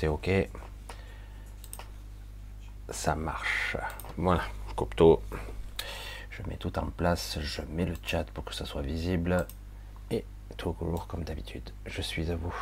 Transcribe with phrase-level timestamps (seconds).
[0.00, 0.30] Tout ok.
[2.88, 3.76] Ça marche.
[4.16, 4.42] Voilà,
[4.74, 5.22] Copto.
[6.30, 7.38] Je mets tout en place.
[7.40, 9.46] Je mets le chat pour que ça soit visible.
[10.10, 10.24] Et
[10.56, 11.70] tout court comme d'habitude.
[11.84, 12.54] Je suis à vous.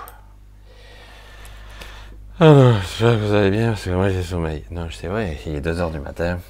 [2.41, 4.65] Alors, j'espère que vous allez bien parce que moi j'ai sommeil.
[4.71, 6.41] Non, c'est vrai, il est 2h du matin.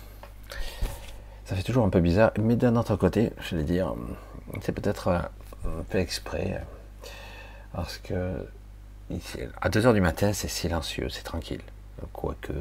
[1.44, 2.32] Ça fait toujours un peu bizarre.
[2.38, 3.94] Mais d'un autre côté, je vais dire,
[4.62, 6.62] c'est peut-être un peu exprès.
[7.72, 8.48] Parce que
[9.60, 11.62] à 2h du matin, c'est silencieux, c'est tranquille.
[12.12, 12.52] Quoique,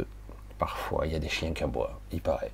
[0.57, 2.51] parfois, il y a des chiens qui aboient, il paraît.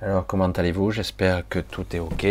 [0.00, 0.92] Alors, comment allez-vous?
[0.92, 2.24] J'espère que tout est OK.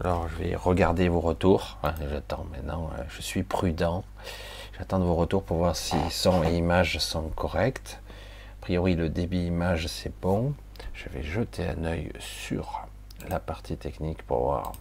[0.00, 1.78] Alors, je vais regarder vos retours.
[2.10, 4.04] J'attends maintenant, euh, je suis prudent.
[4.78, 7.98] J'attends vos retours pour voir si son et images sont corrects.
[8.60, 10.54] A priori, le débit image, c'est bon.
[10.92, 12.86] Je vais jeter un œil sur
[13.28, 14.72] la partie technique pour voir.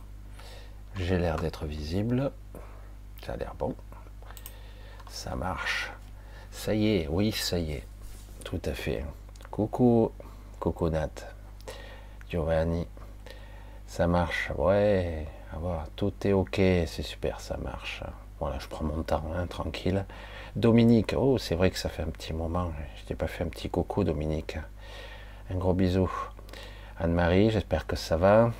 [0.98, 2.32] J'ai l'air d'être visible.
[3.26, 3.76] Ça a l'air bon.
[5.10, 5.92] Ça marche.
[6.52, 7.84] Ça y est, oui, ça y est.
[8.44, 9.04] Tout à fait.
[9.52, 10.12] Coucou,
[10.90, 11.10] Nat.
[12.30, 12.88] Giovanni.
[13.88, 14.52] Ça marche.
[14.58, 15.26] Ouais,
[15.58, 15.88] voir.
[15.96, 18.04] tout est ok, c'est super, ça marche.
[18.40, 20.06] Voilà, je prends mon temps, hein, tranquille.
[20.56, 22.72] Dominique, oh, c'est vrai que ça fait un petit moment.
[22.98, 24.58] Je t'ai pas fait un petit coucou, Dominique.
[25.52, 26.10] Un gros bisou.
[27.00, 28.52] Anne-Marie, j'espère que ça va.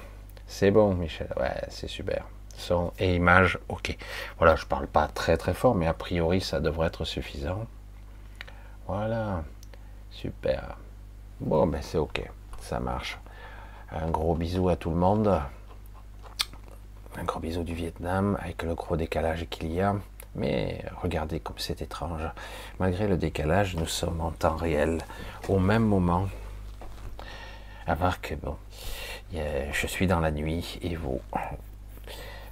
[0.48, 1.32] C'est bon, Michel.
[1.40, 2.26] Ouais, c'est super
[2.60, 3.98] son et images, ok.
[4.38, 7.66] Voilà, je parle pas très très fort, mais a priori ça devrait être suffisant.
[8.88, 9.44] Voilà,
[10.12, 10.78] super.
[11.40, 12.22] Bon, ben c'est ok,
[12.60, 13.18] ça marche.
[13.92, 15.42] Un gros bisou à tout le monde.
[17.18, 19.96] Un gros bisou du Vietnam avec le gros décalage qu'il y a.
[20.36, 22.22] Mais regardez comme c'est étrange.
[22.80, 25.00] Malgré le décalage, nous sommes en temps réel,
[25.48, 26.28] au même moment.
[27.88, 28.56] À voir que bon,
[29.34, 31.20] je suis dans la nuit et vous,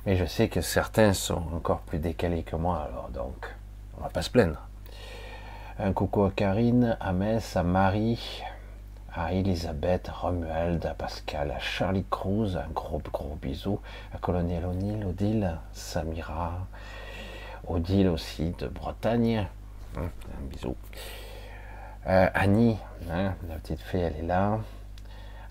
[0.08, 3.54] mais je sais que certains sont encore plus décalés que moi, alors donc,
[3.98, 4.66] on va pas se plaindre.
[5.80, 8.42] Un coucou à Karine, à Metz, à Marie,
[9.14, 13.82] à Elisabeth, à Romuald, à Pascal, à Charlie Cruz, un gros gros bisou,
[14.16, 16.54] à Colonel O'Neill, Odile, Samira,
[17.68, 19.46] Odile aussi de Bretagne,
[19.98, 20.78] hein, un bisou.
[22.08, 22.78] Euh, Annie,
[23.12, 24.60] hein, la petite fée, elle est là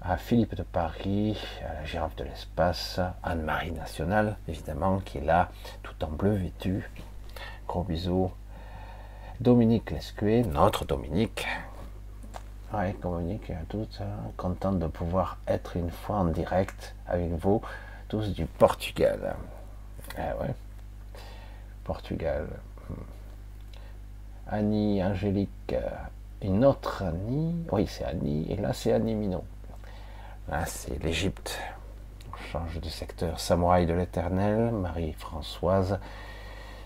[0.09, 1.37] à Philippe de Paris,
[1.69, 5.51] à la girafe de l'espace, Anne-Marie Nationale, évidemment, qui est là,
[5.83, 6.89] tout en bleu vêtu.
[7.67, 8.31] Gros bisous.
[9.41, 11.47] Dominique Lescuet, notre Dominique.
[12.73, 17.61] Ouais, Dominique, toute hein, contente de pouvoir être une fois en direct avec vous,
[18.09, 19.35] tous du Portugal.
[20.17, 20.55] Ah ouais,
[21.83, 22.47] Portugal.
[24.49, 25.75] Annie, Angélique,
[26.43, 29.45] une autre Annie, oui c'est Annie, et là c'est Annie Minot.
[30.49, 31.59] Ah, c'est l'Égypte.
[32.31, 33.41] On change de secteur.
[33.41, 35.99] Samouraï de l'éternel, Marie-Françoise,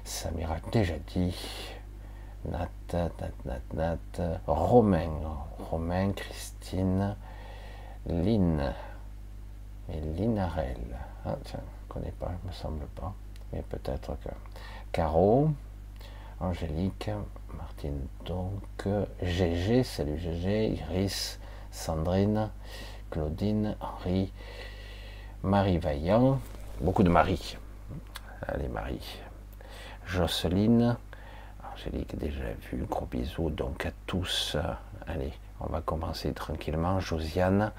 [0.03, 1.37] Samira déjà dit,
[2.47, 3.11] Nat, Nat,
[3.45, 5.11] Nat, Nat, Romain,
[5.71, 7.15] Romain, Christine,
[8.07, 8.73] Lynn,
[9.93, 10.79] et Linarel.
[11.27, 13.13] Ah, tiens, je ne connais pas, il me semble pas,
[13.53, 14.31] mais peut-être que.
[14.91, 15.51] Caro,
[16.41, 17.11] Angélique,
[17.55, 18.89] Martine, donc,
[19.21, 21.39] Gégé, salut Gégé, Iris,
[21.71, 22.49] Sandrine,
[23.11, 24.33] Claudine, Henri,
[25.43, 26.41] Marie Vaillant,
[26.81, 27.57] beaucoup de Marie.
[28.47, 29.21] Allez, Marie.
[30.07, 30.97] Jocelyne,
[31.73, 34.57] Angélique, déjà vu, gros bisous donc à tous.
[35.07, 37.01] Allez, on va commencer tranquillement.
[37.01, 37.73] Josiane,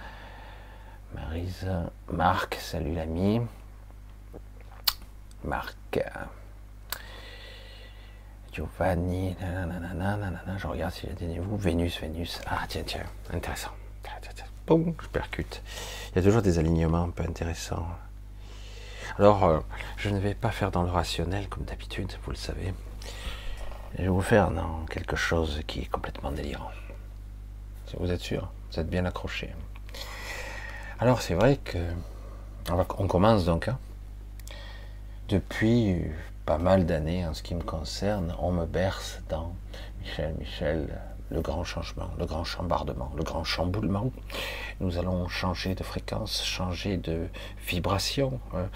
[1.13, 1.69] Marise,
[2.11, 3.41] Marc, salut l'ami.
[5.43, 5.99] Marc,
[8.53, 9.35] Giovanni,
[10.57, 11.57] je regarde si j'ai des nouveaux.
[11.57, 12.41] Vénus, Vénus.
[12.45, 13.71] Ah, tiens, tiens, intéressant
[14.69, 15.61] je percute.
[16.11, 17.87] Il y a toujours des alignements un peu intéressants.
[19.17, 19.59] Alors, euh,
[19.97, 22.73] je ne vais pas faire dans le rationnel comme d'habitude, vous le savez.
[23.97, 26.71] Je vais vous faire dans quelque chose qui est complètement délirant.
[27.99, 29.53] Vous êtes sûr, vous êtes bien accroché.
[30.99, 31.77] Alors, c'est vrai que
[32.69, 33.67] on, commence donc.
[33.67, 33.77] Hein.
[35.27, 36.01] Depuis
[36.45, 39.53] pas mal d'années, en ce qui me concerne, on me berce dans
[40.01, 40.87] Michel, Michel,
[41.31, 44.11] le grand changement, le grand chambardement, le grand chamboulement.
[44.79, 47.27] Nous allons changer de fréquence, changer de
[47.65, 48.39] vibration.
[48.53, 48.69] Hein.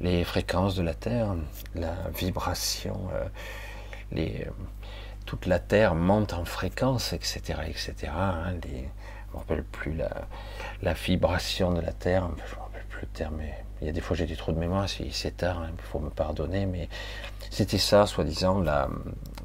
[0.00, 1.34] Les fréquences de la Terre,
[1.74, 3.26] la vibration, euh,
[4.12, 4.50] les, euh,
[5.26, 7.60] toute la Terre monte en fréquence, etc.
[7.66, 7.94] etc.
[8.14, 8.54] Hein.
[8.62, 8.82] je ne
[9.32, 10.26] me rappelle plus la,
[10.82, 13.90] la, vibration de la Terre, je ne me rappelle plus le terme, mais il y
[13.90, 16.64] a des fois j'ai du trou de mémoire, c'est tard, hein, il faut me pardonner,
[16.64, 16.88] mais
[17.50, 18.62] c'était ça, soi-disant,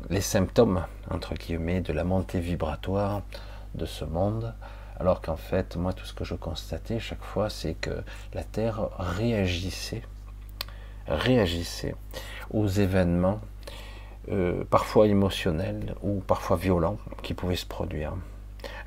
[0.10, 3.22] les symptômes, entre guillemets, de la montée vibratoire
[3.76, 4.54] de ce monde,
[5.00, 8.04] alors qu'en fait, moi, tout ce que je constatais chaque fois, c'est que
[8.34, 10.04] la Terre réagissait,
[11.08, 11.96] réagissait
[12.52, 13.42] aux événements
[14.32, 18.14] euh, parfois émotionnel ou parfois violent qui pouvait se produire.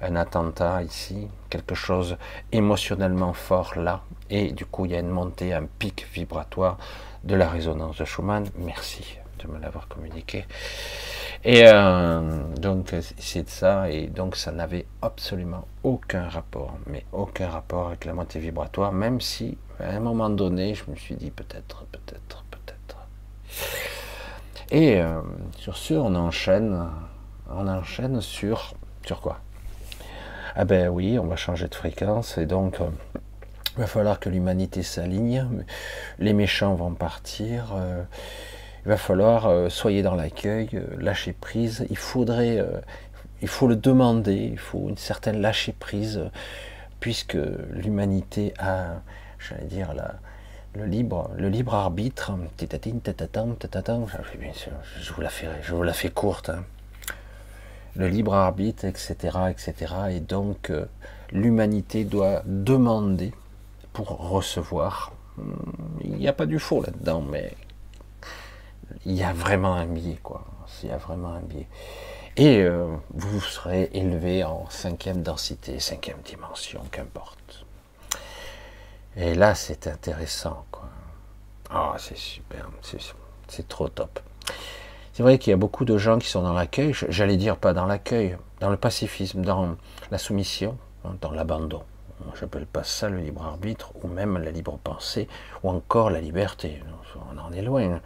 [0.00, 2.16] Un attentat ici, quelque chose
[2.52, 6.78] émotionnellement fort là, et du coup il y a une montée, un pic vibratoire
[7.26, 8.46] de la résonance de Schumann.
[8.56, 10.46] Merci de me l'avoir communiqué.
[11.44, 17.48] Et euh, donc c'est de ça, et donc ça n'avait absolument aucun rapport, mais aucun
[17.48, 21.30] rapport avec la montée vibratoire, même si à un moment donné je me suis dit
[21.30, 22.96] peut-être, peut-être, peut-être.
[24.70, 25.20] Et euh,
[25.58, 26.88] sur ce, on enchaîne,
[27.50, 28.74] on enchaîne sur
[29.04, 29.40] sur quoi?
[30.54, 32.88] Ah ben oui, on va changer de fréquence, et donc euh,
[33.76, 35.46] il va falloir que l'humanité s'aligne,
[36.18, 37.76] les méchants vont partir.
[38.86, 41.84] Il va falloir, euh, soyez dans l'accueil, euh, lâcher prise.
[41.90, 42.78] Il faudrait, euh,
[43.42, 46.30] il faut le demander, il faut une certaine lâcher prise,
[47.00, 47.36] puisque
[47.72, 49.00] l'humanité a,
[49.40, 49.92] j'allais dire,
[50.76, 52.30] le libre, le libre arbitre.
[55.16, 56.50] Vous la fais, je vous la fais courte.
[56.50, 56.62] Hein.
[57.96, 59.16] Le libre arbitre, etc.,
[59.50, 59.94] etc.
[60.10, 60.70] Et donc,
[61.32, 63.32] l'humanité doit demander
[63.96, 65.12] pour recevoir.
[65.38, 65.54] Hmm,
[66.04, 67.54] il n'y a pas du faux là-dedans, mais
[69.06, 70.44] il y a vraiment un biais, quoi.
[70.82, 71.66] Il y a vraiment un biais.
[72.36, 77.64] Et euh, vous serez élevé en cinquième densité, cinquième dimension, qu'importe.
[79.16, 80.90] Et là, c'est intéressant, quoi.
[81.70, 82.68] Ah, c'est super,
[83.48, 84.20] c'est trop top.
[85.14, 87.72] C'est vrai qu'il y a beaucoup de gens qui sont dans l'accueil, j'allais dire pas
[87.72, 89.76] dans l'accueil, dans le pacifisme, dans
[90.10, 90.76] la soumission,
[91.06, 91.82] hein, dans l'abandon.
[92.38, 95.28] J'appelle pas ça le libre arbitre, ou même la libre pensée,
[95.62, 96.82] ou encore la liberté.
[97.32, 98.00] On en est loin.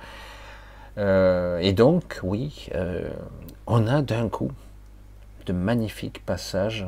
[0.99, 3.11] Euh, et donc, oui, euh,
[3.67, 4.53] on a d'un coup
[5.47, 6.87] de magnifiques passages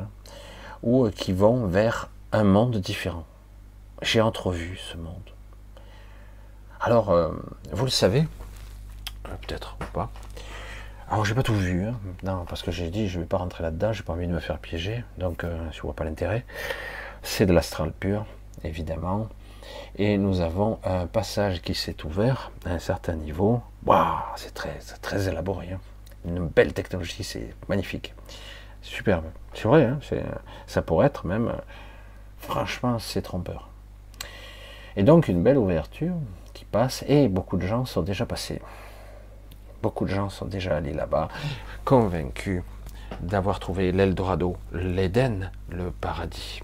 [0.85, 3.25] euh, qui vont vers un monde différent.
[4.01, 5.13] J'ai entrevu ce monde.
[6.81, 7.15] Alors,
[7.71, 8.27] vous le savez,
[9.23, 10.11] peut-être ou pas.
[11.09, 11.97] Alors, j'ai pas tout vu, hein.
[12.23, 14.41] non, parce que j'ai dit, je vais pas rentrer là-dedans, j'ai pas envie de me
[14.41, 16.43] faire piéger, donc je vois pas l'intérêt.
[17.23, 18.25] C'est de l'astral pur,
[18.63, 19.29] évidemment.
[19.95, 23.61] Et nous avons un passage qui s'est ouvert à un certain niveau.
[23.85, 25.71] Waouh, c'est très, élaboré.
[25.71, 25.79] Hein.
[26.25, 28.13] Une belle technologie, c'est magnifique.
[28.81, 29.25] Superbe.
[29.53, 29.99] C'est vrai, hein,
[30.67, 31.53] ça pourrait être même.
[32.37, 33.69] Franchement, c'est trompeur.
[34.97, 36.15] Et donc, une belle ouverture
[36.53, 38.61] qui passe, et beaucoup de gens sont déjà passés.
[39.81, 41.29] Beaucoup de gens sont déjà allés là-bas,
[41.85, 42.63] convaincus
[43.21, 46.61] d'avoir trouvé l'Eldorado, l'Éden, le paradis.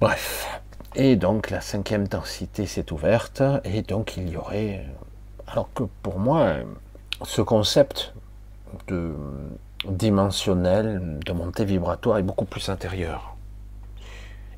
[0.00, 0.62] Bref,
[0.94, 4.86] et donc la cinquième densité s'est ouverte, et donc il y aurait...
[5.46, 6.54] Alors que pour moi,
[7.22, 8.14] ce concept
[8.88, 9.14] de
[9.86, 13.36] dimensionnel, de montée vibratoire est beaucoup plus intérieur.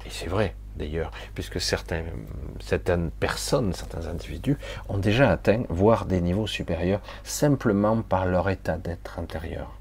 [0.06, 4.58] Et c'est vrai, d'ailleurs, puisque certaines personnes, certains individus
[4.88, 9.76] ont déjà atteint, voire des niveaux supérieurs, simplement par leur état d'être intérieur,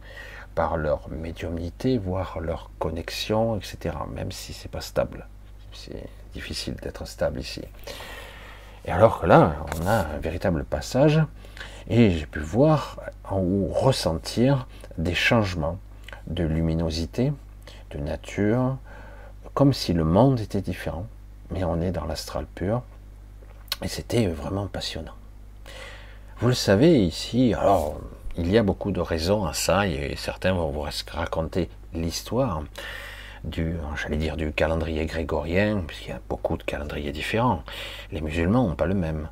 [0.56, 5.28] par leur médiumnité, voire leur connexion, etc., même si c'est pas stable.
[5.74, 7.62] C'est difficile d'être stable ici.
[8.86, 11.22] Et alors que là, on a un véritable passage,
[11.88, 12.98] et j'ai pu voir
[13.32, 15.78] ou ressentir des changements
[16.28, 17.34] de luminosité,
[17.92, 18.78] de nature,
[19.54, 21.06] comme si le monde était différent,
[21.50, 22.82] mais on est dans l'astral pur,
[23.82, 25.16] et c'était vraiment passionnant.
[26.40, 28.00] Vous le savez ici, alors
[28.38, 32.64] il y a beaucoup de raisons à ça, et certains vont vous raconter l'histoire,
[33.44, 37.64] du, j'allais dire, du calendrier grégorien, puisqu'il y a beaucoup de calendriers différents.
[38.12, 39.30] Les musulmans n'ont pas le même,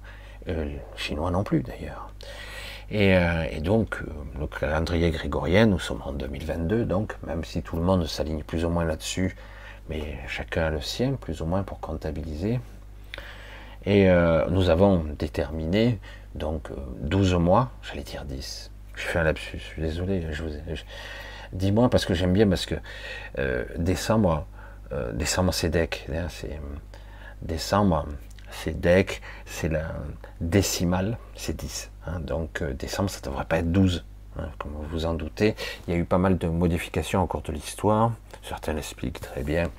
[0.48, 2.12] euh, les chinois non plus d'ailleurs.
[2.92, 7.76] Et, euh, donc, euh, le calendrier grégorien, nous sommes en 2022, donc même si tout
[7.76, 9.36] le monde s'aligne plus ou moins là-dessus,
[9.90, 12.60] mais chacun a le sien, plus ou moins pour comptabiliser.
[13.86, 14.10] Et
[14.50, 16.00] nous avons déterminé
[16.36, 18.72] donc 12 mois, j'allais dire 10.
[18.94, 20.62] Je fais un lapsus, je suis désolé, je vous ai,
[21.54, 22.76] Dis-moi, parce que j'aime bien, parce que
[23.40, 24.46] euh, décembre,
[24.92, 26.60] euh, décembre c'est DEC, hein, c'est
[27.42, 28.06] décembre,
[28.52, 29.94] c'est DEC, c'est la
[30.42, 31.90] décimale, c'est 10.
[32.06, 34.06] Hein, donc euh, décembre, ça ne devrait pas être 12,
[34.38, 35.56] hein, comme vous vous en doutez.
[35.88, 38.12] Il y a eu pas mal de modifications au cours de l'histoire,
[38.44, 39.70] certains l'expliquent très bien,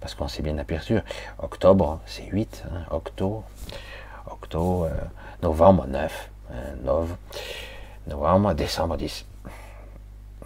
[0.00, 0.98] parce qu'on s'est bien aperçu.
[1.38, 3.44] Octobre, c'est 8, octobre,
[4.30, 4.88] octobre,
[5.42, 6.30] novembre, 9,
[8.06, 9.26] novembre, décembre, 10.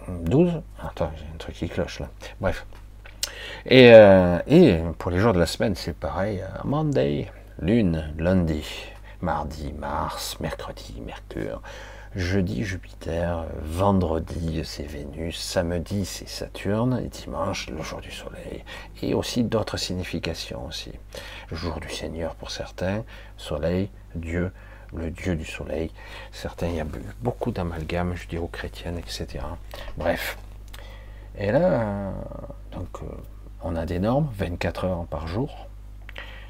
[0.07, 2.09] 12 Attends, j'ai un truc qui cloche là.
[2.41, 2.65] Bref.
[3.65, 6.41] Et, euh, et pour les jours de la semaine, c'est pareil.
[6.41, 8.65] Euh, Monday, Lune, lundi,
[9.21, 11.61] mardi, Mars, mercredi, Mercure,
[12.15, 18.63] jeudi, Jupiter, vendredi, c'est Vénus, samedi, c'est Saturne, et dimanche, le jour du Soleil.
[19.01, 20.91] Et aussi d'autres significations aussi.
[21.51, 23.03] Jour du Seigneur pour certains,
[23.37, 24.51] Soleil, Dieu,
[24.95, 25.91] le dieu du soleil.
[26.31, 26.85] Certains, y a
[27.21, 29.45] beaucoup d'amalgames judéo-chrétiennes, etc.
[29.97, 30.37] Bref.
[31.37, 32.13] Et là,
[32.71, 33.07] donc, euh,
[33.61, 35.67] on a des normes, 24 heures par jour.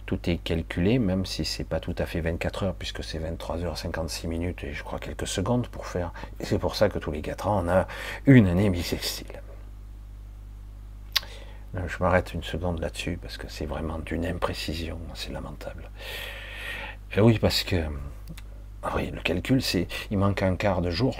[0.06, 3.64] Tout est calculé, même si c'est pas tout à fait 24 heures, puisque c'est 23
[3.64, 6.12] heures 56 minutes et je crois quelques secondes pour faire.
[6.40, 7.88] Et c'est pour ça que tous les 4 ans, on a
[8.26, 9.42] une année bissextile.
[11.74, 15.90] Je m'arrête une seconde là-dessus parce que c'est vraiment d'une imprécision, c'est lamentable.
[17.16, 17.78] Et oui, parce que
[18.84, 21.16] ah oui, le calcul, c'est il manque un quart de jour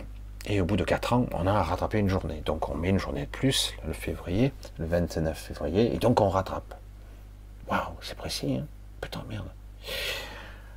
[0.46, 2.42] et au bout de 4 ans, on a rattrapé une journée.
[2.46, 6.30] Donc on met une journée de plus, le février, le 29 février, et donc on
[6.30, 6.76] rattrape.
[7.70, 8.66] Waouh, c'est précis, hein
[9.00, 9.48] Putain, merde.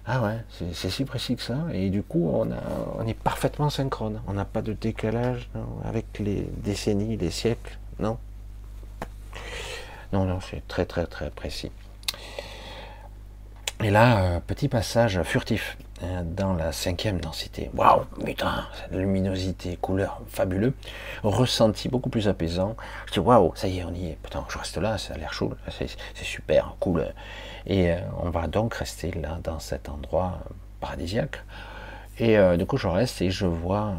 [0.06, 0.38] Ah ouais,
[0.72, 1.58] c'est si précis que ça.
[1.72, 4.22] Et du coup, on, est parfaitement synchrone.
[4.28, 5.48] On n'a pas de décalage
[5.84, 7.76] avec les décennies, les siècles.
[7.98, 8.18] Non.
[10.12, 11.72] Non, non, c'est très, très, très précis.
[13.82, 17.70] Et là, euh, petit passage furtif hein, dans la cinquième densité.
[17.74, 20.74] Waouh, putain, luminosité, couleur fabuleux,
[21.22, 22.76] ressenti beaucoup plus apaisant.
[23.06, 24.18] Je dis waouh, ça y est, on y est.
[24.22, 25.88] Putain, je reste là, ça a l'air chaud, c'est
[26.24, 27.06] super, cool.
[27.66, 30.40] Et euh, on va donc rester là, dans cet endroit
[30.80, 31.42] paradisiaque.
[32.18, 33.94] Et euh, du coup, je reste et je vois,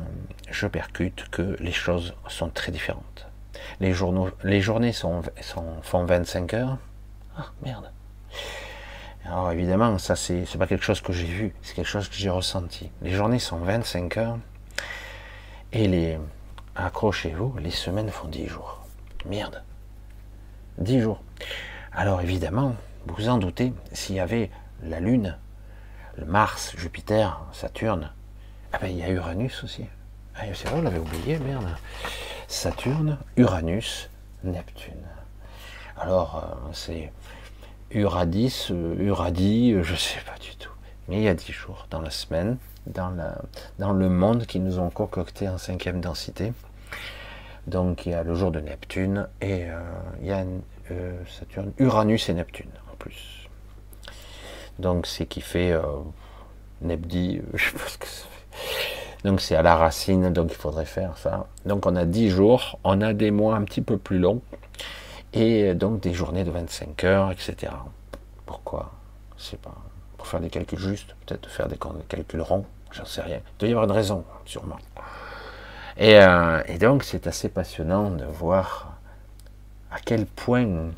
[0.49, 3.27] je percute que les choses sont très différentes.
[3.79, 6.77] Les journées sont, sont, font 25 heures.
[7.37, 7.91] Ah, merde.
[9.27, 12.29] Alors évidemment, ça c'est pas quelque chose que j'ai vu, c'est quelque chose que j'ai
[12.29, 12.89] ressenti.
[13.01, 14.37] Les journées sont 25 heures
[15.73, 16.17] et les
[16.77, 18.85] accrochez-vous, les semaines font 10 jours.
[19.25, 19.63] Merde.
[20.77, 21.21] 10 jours.
[21.91, 24.49] Alors évidemment, vous vous en doutez, s'il y avait
[24.81, 25.37] la Lune,
[26.15, 28.11] le Mars, Jupiter, Saturne,
[28.71, 29.85] ah ben il y a Uranus aussi.
[30.35, 31.67] Ah, c'est vrai, on l'avait oublié, merde.
[32.47, 34.09] Saturne, Uranus,
[34.43, 35.03] Neptune.
[35.97, 37.11] Alors, euh, c'est
[37.91, 40.71] Uradis, euh, Uradi, euh, je ne sais pas du tout.
[41.07, 43.13] Mais il y a dix jours dans la semaine, dans,
[43.93, 46.51] le monde qui nous ont concocté en cinquième densité.
[47.65, 49.79] Donc il y a le jour de Neptune et euh,
[50.21, 50.43] il y a
[51.27, 53.47] Saturne, Uranus et Neptune en plus.
[54.79, 55.81] Donc c'est qui fait euh,
[56.81, 58.25] Nebdi, je sais pas ce que ça.
[59.23, 61.47] Donc c'est à la racine, donc il faudrait faire ça.
[61.65, 64.41] Donc on a dix jours, on a des mois un petit peu plus longs
[65.37, 67.73] et donc des journées de 25 heures, etc.
[68.45, 68.91] Pourquoi?
[69.37, 69.75] Je pas.
[70.17, 71.77] Pour faire des calculs justes, peut-être faire des
[72.07, 73.37] calculs ronds, j'en sais rien.
[73.37, 74.77] Il doit y avoir une raison, sûrement.
[75.97, 78.97] Et, euh, et donc c'est assez passionnant de voir
[79.91, 80.91] à quel point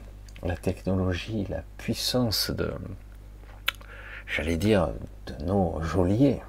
[0.43, 2.74] la technologie, la puissance de,
[4.25, 4.89] j'allais dire,
[5.27, 6.41] de nos geôliers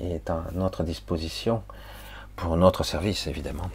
[0.00, 1.62] est à notre disposition
[2.36, 3.70] pour notre service, évidemment,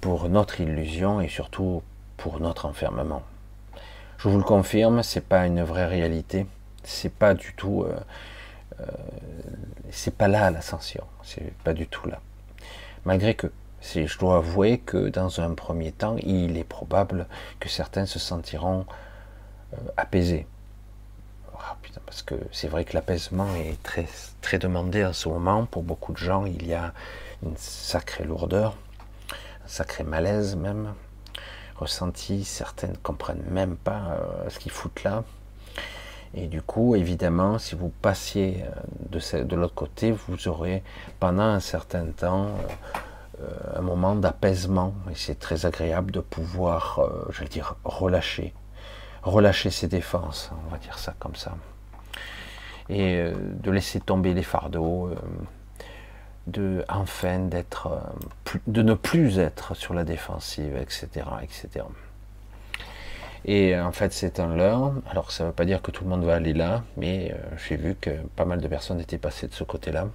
[0.00, 1.82] pour notre illusion et surtout
[2.24, 3.22] pour notre enfermement.
[4.16, 6.46] Je vous le confirme, c'est pas une vraie réalité.
[6.82, 7.82] C'est pas du tout.
[7.82, 8.00] Euh,
[8.80, 8.86] euh,
[9.90, 11.04] c'est pas là l'ascension.
[11.22, 12.22] C'est pas du tout là.
[13.04, 13.52] Malgré que,
[13.82, 17.26] je dois avouer que dans un premier temps, il est probable
[17.60, 18.86] que certains se sentiront
[19.74, 20.46] euh, apaisés.
[21.58, 21.76] Ah,
[22.06, 24.06] parce que c'est vrai que l'apaisement est très,
[24.40, 25.66] très demandé en ce moment.
[25.66, 26.94] Pour beaucoup de gens, il y a
[27.42, 28.78] une sacrée lourdeur,
[29.30, 30.94] un sacré malaise même
[31.76, 35.24] ressenti, certaines comprennent même pas euh, ce qu'ils foutent là.
[36.34, 38.70] Et du coup, évidemment, si vous passiez euh,
[39.10, 40.82] de, de l'autre côté, vous aurez
[41.20, 42.48] pendant un certain temps
[43.40, 44.94] euh, un moment d'apaisement.
[45.10, 47.00] Et c'est très agréable de pouvoir,
[47.30, 48.52] je vais dire, relâcher.
[49.22, 51.56] Relâcher ses défenses, on va dire ça comme ça.
[52.90, 55.10] Et de laisser tomber les fardeaux,
[56.46, 61.86] de enfin d'être, euh, de ne plus être sur la défensive, etc., etc.
[63.46, 64.94] Et en fait, c'est un leurre.
[65.10, 67.56] Alors, ça ne veut pas dire que tout le monde va aller là, mais euh,
[67.68, 70.08] j'ai vu que pas mal de personnes étaient passées de ce côté-là.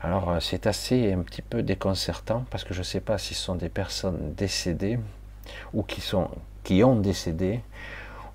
[0.00, 3.34] Alors, euh, c'est assez un petit peu déconcertant parce que je ne sais pas si
[3.34, 4.98] ce sont des personnes décédées
[5.72, 6.30] ou qui sont
[6.62, 7.60] qui ont décédé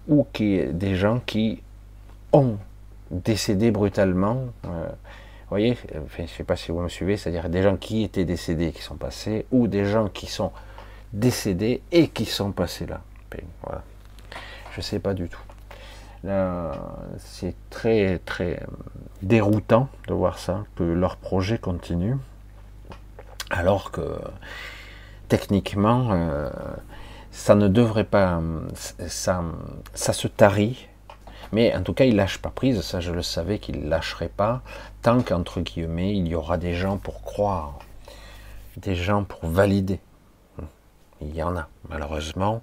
[0.07, 1.63] ou qui des gens qui
[2.31, 2.57] ont
[3.09, 4.45] décédé brutalement
[5.49, 8.71] voyez, je ne sais pas si vous me suivez, c'est-à-dire des gens qui étaient décédés,
[8.71, 10.51] qui sont passés, ou des gens qui sont
[11.13, 13.01] décédés et qui sont passés là.
[14.71, 15.41] Je ne sais pas du tout.
[17.17, 18.61] C'est très très
[19.21, 22.15] déroutant de voir ça, que leur projet continue,
[23.49, 24.19] alors que
[25.27, 26.49] techniquement, euh,
[27.31, 28.41] ça ne devrait pas,
[28.75, 29.43] ça,
[29.93, 30.89] ça se tarit
[31.51, 34.29] mais en tout cas, il lâche pas prise, ça je le savais qu'il ne lâcherait
[34.29, 34.61] pas,
[35.01, 37.79] tant qu'entre guillemets, il y aura des gens pour croire,
[38.77, 39.99] des gens pour valider.
[41.21, 42.61] Il y en a, malheureusement,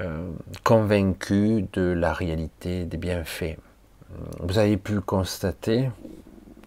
[0.00, 0.30] euh,
[0.64, 3.56] convaincus de la réalité des bienfaits.
[4.40, 5.90] Vous avez pu constater,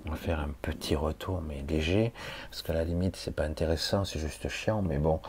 [0.08, 2.12] On va faire un petit retour, mais léger,
[2.50, 5.20] parce qu'à la limite, c'est pas intéressant, c'est juste chiant, mais bon.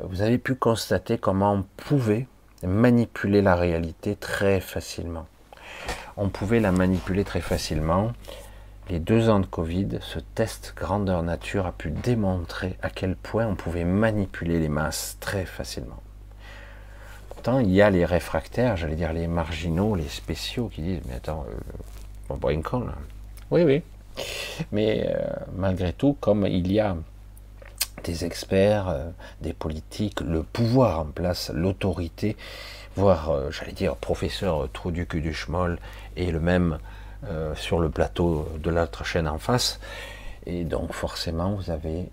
[0.00, 2.26] Vous avez pu constater comment on pouvait
[2.62, 5.26] manipuler la réalité très facilement.
[6.16, 8.12] On pouvait la manipuler très facilement.
[8.88, 13.46] Les deux ans de Covid, ce test grandeur nature a pu démontrer à quel point
[13.46, 16.00] on pouvait manipuler les masses très facilement.
[17.28, 21.16] Pourtant, il y a les réfractaires, j'allais dire les marginaux, les spéciaux qui disent Mais
[21.16, 21.54] attends, euh,
[22.28, 22.94] on boit une con là.
[23.50, 23.82] Oui, oui.
[24.70, 26.96] Mais euh, malgré tout, comme il y a
[28.04, 32.36] des experts, euh, des politiques, le pouvoir en place, l'autorité,
[32.96, 35.78] voire, euh, j'allais dire, professeur trou du cul du schmoll,
[36.16, 36.78] et le même
[37.24, 39.80] euh, sur le plateau de l'autre chaîne en face.
[40.46, 42.08] Et donc forcément, vous avez...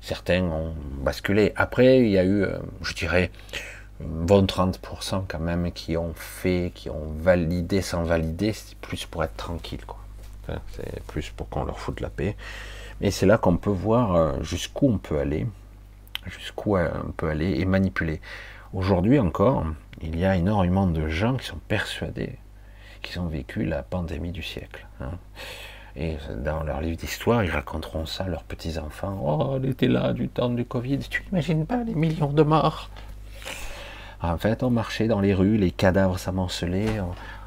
[0.00, 1.52] certains ont basculé.
[1.56, 2.46] Après, il y a eu,
[2.80, 3.30] je dirais,
[4.00, 9.24] bon 30% quand même qui ont fait, qui ont validé sans valider, c'est plus pour
[9.24, 9.84] être tranquille.
[9.86, 9.98] Quoi.
[10.72, 12.36] c'est plus pour qu'on leur foute la paix.
[13.00, 15.46] Et c'est là qu'on peut voir euh, jusqu'où on peut aller,
[16.26, 18.20] jusqu'où euh, on peut aller et manipuler.
[18.72, 19.66] Aujourd'hui encore,
[20.00, 22.38] il y a énormément de gens qui sont persuadés
[23.02, 24.86] qu'ils ont vécu la pandémie du siècle.
[25.00, 25.10] Hein.
[25.94, 29.20] Et dans leur livre d'histoire, ils raconteront ça à leurs petits-enfants.
[29.22, 31.00] Oh, on était là du temps du Covid.
[31.00, 32.88] Tu n'imagines pas les millions de morts?
[34.22, 37.00] En fait, on marchait dans les rues, les cadavres s'amoncelaient,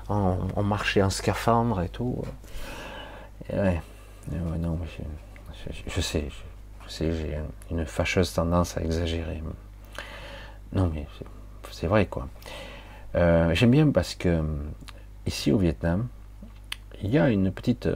[0.10, 2.22] on, marchait en scaphandre et tout.
[3.52, 3.82] Ouais.
[4.32, 4.78] non,
[5.88, 6.28] je, sais,
[6.86, 7.40] je, sais, j'ai
[7.72, 9.42] une fâcheuse tendance à exagérer.
[10.74, 11.08] Non, mais
[11.72, 12.28] c'est vrai, quoi.
[13.16, 14.44] Euh, j'aime bien parce que
[15.26, 16.08] ici au Vietnam,
[17.02, 17.90] il y a une petite,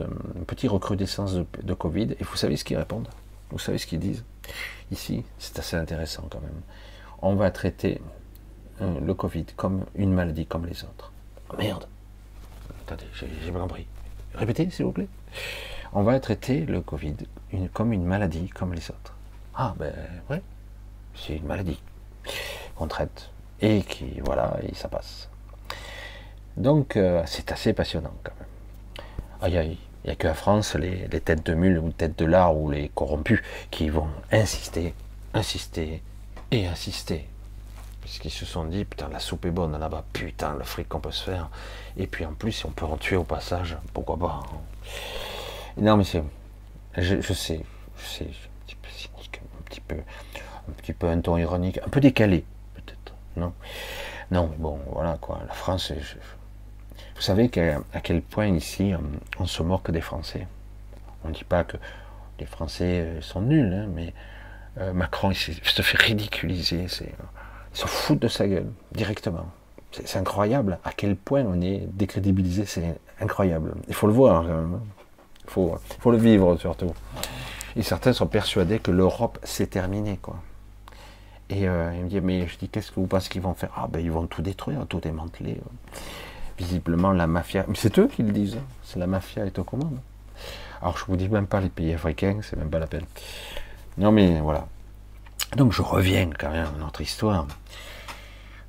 [0.46, 3.08] petite recrudescence de, Covid, et vous savez ce qu'ils répondent?
[3.50, 4.24] Vous savez ce qu'ils disent?
[4.90, 6.60] Ici, c'est assez intéressant quand même.
[7.22, 8.00] On va traiter
[8.80, 11.12] euh, le Covid comme une maladie comme les autres.
[11.50, 11.86] Oh, merde
[12.86, 13.86] Attendez, j'ai pas compris.
[14.34, 15.08] Répétez, s'il vous plaît
[15.92, 17.16] on va traiter le Covid
[17.72, 19.14] comme une maladie comme les autres.
[19.54, 19.92] Ah ben
[20.30, 20.36] oui,
[21.14, 21.80] c'est une maladie
[22.76, 25.29] qu'on traite et qui voilà et ça passe.
[26.56, 29.06] Donc euh, c'est assez passionnant quand même.
[29.42, 32.24] Aïe aïe, il n'y a que la France, les, têtes de mule ou têtes de
[32.24, 34.94] lard ou les corrompus qui vont insister,
[35.34, 36.02] insister
[36.50, 37.26] et insister.
[38.00, 41.12] Puisqu'ils se sont dit, putain, la soupe est bonne là-bas, putain, le fric qu'on peut
[41.12, 41.50] se faire.
[41.96, 44.40] Et puis en plus, on peut en tuer au passage, pourquoi pas.
[44.42, 44.56] Hein.
[45.76, 46.22] Non, mais c'est.
[46.96, 47.60] Je, sais,
[47.96, 52.44] je sais, un petit peu cynique, un petit peu, un ton ironique, un peu décalé,
[52.74, 53.14] peut-être.
[53.36, 53.52] Non,
[54.30, 55.40] non, mais bon, voilà quoi.
[55.46, 55.92] La France,
[57.20, 57.50] vous savez
[57.92, 58.92] à quel point ici
[59.38, 60.46] on se moque des Français.
[61.22, 61.76] On ne dit pas que
[62.38, 64.14] les Français euh, sont nuls, hein, mais
[64.78, 67.12] euh, Macron il se fait ridiculiser, c'est,
[67.74, 69.50] il se fout de sa gueule directement.
[69.92, 73.74] C'est, incroyable à quel point on est décrédibilisé, c'est incroyable.
[73.88, 74.46] Il faut le voir.
[74.46, 74.80] Hein
[75.46, 76.94] faut, faut le vivre surtout.
[77.76, 80.36] Et certains sont persuadés que l'Europe c'est terminé, quoi.
[81.50, 83.72] Et euh, il me dit, mais je dis, qu'est-ce que vous pensez qu'ils vont faire?
[83.76, 85.60] Ah ben ils vont tout détruire, tout démanteler.
[86.60, 88.64] Visiblement la mafia, mais c'est eux qui le disent, hein.
[88.82, 89.98] c'est la mafia est aux commandes.
[90.82, 93.06] Alors je vous dis même pas les pays africains, c'est même pas la peine.
[93.96, 94.66] Non mais voilà.
[95.56, 97.46] Donc je reviens quand même à notre histoire.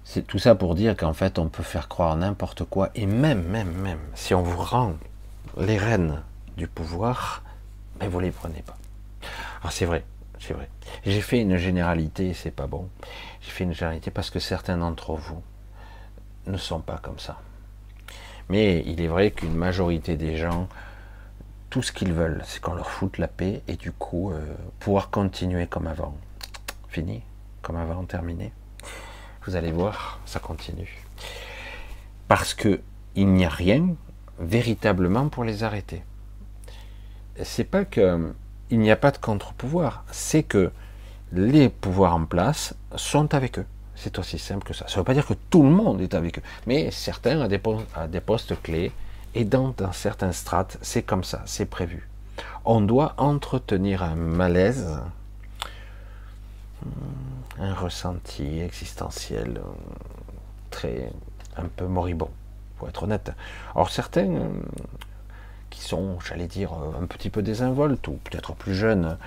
[0.06, 3.44] C'est tout ça pour dire qu'en fait on peut faire croire n'importe quoi et même,
[3.44, 4.94] même, même, si on vous rend
[5.58, 6.22] les rênes
[6.56, 7.44] du pouvoir,
[8.00, 8.78] mais vous les prenez pas.
[9.60, 10.06] Alors c'est vrai,
[10.40, 10.70] c'est vrai.
[11.06, 12.88] J'ai fait une généralité, c'est pas bon.
[13.42, 15.42] J'ai fait une généralité parce que certains d'entre vous
[16.48, 17.38] ne sont pas comme ça.
[18.52, 20.68] Mais il est vrai qu'une majorité des gens,
[21.70, 24.40] tout ce qu'ils veulent, c'est qu'on leur foute la paix et du coup euh,
[24.80, 26.16] pouvoir continuer comme avant.
[26.90, 27.24] Fini,
[27.62, 28.52] comme avant, terminé.
[29.46, 31.04] Vous allez voir, ça continue.
[32.28, 32.82] Parce que
[33.16, 33.96] il n'y a rien
[34.40, 36.04] véritablement pour les arrêter
[37.44, 38.34] c'est pas que
[38.70, 40.72] il n'y a pas de contre-pouvoir, c'est que
[41.34, 43.66] les pouvoirs en place sont avec eux.
[44.04, 44.88] C'est aussi simple que ça.
[44.88, 47.48] Ça ne veut pas dire que tout le monde est avec eux, mais certains ont
[47.48, 47.60] des,
[48.20, 48.92] postes, clés,
[49.36, 52.10] et dans, certains strates, c'est comme ça, c'est prévu.
[52.66, 55.00] On doit entretenir un malaise,
[57.60, 59.62] un ressenti existentiel
[60.72, 61.12] très
[61.56, 62.32] un peu moribond,
[62.80, 63.32] pour être honnête.
[63.76, 64.50] Alors certains
[65.70, 69.20] qui sont, j'allais dire, un petit peu désinvoltes ou peut-être plus jeunes.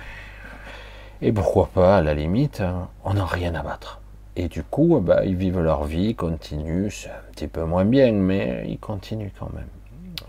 [1.21, 2.61] Et pourquoi pas, à la limite,
[3.05, 4.01] on n'a rien à battre.
[4.35, 7.85] Et du coup, bah, ils vivent leur vie, ils continuent, c'est un petit peu moins
[7.85, 9.67] bien, mais ils continuent quand même.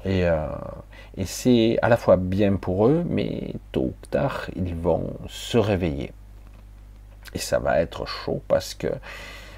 [0.05, 0.47] Et, euh,
[1.16, 5.59] et c'est à la fois bien pour eux, mais tôt ou tard, ils vont se
[5.59, 6.12] réveiller.
[7.35, 8.88] Et ça va être chaud parce que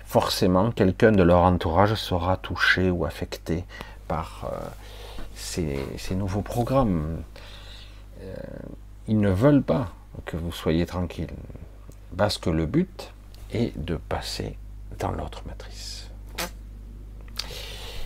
[0.05, 3.65] forcément, quelqu'un de leur entourage sera touché ou affecté
[4.07, 4.67] par, euh,
[5.35, 7.23] ces, nouveaux programmes.
[8.23, 8.35] Euh,
[9.07, 9.89] ils ne veulent pas
[10.25, 11.31] que vous soyez tranquille.
[12.17, 13.13] Parce que le but
[13.53, 14.59] est de passer
[14.99, 16.11] dans l'autre matrice.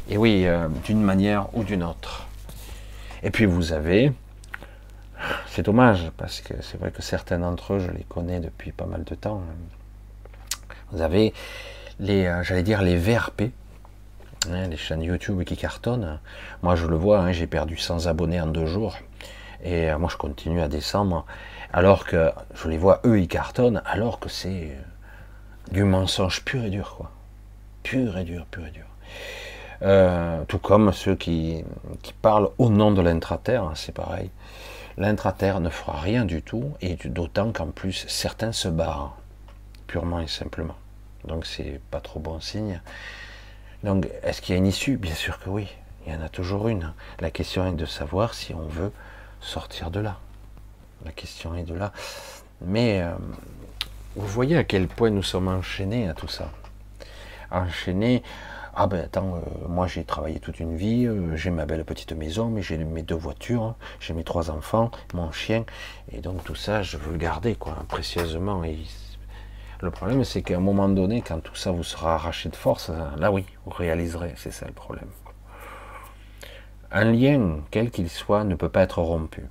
[0.08, 2.26] Et oui, euh, d'une manière ou d'une autre.
[3.22, 4.12] Et puis vous avez,
[5.46, 8.86] c'est dommage, parce que c'est vrai que certains d'entre eux, je les connais depuis pas
[8.86, 9.42] mal de temps.
[10.90, 11.32] Vous avez
[12.00, 13.52] les, euh, j'allais dire, les VRP,
[14.50, 16.18] hein, les chaînes YouTube qui cartonnent.
[16.62, 18.96] Moi, je le vois, hein, j'ai perdu 100 abonnés en deux jours.
[19.62, 21.24] Et euh, moi, je continue à descendre.
[21.72, 24.80] Alors que je les vois, eux, ils cartonnent, alors que c'est euh,
[25.72, 27.10] du mensonge pur et dur, quoi.
[27.82, 28.86] Pur et dur, pur et dur.
[30.46, 31.64] tout comme ceux qui,
[32.02, 34.30] qui parlent au nom de l'intraterre, hein, c'est pareil.
[34.98, 39.16] L'intraterre ne fera rien du tout, et d'autant qu'en plus, certains se barrent,
[39.86, 40.76] purement et simplement.
[41.24, 42.80] Donc c'est pas trop bon signe.
[43.82, 44.96] Donc est-ce qu'il y a une issue?
[44.96, 45.68] Bien sûr que oui,
[46.06, 46.92] il y en a toujours une.
[47.20, 48.92] La question est de savoir si on veut
[49.40, 50.18] sortir de là.
[51.04, 51.92] La question est de là.
[52.60, 53.14] Mais euh,
[54.16, 56.50] vous voyez à quel point nous sommes enchaînés à tout ça.
[57.50, 58.22] Enchaînés.
[58.74, 62.12] Ah ben attends, euh, moi j'ai travaillé toute une vie, euh, j'ai ma belle petite
[62.12, 65.66] maison, mais j'ai mes deux voitures, j'ai mes trois enfants, mon chien,
[66.10, 68.62] et donc tout ça je veux le garder quoi, précieusement.
[69.82, 72.90] Le problème, c'est qu'à un moment donné, quand tout ça vous sera arraché de force,
[73.18, 75.08] là oui, vous réaliserez, c'est ça le problème.
[76.90, 79.44] Un lien, quel qu'il soit, ne peut pas être rompu.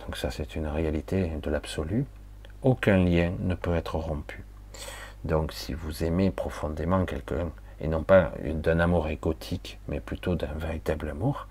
[0.00, 2.04] Donc ça, c'est une réalité de l'absolu.
[2.62, 4.44] Aucun lien ne peut être rompu.
[5.24, 10.52] Donc si vous aimez profondément quelqu'un, et non pas d'un amour égotique, mais plutôt d'un
[10.56, 11.48] véritable amour,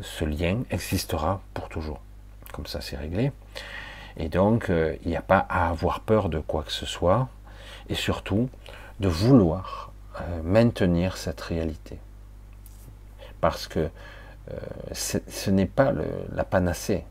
[0.00, 2.00] ce lien existera pour toujours.
[2.52, 3.32] Comme ça, c'est réglé.
[4.16, 7.28] Et donc, euh, il n'y a pas à avoir peur de quoi que ce soit,
[7.88, 8.48] et surtout
[9.00, 11.98] de vouloir euh, maintenir cette réalité.
[13.40, 13.88] Parce que
[14.50, 14.56] euh,
[14.92, 15.92] ce n'est pas
[16.32, 17.04] la panacée.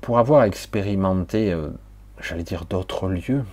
[0.00, 1.56] Pour avoir expérimenté,
[2.20, 3.44] j'allais dire, d'autres lieux,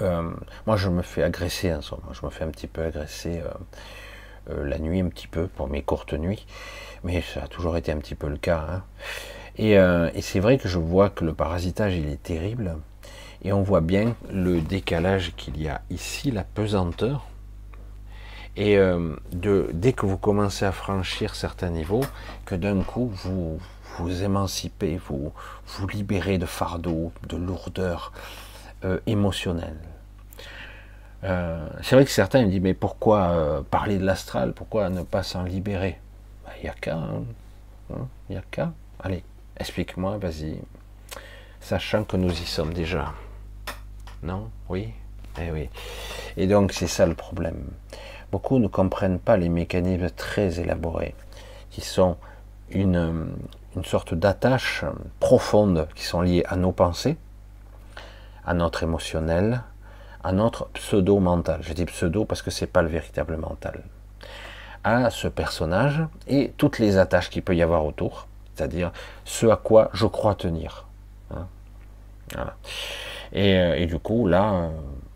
[0.00, 3.42] moi je me fais agresser en ce je me fais un petit peu agresser
[4.48, 6.46] la nuit, un petit peu, pour mes courtes nuits,
[7.02, 8.66] mais ça a toujours été un petit peu le cas.
[8.68, 8.82] Hein.
[9.60, 12.76] Euh, et, c'est vrai que je vois que le parasitage, il est terrible.
[13.42, 17.26] Et on voit bien le décalage qu'il y a ici, la pesanteur.
[18.56, 22.04] Et euh, dès que vous commencez à franchir certains niveaux,
[22.46, 23.58] que d'un coup, vous
[23.98, 25.32] vous émancipez, vous
[25.66, 28.12] vous libérez de fardeau, de lourdeur
[28.84, 29.78] euh, émotionnelle.
[31.22, 34.52] c'est vrai que certains me disent, mais pourquoi parler de l'astral?
[34.52, 35.98] Pourquoi ne pas s'en libérer?
[36.44, 36.96] Ben, Il n'y a qu'à.
[36.96, 37.24] Hein.
[37.92, 38.72] Hein, il n'y a qu'à.
[39.02, 39.24] Allez,
[39.56, 40.58] Explique-moi, vas-y.
[41.60, 43.12] Sachant que nous y sommes déjà.
[44.22, 44.50] Non?
[44.68, 44.92] Oui?
[45.40, 45.68] Eh oui.
[46.36, 47.64] Et donc c'est ça le problème.
[48.32, 51.14] Beaucoup ne comprennent pas les mécanismes très élaborés,
[51.70, 52.16] qui sont
[52.70, 53.32] une,
[53.76, 54.84] une sorte d'attache
[55.20, 57.16] profonde, qui sont liées à nos pensées,
[58.44, 59.62] à notre émotionnel,
[60.22, 61.60] à notre pseudo-mental.
[61.62, 63.82] Je dis pseudo parce que c'est pas le véritable mental.
[64.84, 68.92] À ce personnage et toutes les attaches qu'il peut y avoir autour c'est-à-dire
[69.24, 70.86] ce à quoi je crois tenir.
[71.30, 71.46] Hein.
[73.36, 74.68] Euh, et, du coup, là, euh,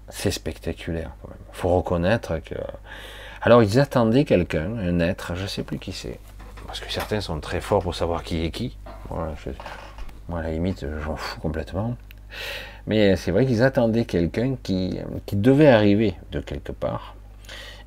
[0.08, 1.12] c'est spectaculaire.
[1.24, 2.54] Il faut reconnaître que.
[3.40, 6.18] Alors, ils attendaient quelqu'un, un être, je ne sais plus qui c'est,
[6.68, 8.76] parce que certains sont très forts pour savoir qui est qui.
[9.10, 11.96] moi, à la limite, j'en fous complètement.
[12.86, 17.16] Mais c'est vrai qu'ils attendaient quelqu'un qui, qui devait arriver de quelque part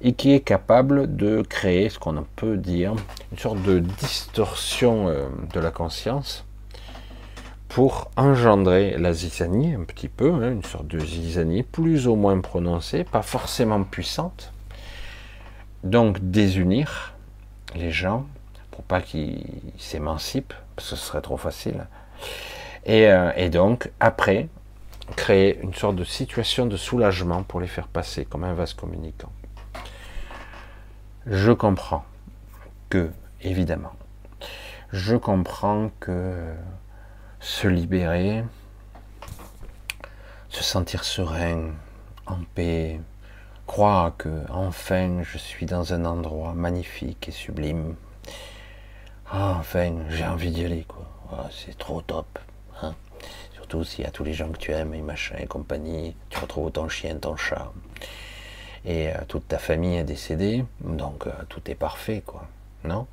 [0.02, 2.96] et qui est capable de créer ce qu'on peut dire
[3.32, 6.44] une sorte de distorsion euh, de la conscience
[7.70, 12.40] pour engendrer la zizanie un petit peu, hein, une sorte de zizanie plus ou moins
[12.42, 14.52] prononcée, pas forcément puissante.
[15.84, 17.14] Donc désunir
[17.76, 18.26] les gens
[18.82, 19.44] pas qu'ils
[19.78, 21.88] s'émancipent, ce serait trop facile.
[22.90, 24.50] Euh, et, donc après
[25.16, 29.32] créer une sorte de situation de soulagement pour les faire passer comme un vase communicant.
[31.26, 32.06] Je comprends
[32.90, 33.94] que, évidemment,
[34.92, 36.54] je comprends que
[37.40, 38.44] se libérer,
[40.50, 41.72] se sentir serein,
[42.26, 43.00] en paix,
[43.68, 47.96] croire que enfin je suis dans un endroit magnifique et sublime.
[49.32, 51.06] Ah, enfin, j'ai envie d'y aller, quoi.
[51.32, 52.40] Ah, c'est trop top.
[52.82, 52.94] Hein.
[53.54, 56.40] Surtout s'il y a tous les gens que tu aimes et machin et compagnie, tu
[56.40, 57.72] retrouves ton chien, ton chat
[58.86, 62.48] et euh, toute ta famille est décédée, donc euh, tout est parfait, quoi.
[62.84, 63.08] Non?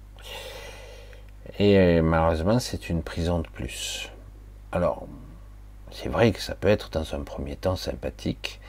[1.58, 4.10] Et euh, malheureusement, c'est une prison de plus.
[4.72, 5.06] Alors,
[5.90, 8.60] c'est vrai que ça peut être dans un premier temps sympathique,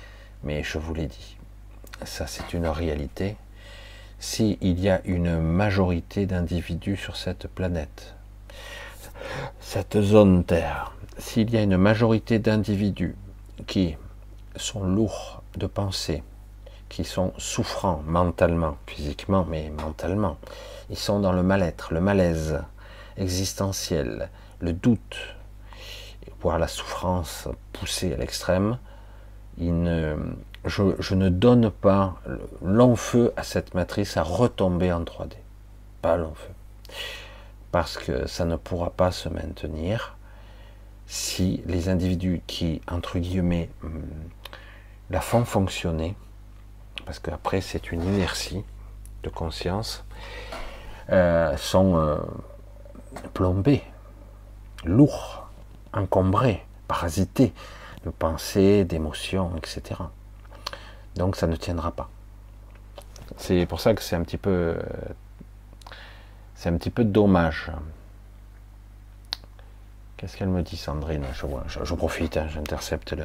[0.44, 1.38] mais je vous l'ai dit,
[2.06, 3.36] ça c'est une réalité.
[4.20, 8.16] S'il y a une majorité d'individus sur cette planète,
[9.62, 13.16] cette zone Terre, s'il y a une majorité d'individus
[13.66, 13.96] qui
[14.56, 16.24] sont lourds de pensée,
[16.90, 20.38] qui sont souffrants mentalement, physiquement, mais mentalement,
[20.90, 22.62] ils sont dans le mal-être, le malaise
[23.18, 24.30] existentiel,
[24.60, 25.18] le doute,
[26.42, 28.78] voire la souffrance poussée à l'extrême,
[30.66, 32.16] je, ne donne pas
[32.64, 35.34] long feu à cette matrice à retomber en 3D.
[36.02, 36.52] Pas long feu.
[37.72, 40.18] Parce que ça ne pourra pas se maintenir
[41.06, 44.04] si les individus qui, entre guillemets, hum,
[45.10, 46.16] la font fonctionner,
[47.06, 48.64] parce qu'après c'est une inertie
[49.24, 50.06] de conscience,
[51.12, 52.18] euh, sont euh,
[53.34, 53.84] plombés,
[54.86, 55.50] lourds,
[55.94, 57.54] encombrés, parasités
[58.06, 60.02] de pensées, d'émotions, etc.
[61.16, 62.10] Donc ça ne tiendra pas.
[63.38, 64.78] C'est pour ça que c'est un petit peu,
[66.56, 67.72] c'est un petit peu dommage.
[70.18, 71.24] Qu'est-ce qu'elle me dit, Sandrine?
[71.34, 73.24] Je, vois, je, profite, hein, j'intercepte le.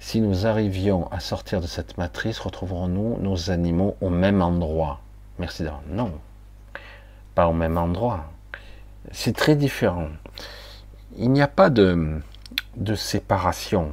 [0.00, 5.00] Si nous arrivions à sortir de cette matrice, retrouverons-nous nos animaux au même endroit?
[5.38, 5.82] Merci d'avoir.
[5.88, 6.10] Non,
[7.34, 8.24] pas au même endroit.
[9.10, 10.08] C'est très différent.
[11.18, 12.18] Il n'y a pas de,
[12.76, 13.92] de séparation.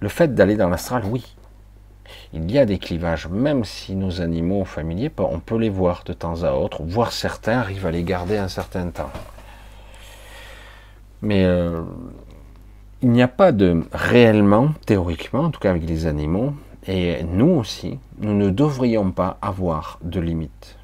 [0.00, 1.36] Le fait d'aller dans l'astral, oui.
[2.32, 6.12] Il y a des clivages, même si nos animaux familiers, on peut les voir de
[6.12, 9.10] temps à autre, voire certains arrivent à les garder un certain temps.
[11.22, 11.82] Mais euh,
[13.02, 16.54] il n'y a pas de réellement, théoriquement, en tout cas avec les animaux,
[16.86, 20.78] et nous aussi, nous ne devrions pas avoir de limites,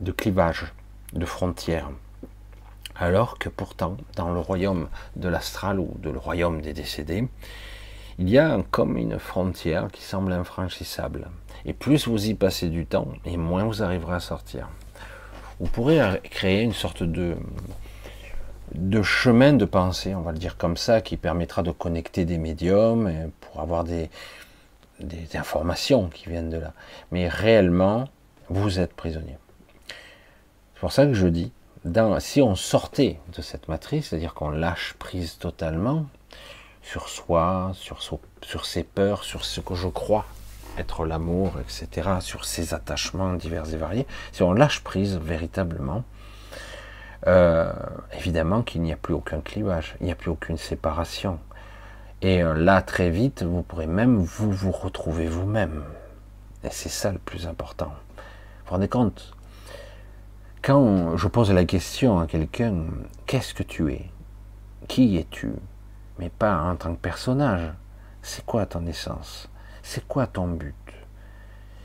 [0.00, 0.72] de clivages,
[1.12, 1.90] de frontières.
[2.96, 7.28] Alors que pourtant, dans le royaume de l'astral ou de le royaume des décédés,
[8.18, 11.28] il y a comme une frontière qui semble infranchissable.
[11.64, 14.68] Et plus vous y passez du temps, et moins vous arriverez à sortir.
[15.60, 17.36] Vous pourrez créer une sorte de,
[18.74, 22.38] de chemin de pensée, on va le dire comme ça, qui permettra de connecter des
[22.38, 24.10] médiums pour avoir des,
[25.00, 26.72] des informations qui viennent de là.
[27.12, 28.08] Mais réellement,
[28.48, 29.38] vous êtes prisonnier.
[30.74, 31.52] C'est pour ça que je dis,
[32.18, 36.06] si on sortait de cette matrice, c'est-à-dire qu'on lâche prise totalement
[36.84, 40.26] sur soi, sur, ses peurs, sur ce que je crois
[40.78, 46.04] être l'amour, etc., sur ses attachements divers et variés, si on lâche prise véritablement,
[47.26, 47.72] euh,
[48.12, 51.38] évidemment qu'il n'y a plus aucun clivage, il n'y a plus aucune séparation.
[52.22, 55.84] Et euh, là, très vite, vous pourrez même vous vous retrouver vous-même.
[56.64, 57.92] Et c'est ça le plus important.
[58.16, 59.34] Vous vous rendez compte?
[60.60, 62.84] Quand je pose la question à quelqu'un,
[63.26, 64.10] qu'est-ce que tu es?
[64.88, 65.52] Qui es-tu?
[66.18, 67.72] Mais pas en tant que personnage.
[68.22, 69.48] C'est quoi ton essence?
[69.82, 70.74] C'est quoi ton but?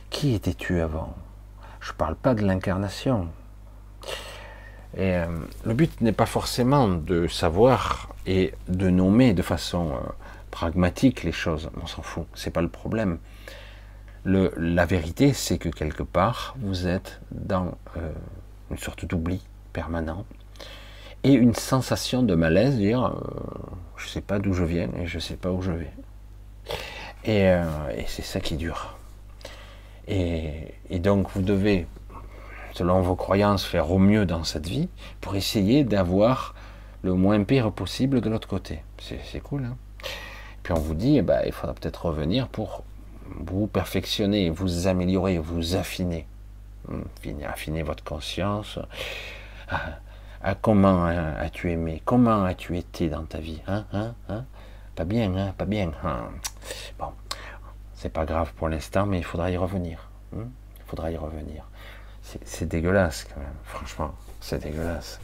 [0.09, 1.15] Qui étais-tu avant?
[1.79, 3.29] Je ne parle pas de l'incarnation.
[4.95, 5.27] Et euh,
[5.65, 9.99] le but n'est pas forcément de savoir et de nommer de façon euh,
[10.51, 11.69] pragmatique les choses.
[11.81, 13.19] On s'en fout, c'est pas le problème.
[14.25, 18.11] La vérité, c'est que quelque part, vous êtes dans euh,
[18.69, 20.25] une sorte d'oubli permanent,
[21.23, 23.12] et une sensation de malaise, dire euh,
[23.97, 25.91] je ne sais pas d'où je viens et je ne sais pas où je vais.
[27.25, 27.63] Et, euh,
[28.08, 28.97] c'est ça qui dure.
[30.08, 31.86] Et, donc vous devez,
[32.73, 34.89] selon vos croyances, faire au mieux dans cette vie
[35.21, 36.55] pour essayer d'avoir
[37.03, 38.84] le moins pire possible de l'autre côté.
[38.99, 39.65] C'est cool.
[39.65, 39.77] Hein
[40.63, 42.84] Puis on vous dit, eh ben, il faudra peut-être revenir pour
[43.45, 46.25] vous perfectionner, vous améliorer, vous affiner
[47.47, 48.79] affiner votre conscience.
[50.41, 52.02] Ah, comment as-tu aimé?
[52.06, 53.62] Comment as-tu été dans ta vie?
[53.67, 54.45] Hein, hein, hein?
[54.95, 55.91] Pas bien, hein Pas bien.
[56.97, 57.12] Bon,
[57.93, 60.10] c'est pas grave pour l'instant, mais il faudra y revenir.
[60.34, 60.45] Il
[60.86, 61.65] faudra y revenir.
[62.21, 65.19] C'est dégueulasse quand même, franchement, c'est dégueulasse.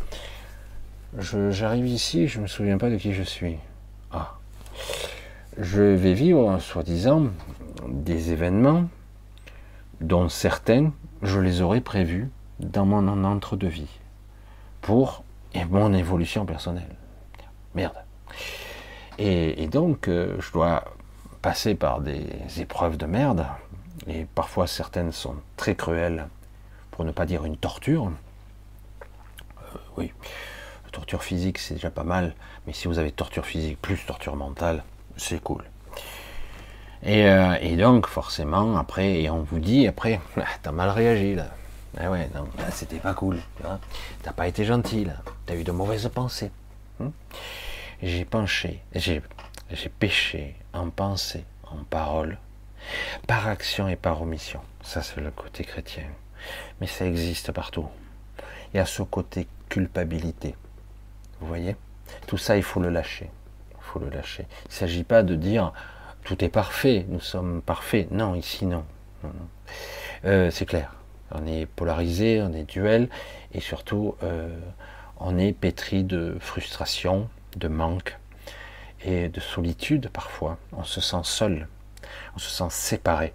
[1.18, 3.58] J'arrive ici, je me souviens pas de qui je suis.
[4.12, 4.34] Ah,
[5.58, 7.28] je vais vivre, soi-disant,
[7.88, 8.86] des événements
[10.02, 14.00] dont certains je les aurais prévus dans mon entre-deux-vie
[14.86, 15.24] pour
[15.72, 16.96] mon évolution personnelle.
[17.74, 17.98] Merde.
[19.18, 20.84] Et, donc, euh, je dois
[21.42, 22.28] passer par des
[22.60, 23.48] épreuves de merde,
[24.06, 26.28] et parfois certaines sont très cruelles,
[26.92, 28.12] pour ne pas dire une torture.
[29.64, 30.14] Euh, oui,
[30.92, 32.36] torture physique c'est déjà pas mal,
[32.68, 34.84] mais si vous avez torture physique plus torture mentale,
[35.18, 35.64] c'est cool.
[37.08, 40.20] Euh, et, donc, forcément, après, et on vous dit, après,
[40.62, 41.48] t'as mal réagi, là.
[41.98, 43.40] Ah ouais, non, c'était pas cool.
[44.24, 45.14] T'as pas été gentil, là.
[45.46, 46.52] T'as eu de mauvaises pensées.
[47.02, 47.12] Hein.
[48.02, 49.22] j'ai penché, j'ai,
[49.72, 52.38] j'ai péché en pensée, en parole.
[53.28, 54.62] Par action et par omission.
[54.84, 56.04] Ça, c'est le côté chrétien.
[56.80, 57.88] Mais ça existe partout.
[58.74, 60.56] Il y a ce côté culpabilité.
[61.40, 61.76] Vous voyez?
[62.28, 63.32] Tout ça, il faut le lâcher.
[63.72, 64.46] Il faut le lâcher.
[64.66, 65.72] Il ne s'agit pas de dire
[66.24, 68.12] tout est parfait, nous sommes parfaits.
[68.12, 68.84] Non, ici, non.
[70.26, 70.94] Euh, c'est clair.
[71.38, 73.10] On est polarisé, on est duel,
[73.54, 74.48] et surtout, euh,
[75.20, 78.18] on est pétri de frustration, de manque
[79.04, 80.58] et de solitude parfois.
[80.74, 81.68] On se sent seul,
[82.36, 83.34] on se sent séparé,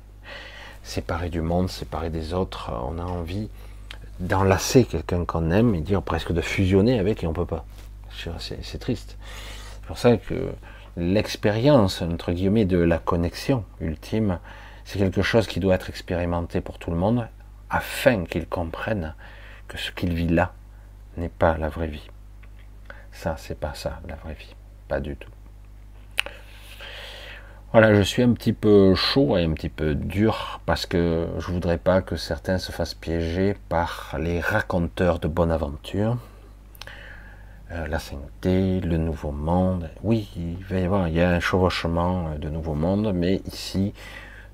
[0.83, 2.71] séparé du monde, séparé des autres.
[2.73, 3.49] On a envie
[4.19, 7.65] d'enlacer quelqu'un qu'on aime et dire presque de fusionner avec et on peut pas.
[8.39, 9.17] C'est triste.
[9.75, 10.53] C'est pour ça que
[10.97, 14.39] l'expérience, entre guillemets, de la connexion ultime,
[14.85, 17.27] c'est quelque chose qui doit être expérimenté pour tout le monde
[17.71, 19.15] afin qu'ils comprennent
[19.69, 20.53] que ce qu'il vit là
[21.17, 22.09] n'est pas la vraie vie.
[23.13, 24.55] Ça, c'est pas ça, la vraie vie.
[24.89, 25.31] Pas du tout.
[27.73, 31.53] Voilà, je suis un petit peu chaud et un petit peu dur parce que je
[31.53, 36.17] voudrais pas que certains se fassent piéger par les raconteurs de bonne aventure.
[37.71, 39.89] Euh, la sainteté, le nouveau monde.
[40.03, 43.95] Oui, il va y avoir, il y a un chevauchement de nouveau monde, mais ici,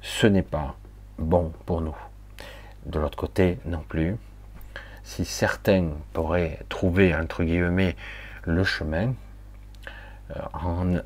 [0.02, 0.76] ce n'est pas
[1.18, 1.96] bon pour nous.
[2.86, 4.16] De l'autre côté, non plus.
[5.02, 7.96] Si certains pourraient trouver, entre guillemets,
[8.44, 9.12] le chemin,
[10.36, 11.00] euh,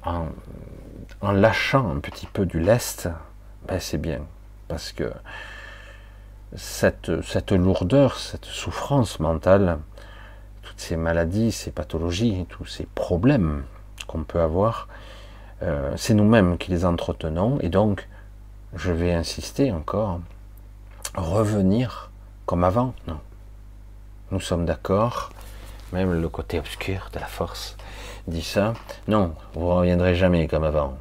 [1.20, 3.08] en, lâchant un petit peu du lest,
[3.66, 4.20] ben c'est bien.
[4.68, 5.12] Parce que
[6.54, 9.78] cette, cette lourdeur, cette souffrance mentale,
[10.62, 13.64] toutes ces maladies, ces pathologies, tous ces problèmes
[14.06, 14.88] qu'on peut avoir,
[15.62, 17.58] euh, c'est nous-mêmes qui les entretenons.
[17.60, 18.08] Et donc,
[18.74, 20.20] je vais insister encore,
[21.14, 22.10] revenir
[22.46, 23.18] comme avant, non.
[24.30, 25.30] Nous sommes d'accord,
[25.92, 27.76] même le côté obscur de la force
[28.26, 28.74] dit ça.
[29.08, 30.96] Non, vous ne reviendrez jamais comme avant.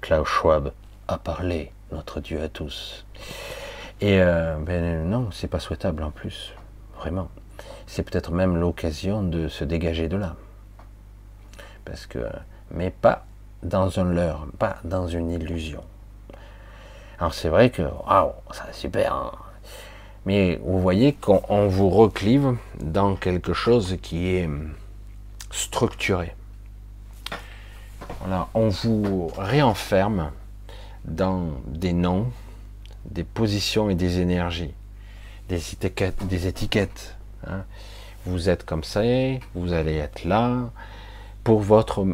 [0.00, 0.72] Klaus Schwab
[1.08, 3.04] a parlé, notre Dieu à tous.
[4.00, 6.52] Et euh, ben non, c'est pas souhaitable en plus,
[6.98, 7.28] vraiment.
[7.86, 10.34] C'est peut-être même l'occasion de se dégager de là.
[11.84, 12.18] Parce que,
[12.70, 13.24] mais pas
[13.62, 15.84] dans un leurre, pas dans une illusion.
[17.18, 19.14] Alors c'est vrai que, waouh, c'est super.
[19.14, 19.32] Hein.
[20.26, 24.48] Mais vous voyez qu'on vous reclive dans quelque chose qui est
[25.50, 26.34] structuré.
[28.20, 30.30] Voilà, on vous réenferme
[31.04, 32.30] dans des noms,
[33.04, 34.72] des positions et des énergies,
[35.48, 37.16] des étiquettes.
[37.46, 37.64] Hein.
[38.26, 39.02] Vous êtes comme ça,
[39.54, 40.70] vous allez être là
[41.44, 42.06] pour votre,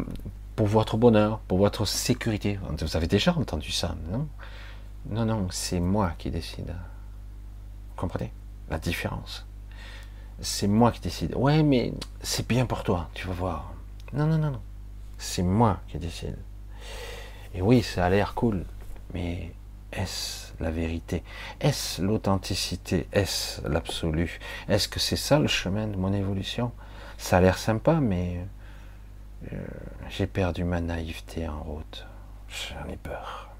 [0.57, 2.59] pour votre bonheur, pour votre sécurité.
[2.79, 4.27] Vous avez déjà entendu ça, non?
[5.09, 6.75] Non, non, c'est moi qui décide.
[8.01, 8.33] Comprenez
[8.71, 9.45] la différence
[10.39, 11.35] C'est moi qui décide.
[11.35, 11.93] Ouais, mais
[12.23, 13.73] c'est bien pour toi, tu vas voir.
[14.11, 14.61] Non, non, non, non.
[15.19, 16.35] C'est moi qui décide.
[17.53, 18.65] Et oui, ça a l'air cool,
[19.13, 19.53] mais
[19.91, 21.21] est-ce la vérité?
[21.59, 23.07] Est-ce l'authenticité?
[23.11, 24.39] Est-ce l'absolu?
[24.67, 26.71] Est-ce que c'est ça le chemin de mon évolution?
[27.19, 28.47] Ça a l'air sympa, mais
[29.53, 29.57] euh,
[30.09, 32.07] j'ai perdu ma naïveté en route.
[32.49, 33.50] J'en ai peur.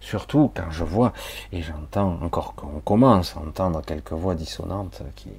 [0.00, 1.12] Surtout quand je vois
[1.52, 5.30] et j'entends encore qu'on commence à entendre quelques voix dissonantes qui,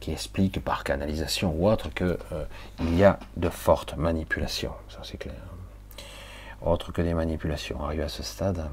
[0.00, 2.44] qui expliquent par canalisation ou autre qu'il euh,
[2.80, 4.72] y a de fortes manipulations.
[4.88, 5.34] Ça c'est clair.
[6.62, 8.70] Autre que des manipulations arrivées à ce stade.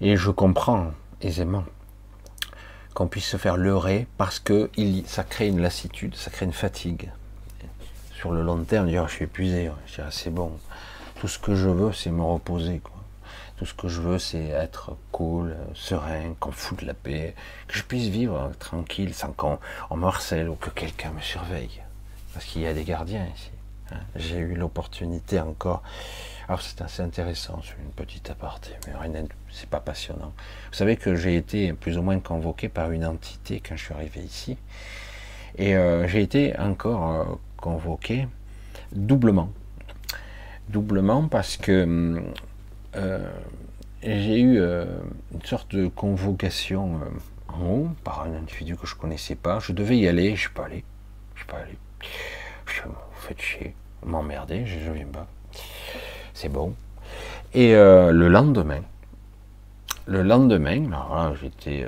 [0.00, 1.64] Et je comprends aisément
[2.94, 6.52] qu'on puisse se faire leurrer parce que il, ça crée une lassitude, ça crée une
[6.52, 7.10] fatigue.
[8.14, 9.70] Sur le long terme, dire, je suis épuisé,
[10.10, 10.52] c'est bon.
[11.16, 12.80] Tout ce que je veux, c'est me reposer.
[13.62, 17.32] Tout ce que je veux, c'est être cool, serein, qu'on foute la paix,
[17.68, 19.60] que je puisse vivre tranquille sans qu'on
[19.94, 21.80] me harcèle ou que quelqu'un me surveille.
[22.32, 23.52] Parce qu'il y a des gardiens ici.
[23.92, 24.00] Hein.
[24.16, 25.84] J'ai eu l'opportunité encore.
[26.48, 30.32] Alors c'est assez intéressant, c'est une petite aparté, mais rien, c'est pas passionnant.
[30.72, 33.94] Vous savez que j'ai été plus ou moins convoqué par une entité quand je suis
[33.94, 34.58] arrivé ici,
[35.56, 37.24] et euh, j'ai été encore euh,
[37.58, 38.26] convoqué
[38.90, 39.52] doublement,
[40.68, 42.24] doublement parce que hum,
[42.96, 43.30] euh,
[44.02, 44.84] j'ai eu euh,
[45.32, 49.60] une sorte de convocation euh, en haut par un individu que je connaissais pas.
[49.60, 50.84] Je devais y aller, je suis pas allé.
[51.34, 51.78] Je suis pas allé.
[52.66, 53.74] Je vous faites chier,
[54.04, 55.26] m'emmerder, je, ne viens pas.
[56.34, 56.74] C'est bon.
[57.54, 58.80] Et le lendemain,
[60.06, 61.86] le lendemain, alors j'étais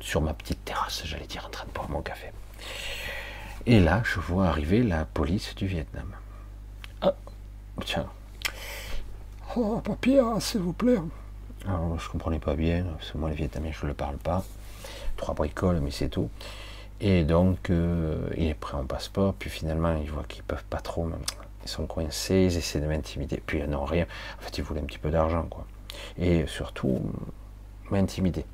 [0.00, 2.28] sur ma petite terrasse, j'allais dire, en train de boire mon café.
[3.66, 6.10] Et là, je vois arriver la police du Vietnam.
[7.02, 7.14] Ah,
[7.84, 8.08] tiens,
[9.56, 10.98] Oh, papier, hein, s'il vous plaît.
[11.66, 14.44] Alors, je comprenais pas bien, parce que moi, le vietnamien, je ne le parle pas.
[15.16, 16.28] Trois bricoles, mais c'est tout.
[17.00, 20.80] Et donc, euh, il est prêt en passeport, puis finalement, il voit qu'ils peuvent pas
[20.80, 21.08] trop,
[21.64, 24.06] ils sont coincés, ils essaient de m'intimider, puis ils n'ont rien.
[24.38, 25.66] En fait, ils voulaient un petit peu d'argent, quoi.
[26.18, 27.00] Et surtout,
[27.90, 28.44] m'intimider.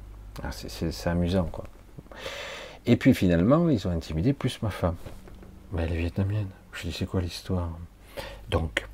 [0.42, 1.64] Ah, c'est amusant, quoi.
[2.86, 4.96] Et puis finalement, ils ont intimidé plus ma femme.
[5.72, 6.48] Mais elle est vietnamienne.
[6.72, 7.70] Je dis, c'est quoi l'histoire?
[8.50, 8.86] Donc,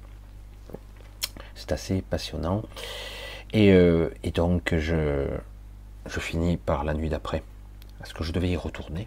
[1.60, 2.62] c'est assez passionnant.
[3.52, 5.26] Et, euh, donc, je,
[6.06, 7.42] je finis par la nuit d'après.
[7.98, 9.06] Parce que je devais y retourner.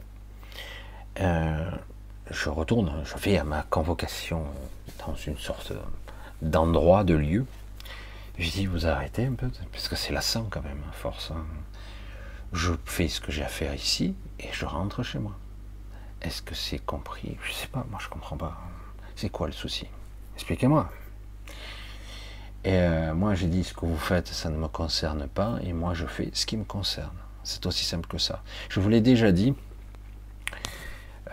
[1.20, 1.72] Euh,
[2.30, 4.45] je retourne, je vais à ma convocation
[5.06, 5.74] dans une sorte
[6.41, 7.45] d'endroit, de lieu.
[8.38, 11.32] Je dis, vous arrêtez un peu, parce que c'est lassant quand même, force.
[11.32, 11.45] Hein.
[12.51, 15.34] Je fais ce que j'ai à faire ici et je rentre chez moi.
[16.22, 17.38] Est-ce que c'est compris?
[17.43, 18.58] Je sais pas, moi je comprends pas.
[19.16, 19.88] C'est quoi le souci?
[20.36, 20.89] Expliquez-moi.
[22.66, 25.74] Et euh, moi j'ai dit, ce que vous faites, ça ne me concerne pas, et
[25.74, 27.16] moi je fais ce qui me concerne.
[27.43, 28.41] C'est aussi simple que ça.
[28.70, 29.53] Je vous l'ai déjà dit,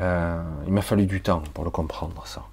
[0.00, 2.44] euh, il m'a fallu du temps pour le comprendre, ça.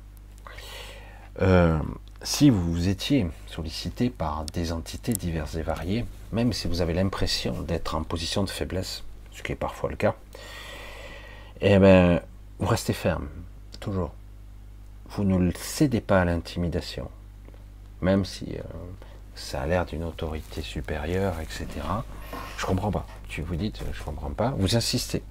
[1.41, 1.79] Euh,
[2.21, 7.61] si vous étiez sollicité par des entités diverses et variées, même si vous avez l'impression
[7.61, 10.15] d'être en position de faiblesse, ce qui est parfois le cas,
[11.61, 12.21] eh bien,
[12.59, 13.27] vous restez ferme,
[13.79, 14.11] toujours.
[15.09, 17.09] Vous ne cédez pas à l'intimidation,
[18.01, 18.61] même si euh,
[19.35, 21.67] ça a l'air d'une autorité supérieure, etc.
[22.57, 23.05] Je comprends pas.
[23.27, 24.53] Tu vous dites, je comprends pas.
[24.57, 25.23] Vous insistez.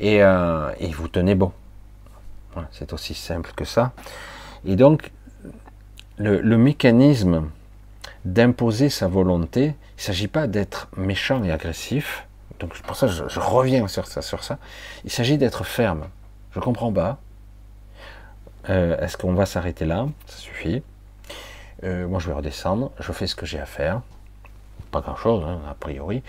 [0.00, 1.52] Euh, et, vous tenez bon.
[2.72, 3.92] c'est aussi simple que ça.
[4.64, 5.12] Et donc,
[6.18, 7.48] le, mécanisme
[8.24, 12.26] d'imposer sa volonté, il ne s'agit pas d'être méchant et agressif.
[12.58, 14.58] Donc pour ça, je, je reviens sur ça, sur ça.
[15.04, 16.08] Il s'agit d'être ferme.
[16.52, 17.18] Je comprends pas.
[18.70, 20.06] Euh, est-ce qu'on va s'arrêter là?
[20.26, 20.82] Ça suffit.
[21.84, 22.90] Euh, moi, je vais redescendre.
[22.98, 24.00] Je fais ce que j'ai à faire.
[24.90, 26.22] Pas grand-chose, hein, a priori.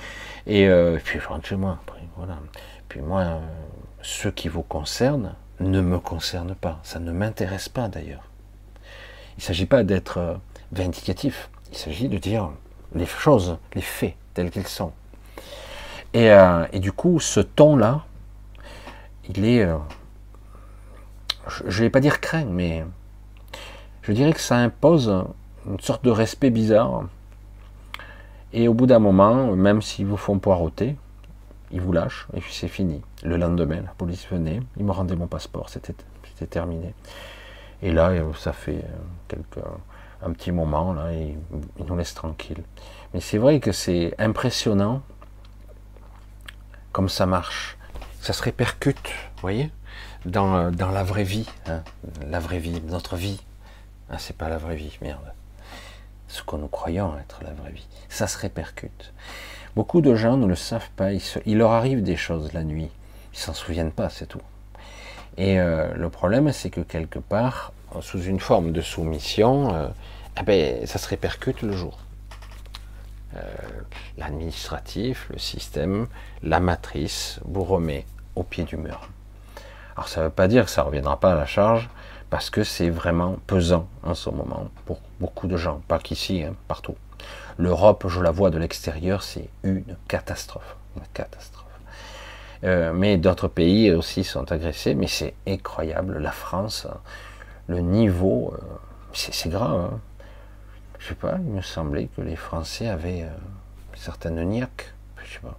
[0.48, 0.68] Et
[1.04, 1.78] puis je rentre chez moi.
[2.18, 2.38] voilà.
[2.90, 3.40] Puis moi, euh,
[4.02, 6.80] ce qui vous concerne ne me concerne pas.
[6.84, 8.24] Ça ne m'intéresse pas d'ailleurs.
[9.38, 10.36] Il ne s'agit pas d'être euh,
[10.72, 11.50] vindicatif.
[11.72, 12.52] Il s'agit de dire
[12.94, 14.94] les choses, les faits tels qu'ils sont.
[16.14, 18.06] Et, euh, du coup, ce ton-là,
[19.28, 19.68] il est,
[21.48, 22.86] je ne vais pas dire craint, mais
[24.04, 25.26] je dirais que ça impose
[25.70, 27.06] une sorte de respect bizarre.
[28.54, 30.96] Et au bout d'un moment, même s'ils vous font poireauter,
[31.72, 33.02] il vous lâche, et puis c'est fini.
[33.24, 35.94] Le lendemain, la police venait, il me rendait mon passeport, c'était
[36.48, 36.94] terminé.
[37.82, 38.98] Et là, euh, ça fait euh,
[39.28, 39.66] quelques,
[40.22, 41.38] un petit moment, là, et
[41.80, 42.64] il nous laisse tranquille.
[43.14, 45.02] Mais c'est vrai que c'est impressionnant
[46.92, 47.78] comme ça marche.
[48.22, 49.72] Ça se répercute, vous voyez,
[50.26, 51.48] dans, euh, dans, la vraie vie.
[51.68, 51.84] Hein.
[52.28, 53.42] la vraie vie, notre vie.
[54.10, 55.34] Ah, c'est pas la vraie vie, merde.
[56.36, 57.88] Ce que nous croyons être la vraie vie.
[58.10, 59.14] Ça se répercute.
[59.74, 61.14] Beaucoup de gens ne le savent pas.
[61.14, 62.90] Il, leur arrive des choses la nuit.
[63.34, 64.42] Ils s'en souviennent pas, c'est tout.
[65.38, 67.72] Et euh, le problème, c'est que quelque part,
[68.02, 69.88] sous une forme de soumission, euh,
[70.38, 72.00] eh ben, ça se répercute le jour.
[73.38, 73.42] Euh,
[74.18, 76.08] l'administratif, le système,
[76.44, 78.06] la matrice vous remet
[78.36, 79.08] au pied du mur.
[79.96, 81.90] Alors ça ne veut pas dire que ça ne reviendra pas à la charge,
[82.30, 86.56] parce que c'est vraiment pesant en ce moment pour beaucoup de gens, pas qu'ici, hein,
[86.68, 86.96] partout.
[87.58, 90.76] L'Europe, je la vois de l'extérieur, c'est une catastrophe.
[90.98, 91.66] Une catastrophe.
[92.64, 96.18] Euh, mais d'autres pays aussi sont agressés, mais c'est incroyable.
[96.18, 96.88] La France,
[97.68, 98.66] le niveau, euh,
[99.14, 99.94] c'est grave.
[99.94, 100.00] Hein.
[101.00, 103.30] Je sais pas, il me semblait que les Français avaient euh,
[103.96, 104.94] certaines niaques.
[105.24, 105.58] Je sais pas.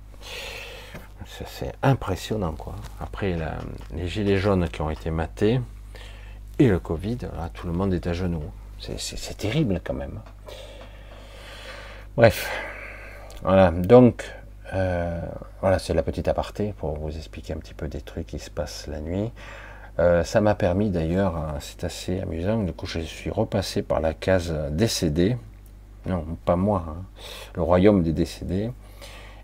[1.47, 2.75] C'est impressionnant, quoi.
[3.01, 3.37] Après
[3.95, 5.61] les gilets jaunes qui ont été matés
[6.59, 7.19] et le Covid,
[7.55, 8.51] tout le monde est à genoux.
[8.79, 10.21] C'est terrible quand même.
[12.17, 12.51] Bref,
[13.43, 14.25] voilà, donc,
[14.73, 15.21] euh,
[15.61, 18.51] voilà, c'est la petite aparté pour vous expliquer un petit peu des trucs qui se
[18.51, 19.31] passent la nuit.
[19.99, 24.01] Euh, ça m'a permis d'ailleurs, hein, c'est assez amusant, du coup je suis repassé par
[24.01, 25.39] la case décédé,
[26.05, 27.03] non pas moi, hein,
[27.55, 28.71] le royaume des décédés,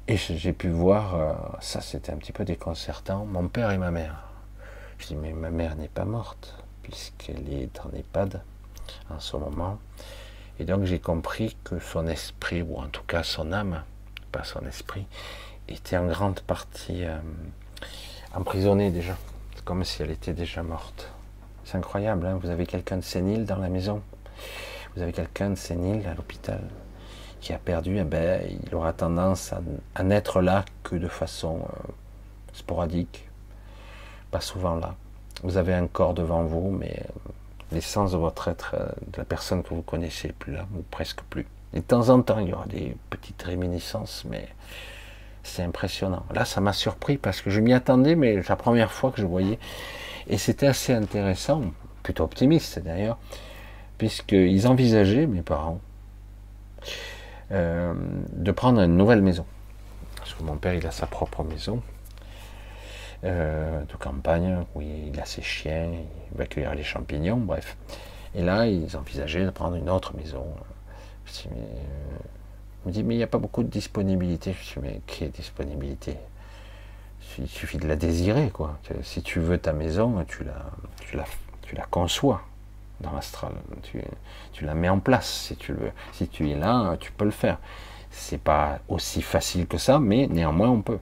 [0.08, 3.90] et j'ai pu voir, euh, ça c'était un petit peu déconcertant, mon père et ma
[3.90, 4.28] mère.
[4.98, 8.42] Je dis mais ma mère n'est pas morte, puisqu'elle est en EHPAD
[9.10, 9.78] en ce moment.
[10.58, 13.82] Et donc j'ai compris que son esprit, ou en tout cas son âme,
[14.30, 15.06] pas son esprit,
[15.68, 17.18] était en grande partie euh,
[18.34, 19.16] emprisonnée déjà.
[19.54, 21.10] C'est comme si elle était déjà morte.
[21.64, 22.38] C'est incroyable, hein.
[22.42, 24.02] vous avez quelqu'un de sénile dans la maison,
[24.94, 26.60] vous avez quelqu'un de sénile à l'hôpital
[27.40, 29.52] qui a perdu, eh ben, il aura tendance
[29.94, 31.92] à, n'être là que de façon euh,
[32.52, 33.28] sporadique,
[34.30, 34.94] pas souvent là.
[35.42, 37.02] Vous avez un corps devant vous, mais
[37.72, 41.22] l'essence de votre être, euh, de la personne que vous connaissez plus là, ou presque
[41.30, 41.46] plus.
[41.74, 44.48] Et de temps en temps, il y aura des petites réminiscences, mais
[45.42, 46.24] c'est impressionnant.
[46.32, 49.20] Là, ça m'a surpris parce que je m'y attendais, mais c'est la première fois que
[49.20, 49.58] je voyais.
[50.28, 51.62] Et c'était assez intéressant,
[52.02, 53.18] plutôt optimiste d'ailleurs,
[53.98, 55.80] puisqu'ils envisageaient, mes parents,
[57.50, 57.94] euh,
[58.32, 59.46] de prendre une nouvelle maison.
[60.16, 61.82] Parce que mon père, il a sa propre maison
[63.24, 65.90] euh, de campagne, où il a ses chiens,
[66.32, 67.76] il va cueillir les champignons, bref.
[68.34, 70.44] Et là, ils envisageaient de prendre une autre maison.
[71.26, 71.50] Je euh,
[72.86, 74.54] me dit, mais il n'y a pas beaucoup de disponibilité.
[74.60, 76.16] Je dis, mais quelle disponibilité?
[77.38, 78.78] Il suffit de la désirer, quoi.
[79.02, 80.66] Si tu veux ta maison, tu la,
[81.00, 81.24] tu la,
[81.62, 82.42] tu la conçois
[83.00, 83.52] dans l'astral.
[83.82, 84.00] Tu,
[84.52, 85.92] tu, la mets en place si tu veux.
[86.12, 87.58] Si tu es là, tu peux le faire.
[88.10, 90.98] C'est pas aussi facile que ça, mais néanmoins on peut.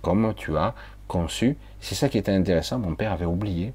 [0.00, 0.74] Comme tu as
[1.12, 3.74] conçu, c'est ça qui était intéressant, mon père avait oublié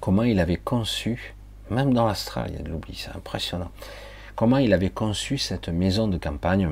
[0.00, 1.34] comment il avait conçu,
[1.68, 3.72] même dans l'astral, il y a de l'oubli, c'est impressionnant,
[4.36, 6.68] comment il avait conçu cette maison de campagne,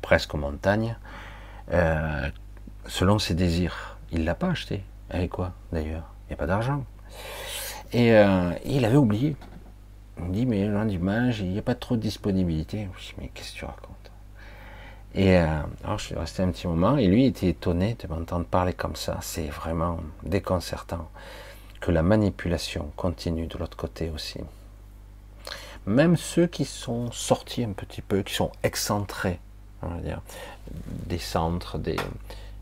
[0.00, 0.96] presque montagne,
[1.72, 2.30] euh,
[2.86, 3.98] selon ses désirs.
[4.10, 4.82] Il l'a pas acheté.
[5.10, 6.14] Avec quoi d'ailleurs?
[6.24, 6.84] Il n'y a pas d'argent.
[7.92, 9.36] Et euh, il avait oublié.
[10.18, 12.88] On dit, mais le dimanche, il n'y a pas trop de disponibilité.
[12.98, 13.91] Je dis, mais qu'est-ce que tu racontes?
[15.14, 18.46] Et euh, alors, je suis resté un petit moment, et lui était étonné de m'entendre
[18.46, 19.18] parler comme ça.
[19.20, 21.10] C'est vraiment déconcertant
[21.80, 24.40] que la manipulation continue de l'autre côté aussi.
[25.84, 29.38] Même ceux qui sont sortis un petit peu, qui sont excentrés,
[29.82, 30.22] on va dire,
[30.70, 31.96] des centres, des,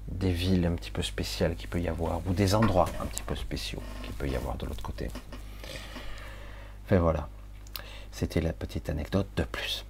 [0.08, 3.22] des villes un petit peu spéciales qu'il peut y avoir, ou des endroits un petit
[3.22, 5.08] peu spéciaux qu'il peut y avoir de l'autre côté.
[6.86, 7.28] Enfin voilà,
[8.10, 9.84] c'était la petite anecdote de plus.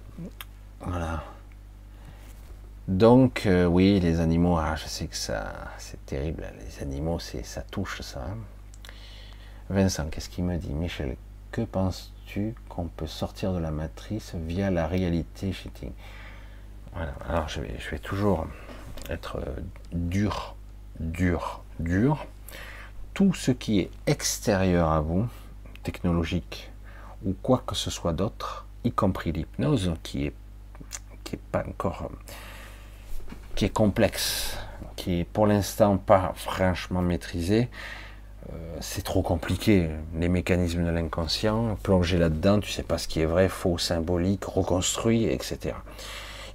[0.81, 1.23] Voilà.
[2.87, 6.45] Donc euh, oui, les animaux, ah, je sais que ça, c'est terrible.
[6.59, 8.25] Les animaux, c'est, ça touche ça.
[8.25, 8.37] Hein.
[9.69, 10.73] Vincent, qu'est-ce qu'il me dit?
[10.73, 11.15] Michel,
[11.51, 15.91] que penses-tu qu'on peut sortir de la matrice via la réalité cheating
[16.93, 17.13] Voilà.
[17.29, 18.47] Alors je vais, je vais toujours
[19.09, 19.61] être euh,
[19.93, 20.55] dur,
[20.99, 22.25] dur, dur.
[23.13, 25.27] Tout ce qui est extérieur à vous,
[25.83, 26.71] technologique
[27.23, 30.33] ou quoi que ce soit d'autre, y compris l'hypnose, qui est
[31.23, 32.09] qui est pas encore
[33.55, 34.57] qui est complexe,
[34.95, 37.69] qui est pour l'instant pas franchement maîtrisé.
[38.51, 43.21] Euh, c'est trop compliqué, les mécanismes de l'inconscient, plonger là-dedans, tu sais pas ce qui
[43.21, 45.73] est vrai, faux, symbolique, reconstruit, etc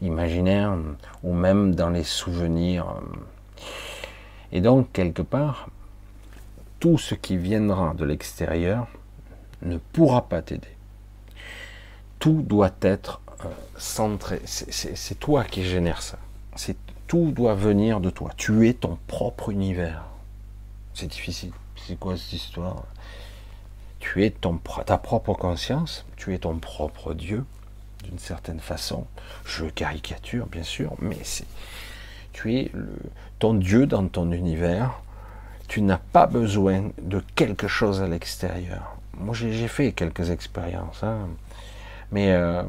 [0.03, 0.77] imaginaire
[1.23, 2.87] ou même dans les souvenirs.
[4.53, 5.69] Et donc, quelque part,
[6.81, 8.87] tout ce qui viendra de l'extérieur
[9.63, 10.77] ne pourra pas t'aider.
[12.19, 14.41] Tout doit être euh, centré.
[14.45, 16.19] C'est toi qui génère ça.
[17.07, 18.31] Tout doit venir de toi.
[18.37, 20.05] Tu es ton propre univers.
[20.95, 21.53] C'est difficile.
[21.77, 22.85] C'est quoi cette histoire?
[24.01, 26.05] Tu es ton, ta propre conscience.
[26.17, 27.45] Tu es ton propre Dieu
[28.05, 29.07] d'une certaine façon.
[29.45, 31.47] Je caricature, bien sûr, mais c'est
[32.37, 32.71] tu es
[33.39, 35.01] ton Dieu dans ton univers.
[35.69, 38.99] Tu n'as pas besoin de quelque chose à l'extérieur.
[39.19, 41.29] Moi, j'ai fait quelques expériences, hein,
[42.13, 42.63] mais euh,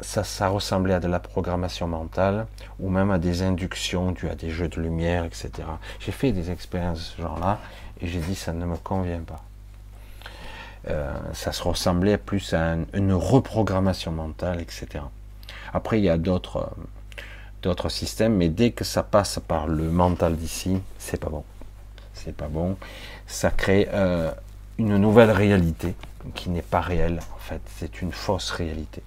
[0.00, 2.46] ça, ressemblait à de la programmation mentale
[2.78, 5.50] ou même à des inductions dues à des jeux de lumière, etc.
[6.00, 7.58] J'ai fait des expériences ce genre-là
[8.00, 9.42] et j'ai dit ça ne me convient pas.
[10.88, 15.04] Euh, ça se ressemblait plus à une reprogrammation mentale, etc.
[15.72, 17.22] Après, il y a d'autres euh,
[17.62, 21.44] d'autres systèmes, mais dès que ça passe par le mental d'ici, c'est pas bon.
[22.14, 22.76] C'est pas bon.
[23.26, 24.30] Ça crée euh,
[24.78, 25.94] une nouvelle réalité
[26.34, 27.60] qui n'est pas réelle, en fait.
[27.78, 29.02] C'est une fausse réalité.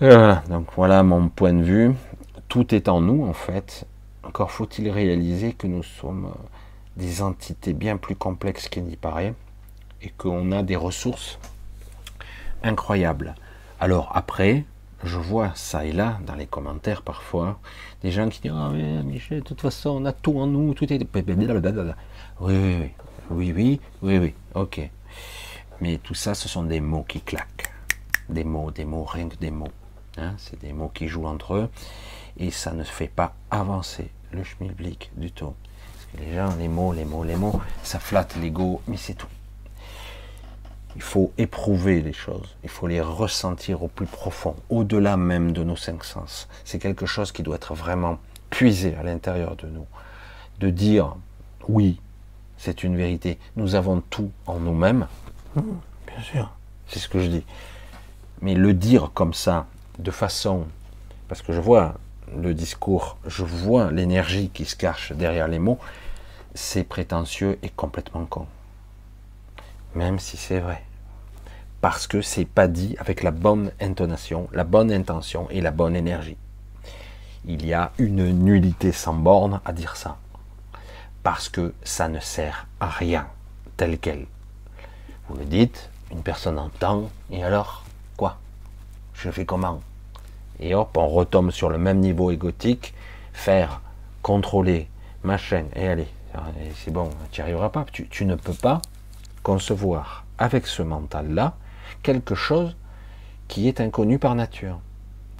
[0.00, 1.92] Voilà, donc voilà mon point de vue.
[2.46, 3.84] Tout est en nous, en fait.
[4.22, 6.32] Encore faut-il réaliser que nous sommes
[6.96, 9.34] des entités bien plus complexes qu'il n'y paraît
[10.00, 11.40] et qu'on a des ressources
[12.62, 13.34] incroyables.
[13.80, 14.64] Alors après,
[15.02, 17.58] je vois ça et là dans les commentaires parfois
[18.02, 20.74] des gens qui disent ah mais Michel de toute façon on a tout en nous
[20.74, 20.98] tout est
[22.40, 22.90] oui oui
[23.30, 24.90] oui oui oui oui ok
[25.80, 27.72] mais tout ça ce sont des mots qui claquent
[28.28, 29.70] des mots des mots rien que des mots
[30.18, 31.70] hein, c'est des mots qui jouent entre eux
[32.38, 35.54] et ça ne fait pas avancer le schmilblick du tout
[36.16, 39.28] les gens, les mots, les mots, les mots, ça flatte l'ego, mais c'est tout.
[40.96, 45.62] Il faut éprouver les choses, il faut les ressentir au plus profond, au-delà même de
[45.62, 46.48] nos cinq sens.
[46.64, 48.18] C'est quelque chose qui doit être vraiment
[48.50, 49.86] puisé à l'intérieur de nous.
[50.58, 51.14] De dire,
[51.68, 52.00] oui,
[52.56, 55.06] c'est une vérité, nous avons tout en nous-mêmes,
[55.54, 56.50] bien sûr,
[56.88, 57.44] c'est ce que je dis.
[58.40, 59.66] Mais le dire comme ça,
[59.98, 60.66] de façon,
[61.28, 61.94] parce que je vois
[62.36, 65.78] le discours, je vois l'énergie qui se cache derrière les mots,
[66.54, 68.46] c'est prétentieux et complètement con.
[69.94, 70.82] Même si c'est vrai.
[71.80, 75.96] Parce que c'est pas dit avec la bonne intonation, la bonne intention et la bonne
[75.96, 76.36] énergie.
[77.44, 80.16] Il y a une nullité sans borne à dire ça.
[81.22, 83.28] Parce que ça ne sert à rien,
[83.76, 84.26] tel quel.
[85.28, 87.84] Vous le dites, une personne entend, et alors
[88.16, 88.38] quoi?
[89.14, 89.80] Je fais comment?
[90.60, 92.94] Et hop, on retombe sur le même niveau égotique,
[93.32, 93.80] faire,
[94.22, 94.88] contrôler,
[95.22, 96.08] machin, et allez,
[96.74, 97.86] c'est bon, tu n'y arriveras pas.
[97.92, 98.80] Tu, ne peux pas
[99.42, 101.54] concevoir avec ce mental-là
[102.02, 102.76] quelque chose
[103.48, 104.78] qui est inconnu par nature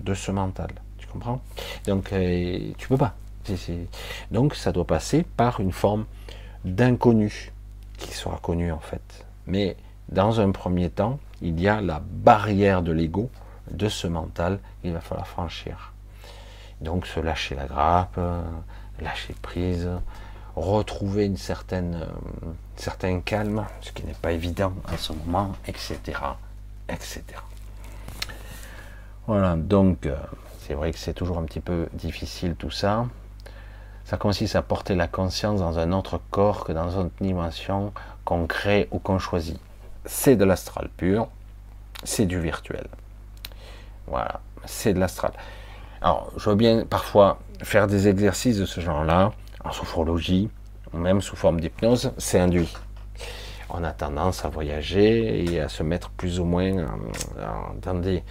[0.03, 0.71] de ce mental.
[0.99, 1.41] Tu comprends?
[1.87, 3.15] Donc, euh, tu peux pas.
[4.31, 6.05] Donc, ça doit passer par une forme
[6.65, 7.53] d'inconnu
[7.97, 9.27] qui sera connu en fait.
[9.47, 9.77] Mais
[10.11, 13.31] dans un premier temps, il y a la barrière de l'ego,
[13.71, 15.93] de ce mental, il va falloir franchir.
[16.81, 18.21] Donc, se lâcher la grappe,
[19.01, 19.89] lâcher prise,
[20.59, 25.99] retrouver une certaine, euh, certain calme, ce qui n'est pas évident à ce moment, etc.,
[26.89, 27.23] etc.
[29.27, 30.17] Voilà, donc euh,
[30.61, 33.07] c'est vrai que c'est toujours un petit peu difficile tout ça.
[34.05, 37.93] Ça consiste à porter la conscience dans un autre corps que dans une dimension
[38.25, 39.61] qu'on crée ou qu'on choisit.
[40.07, 41.29] C'est de l'astral pur,
[42.05, 42.87] c'est du virtuel.
[44.09, 45.33] Voilà, c'est de l'astral.
[46.01, 49.33] Alors, je veux bien parfois faire des exercices de ce genre-là,
[49.65, 50.49] en sophrologie,
[50.93, 52.73] ou même sous forme d'hypnose, c'est induit.
[53.71, 56.87] On a tendance à voyager et à se mettre plus ou moins
[57.83, 58.23] dans des,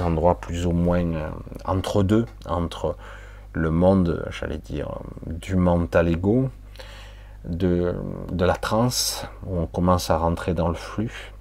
[0.00, 1.30] endroits plus ou moins euh,
[1.64, 2.96] entre deux, entre
[3.52, 6.48] le monde, j'allais dire, du mental ego,
[7.44, 7.94] de,
[8.32, 11.32] de la transe, où on commence à rentrer dans le flux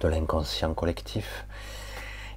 [0.00, 1.46] de l'inconscient collectif.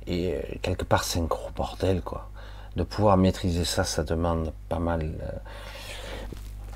[0.08, 2.30] Et euh, quelque part, c'est un gros bordel, quoi.
[2.76, 5.32] De pouvoir maîtriser ça, ça demande pas mal euh,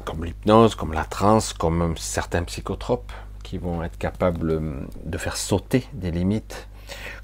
[0.05, 3.11] comme l'hypnose, comme la transe, comme certains psychotropes
[3.43, 4.61] qui vont être capables
[5.03, 6.67] de faire sauter des limites,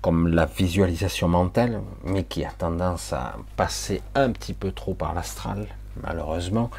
[0.01, 5.13] comme la visualisation mentale, mais qui a tendance à passer un petit peu trop par
[5.13, 5.67] l'astral,
[6.01, 6.69] malheureusement.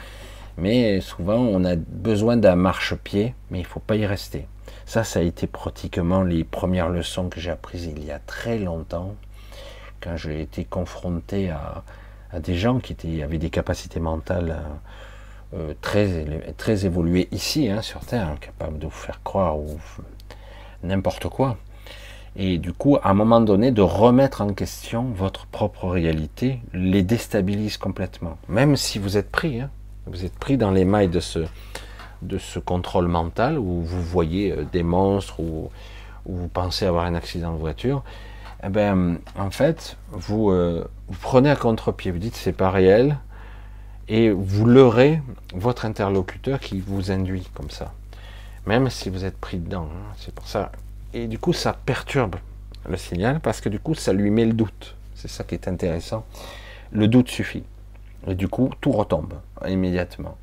[0.59, 4.47] Mais souvent, on a besoin d'un marchepied, mais il ne faut pas y rester.
[4.87, 8.57] Ça, ça a été pratiquement les premières leçons que j'ai apprises il y a très
[8.57, 9.17] longtemps,
[10.01, 11.83] quand j'ai été confronté à,
[12.39, 14.63] des gens qui avaient des capacités mentales
[15.55, 16.25] euh, euh, très,
[16.57, 19.79] très évolué ici, hein, sur Terre, capable de vous faire croire ou
[20.85, 21.57] n'importe quoi.
[22.37, 27.03] Et du coup, à un moment donné, de remettre en question votre propre réalité les
[27.03, 28.39] déstabilise complètement.
[28.49, 29.71] Même si vous êtes pris, hein,
[30.07, 31.41] vous êtes pris dans les mailles de ce,
[32.23, 35.71] de ce contrôle mental où vous voyez euh, des monstres ou,
[36.29, 38.03] vous pensez avoir un accident de voiture.
[38.65, 43.17] Eh ben, en fait, vous, euh, vous prenez à contre-pied, vous dites c'est pas réel,
[44.09, 45.23] et vous leurrez
[45.55, 47.93] votre interlocuteur qui vous induit comme ça,
[48.67, 49.89] même si vous êtes pris dedans.
[49.93, 50.73] Hein, c'est pour ça.
[51.15, 52.37] Et du coup, ça perturbe
[52.89, 54.97] le signal parce que du coup, ça lui met le doute.
[55.15, 56.25] C'est ça qui est intéressant.
[56.93, 57.65] Le doute suffit.
[58.27, 59.35] Et du coup, tout retombe
[59.67, 60.37] immédiatement.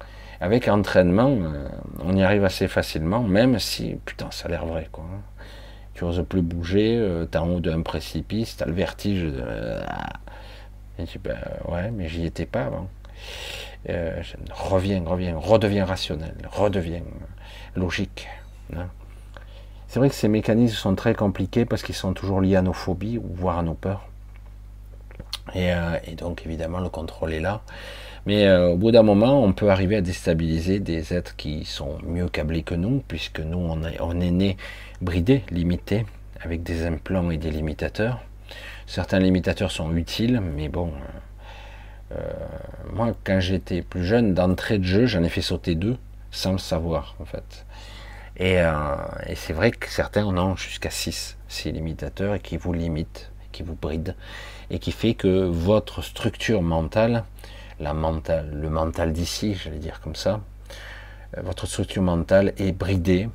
[0.43, 1.69] Avec entraînement, euh,
[2.03, 5.05] on y arrive assez facilement, même si, putain, ça a l'air vrai, quoi.
[5.93, 9.23] Tu n'oses plus bouger, euh, tu es en haut d'un précipice, tu as le vertige.
[9.23, 9.43] De...
[10.99, 11.37] et tu ben,
[11.69, 12.89] ouais, mais j'y étais pas avant
[13.89, 14.21] euh,
[14.51, 17.03] revient, revient, redevient rationnel, redevient
[17.75, 18.27] logique.
[18.75, 18.87] Hein.
[19.87, 22.73] C'est vrai que ces mécanismes sont très compliqués parce qu'ils sont toujours liés à nos
[22.73, 24.07] phobies voire à nos peurs.
[25.53, 27.61] Et, euh, donc évidemment le contrôle est là.
[28.25, 31.97] Mais euh, au bout d'un moment, on peut arriver à déstabiliser des êtres qui sont
[32.05, 34.57] mieux câblés que nous, puisque nous, on est, on est né
[35.01, 36.05] bridé, limité,
[36.41, 38.21] avec des implants et des limitateurs.
[38.85, 40.91] Certains limitateurs sont utiles, mais bon,
[42.11, 42.21] euh,
[42.93, 45.97] moi, quand j'étais plus jeune, d'entrée de jeu, j'en ai fait sauter deux,
[46.31, 47.65] sans le savoir, en fait.
[48.37, 48.95] Et, euh,
[49.35, 53.63] c'est vrai que certains en ont jusqu'à 6, ces limitateurs, et qui vous limitent, qui
[53.63, 54.15] vous brident,
[54.69, 57.23] et qui fait que votre structure mentale,
[57.83, 60.39] la mentale le mental d'ici, j'allais dire comme ça,
[61.37, 63.29] euh, votre structure mentale est bridée,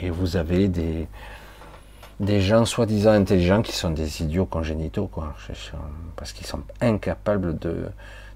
[0.00, 1.08] et vous avez des,
[2.40, 5.34] gens soi-disant intelligents qui sont des idiots congénitaux, quoi,
[6.16, 7.58] parce qu'ils sont incapables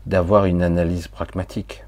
[0.05, 1.85] d'avoir une analyse pragmatique.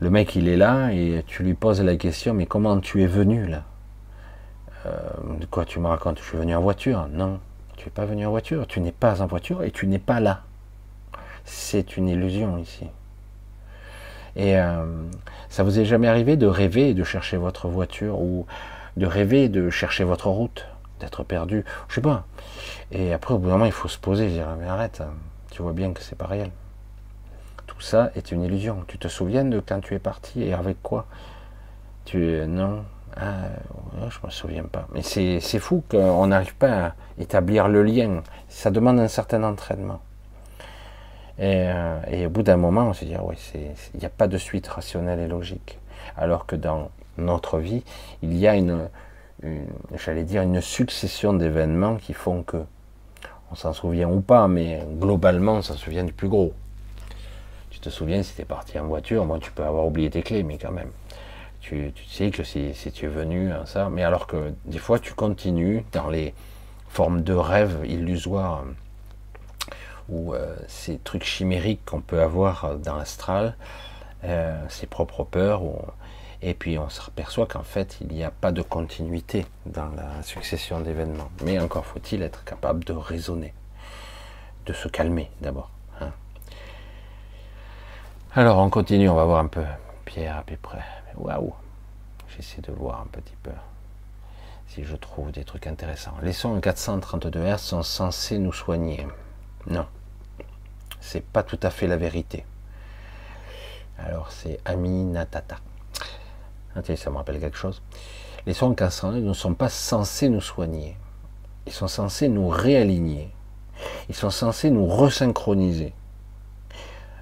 [0.00, 3.06] Le mec, il est là et tu lui poses la question, mais comment tu es
[3.06, 3.62] venu là?
[4.86, 4.98] Euh,
[5.38, 6.18] De quoi tu me racontes?
[6.18, 7.06] Je suis venu en voiture?
[7.12, 7.38] Non,
[7.76, 10.18] tu n'es pas venu en voiture, tu n'es pas en voiture et tu n'es pas
[10.18, 10.42] là.
[11.44, 12.86] C'est une illusion ici.
[14.36, 14.84] Et euh,
[15.48, 18.46] ça vous est jamais arrivé de rêver de chercher votre voiture ou
[18.96, 20.66] de rêver de chercher votre route,
[21.00, 22.24] d'être perdu, je sais pas.
[22.92, 25.02] Et après, au bout d'un moment, il faut se poser et dire mais arrête,
[25.50, 26.50] tu vois bien que c'est pas réel
[27.82, 28.84] ça est une illusion.
[28.86, 31.06] Tu te souviens de quand tu es parti et avec quoi?
[32.04, 32.84] Tu non,
[33.16, 33.48] ah,
[34.08, 34.86] je me souviens pas.
[34.94, 38.22] Mais c'est fou qu'on n'arrive pas à établir le lien.
[38.48, 40.00] Ça demande un certain entraînement.
[41.38, 44.28] Et, euh, au bout d'un moment, on se dit, ah oui, il n'y a pas
[44.28, 45.78] de suite rationnelle et logique.
[46.16, 47.84] Alors que dans notre vie,
[48.22, 48.88] il y a une,
[49.96, 52.58] j'allais dire, une succession d'événements qui font que
[53.50, 56.52] On s'en souvient ou pas, mais globalement, on s'en souvient du plus gros.
[57.70, 60.22] Tu te souviens si tu es parti en voiture, moi tu peux avoir oublié tes
[60.22, 60.90] clés, mais quand même.
[61.60, 63.88] Tu, sais que si, tu es venu, ça.
[63.88, 66.34] Mais alors que des fois, tu continues dans les
[66.88, 68.64] formes de rêves illusoires
[70.08, 73.56] ou euh, ces trucs chimériques qu'on peut avoir dans l'astral,
[74.24, 75.62] euh, ses propres peurs.
[76.42, 80.22] et puis on se aperçoit qu'en fait, il n'y a pas de continuité dans la
[80.22, 81.30] succession d'événements.
[81.44, 83.54] Mais encore faut-il être capable de raisonner,
[84.66, 85.70] de se calmer d'abord.
[86.00, 86.10] Hein.
[88.34, 89.64] Alors on continue, on va voir un peu
[90.04, 90.82] Pierre à peu près.
[91.16, 91.52] Waouh
[92.28, 93.50] J'essaie de voir un petit peu
[94.74, 96.14] si je trouve des trucs intéressants.
[96.22, 99.06] Les sons 432 Hz sont censés nous soigner.
[99.66, 99.86] Non,
[101.00, 102.44] c'est pas tout à fait la vérité.
[103.98, 105.56] Alors c'est Aminatata.
[106.74, 106.96] Natata.
[106.96, 107.82] ça me rappelle quelque chose.
[108.46, 110.96] Les sons 432 ne sont pas censés nous soigner.
[111.66, 113.30] Ils sont censés nous réaligner.
[114.08, 115.92] Ils sont censés nous resynchroniser.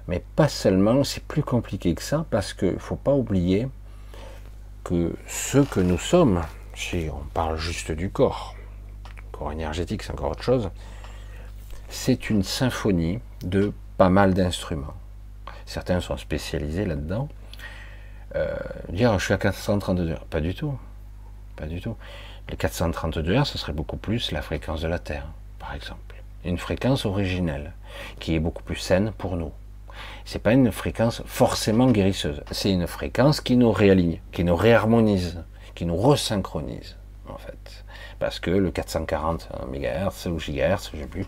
[0.07, 3.67] Mais pas seulement, c'est plus compliqué que ça parce qu'il ne faut pas oublier
[4.83, 6.41] que ce que nous sommes,
[6.73, 8.55] si on parle juste du corps,
[9.31, 10.71] corps énergétique c'est encore autre chose,
[11.91, 14.95] c'est une symphonie de pas mal d'instruments.
[15.65, 17.29] Certains sont spécialisés là-dedans.
[18.35, 18.55] Euh,
[18.89, 20.77] dire je suis à 432 heures, pas du tout.
[21.55, 21.95] Pas du tout.
[22.49, 25.27] Les 432 heures, ce serait beaucoup plus la fréquence de la Terre,
[25.59, 26.15] par exemple.
[26.43, 27.73] Une fréquence originelle,
[28.19, 29.51] qui est beaucoup plus saine pour nous
[30.25, 32.41] c'est pas une fréquence forcément guérisseuse.
[32.51, 35.43] C'est une fréquence qui nous réaligne, qui nous réharmonise,
[35.75, 37.85] qui nous resynchronise, en fait.
[38.19, 41.25] Parce que le 440 MHz ou GHz, je sais plus,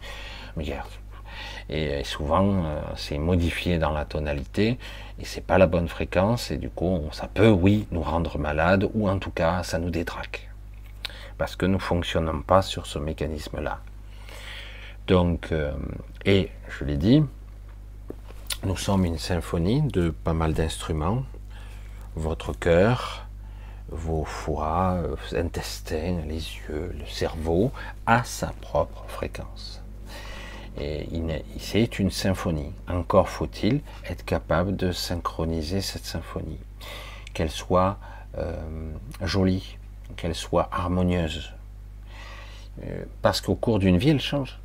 [1.69, 4.77] Et souvent euh, c'est modifié dans la tonalité
[5.19, 8.89] et c'est pas la bonne fréquence et du coup ça peut oui nous rendre malades
[8.93, 10.49] ou en tout cas ça nous détraque
[11.37, 13.79] parce que nous fonctionnons pas sur ce mécanisme là
[15.07, 15.71] donc euh,
[16.25, 17.23] et je l'ai dit
[18.65, 21.23] nous sommes une symphonie de pas mal d'instruments.
[22.15, 23.25] Votre cœur,
[23.89, 27.73] vos foies, vos intestins, les yeux, le cerveau
[28.05, 29.82] a sa propre fréquence.
[30.79, 31.07] Et
[31.59, 32.71] c'est une symphonie.
[32.87, 36.57] Encore faut-il être capable de synchroniser cette symphonie,
[37.33, 37.97] qu'elle soit
[38.37, 38.55] euh,
[39.21, 39.77] jolie,
[40.15, 41.53] qu'elle soit harmonieuse.
[42.83, 44.59] Euh, parce qu'au cours d'une vie, elle change.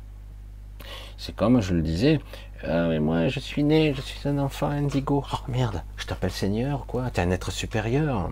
[1.17, 2.19] C'est comme je le disais,
[2.63, 5.23] ah mais moi je suis né, je suis un enfant indigo.
[5.31, 8.29] Oh merde, je t'appelle Seigneur quoi T'es un être supérieur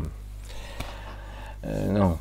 [1.65, 2.17] euh, Non,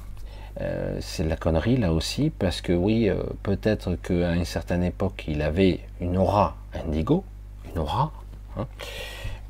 [0.61, 4.83] euh, c'est de la connerie là aussi parce que oui, euh, peut-être qu'à une certaine
[4.83, 7.25] époque il avait une aura indigo,
[7.71, 8.13] une aura,
[8.57, 8.67] hein,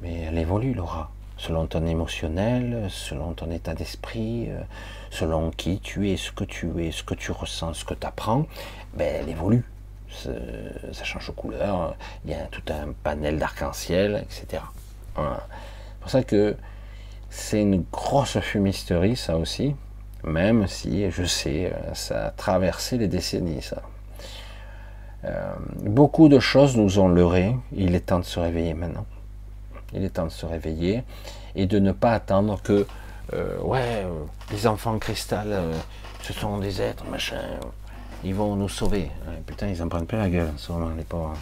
[0.02, 1.10] mais elle évolue l'aura.
[1.38, 4.48] Selon ton émotionnel, selon ton état d'esprit,
[5.10, 8.06] selon qui tu es, ce que tu es, ce que tu ressens, ce que tu
[8.06, 8.46] apprends,
[8.94, 9.62] ben, elle évolue.
[10.08, 11.94] Ça change de couleur,
[12.24, 14.62] il y a tout un panel d'arc-en-ciel, etc.
[15.14, 16.56] C'est pour ça que
[17.28, 19.74] c'est une grosse fumisterie, ça aussi,
[20.26, 23.82] même si, je sais, ça a traversé les décennies, ça.
[25.26, 29.06] Euh, beaucoup de choses nous ont leurrés, il est temps de se réveiller maintenant.
[29.92, 31.02] Il est temps de se réveiller
[31.54, 32.86] et de ne pas attendre que,
[33.32, 34.06] euh, ouais,
[34.52, 35.72] les enfants cristal, euh,
[36.22, 37.40] ce sont des êtres, machin,
[38.24, 39.10] ils vont nous sauver.
[39.46, 41.34] putain, ils en prennent plein la gueule, sûrement, les pauvres.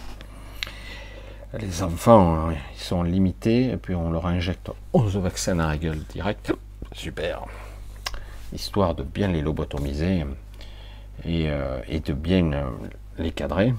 [1.59, 5.77] Les enfants, hein, ils sont limités, et puis on leur injecte 11 vaccins dans la
[5.77, 6.53] gueule direct.
[6.93, 7.45] Super.
[8.55, 10.25] Histoire de bien les lobotomiser
[11.25, 12.71] et, euh, de bien euh,
[13.19, 13.75] les cadrer.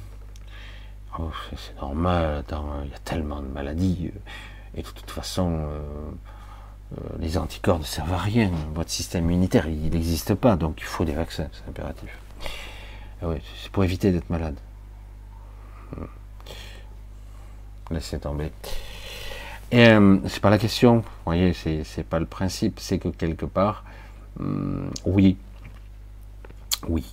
[1.18, 2.44] Oh, c'est normal,
[2.84, 4.12] il y a tellement de maladies.
[4.76, 6.12] Et de toute façon, euh,
[7.20, 8.52] les anticorps ne servent à rien.
[8.74, 12.10] Votre système immunitaire, il n'existe pas, donc il faut des vaccins, c'est impératif.
[13.22, 13.28] Ah
[13.62, 14.58] c'est pour éviter d'être malade.
[15.96, 16.06] Hmm.
[17.92, 18.52] Laissez tomber.
[19.72, 23.46] Et euh, c'est pas la question, vous voyez, c'est pas le principe, c'est que quelque
[23.46, 23.84] part,
[24.40, 25.38] hmm, oui,
[26.88, 27.06] oui,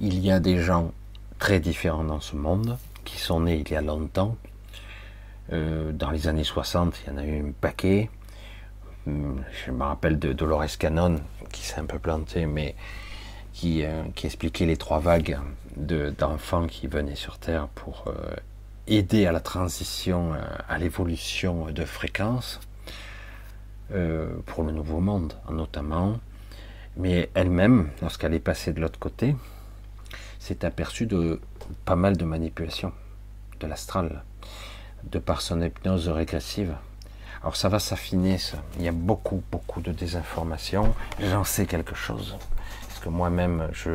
[0.00, 0.92] il y a des gens
[1.38, 4.36] très différents dans ce monde, qui sont nés il y a longtemps.
[5.52, 8.10] Euh, dans les années 60, il y en a eu un paquet.
[9.06, 11.16] Hmm, je me rappelle de Dolores Cannon,
[11.50, 12.74] qui s'est un peu planté, mais
[13.64, 15.38] euh, qui, expliquait les trois vagues
[15.76, 18.34] d'enfants qui venaient sur Terre pour euh,
[18.88, 22.60] aider à la transition, euh, à l'évolution de fréquence
[24.46, 26.16] pour le nouveau monde, notamment.
[26.96, 29.34] Mais elle-même, lorsqu'elle est passée de l'autre côté,
[30.38, 31.40] s'est aperçue de
[31.84, 32.92] pas mal de manipulations
[33.60, 34.24] de l'astral,
[35.04, 36.74] de par son hypnose régressive.
[37.40, 38.58] Alors ça va s'affiner, ça.
[38.76, 40.94] Il y a beaucoup, beaucoup de désinformation.
[41.20, 42.36] J'en sais quelque chose
[43.02, 43.90] que moi-même je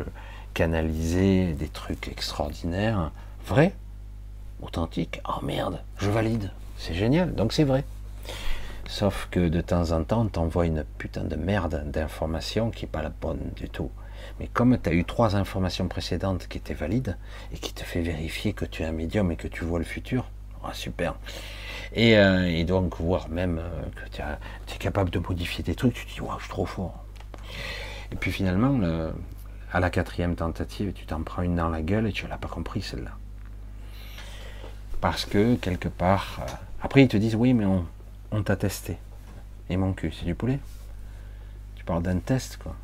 [0.52, 3.10] canalisais des trucs extraordinaires,
[3.46, 3.74] vrai,
[4.60, 7.84] authentique, oh merde, je valide, c'est génial, donc c'est vrai.
[8.88, 12.90] Sauf que de temps en temps, on t'envoie une putain de merde d'information qui n'est
[12.90, 13.90] pas la bonne du tout.
[14.40, 17.18] Mais comme tu as eu trois informations précédentes qui étaient valides
[17.52, 19.84] et qui te fait vérifier que tu es un médium et que tu vois le
[19.84, 20.24] futur,
[20.64, 21.16] oh, super.
[21.98, 24.22] Euh, et, donc, voir même euh, que tu
[24.74, 27.04] es capable de modifier des trucs, tu te dis, waouh, je suis trop fort.
[28.10, 28.80] Et puis finalement,
[29.70, 32.48] à la quatrième tentative, tu t'en prends une dans la gueule et tu l'as pas
[32.48, 33.12] compris celle-là.
[35.02, 37.84] Parce que quelque part, euh, après ils te disent, oui, mais on,
[38.44, 38.98] t'a testé.
[39.70, 40.58] Et mon cul, c'est du poulet.
[41.76, 42.76] Tu parles d'un test, quoi.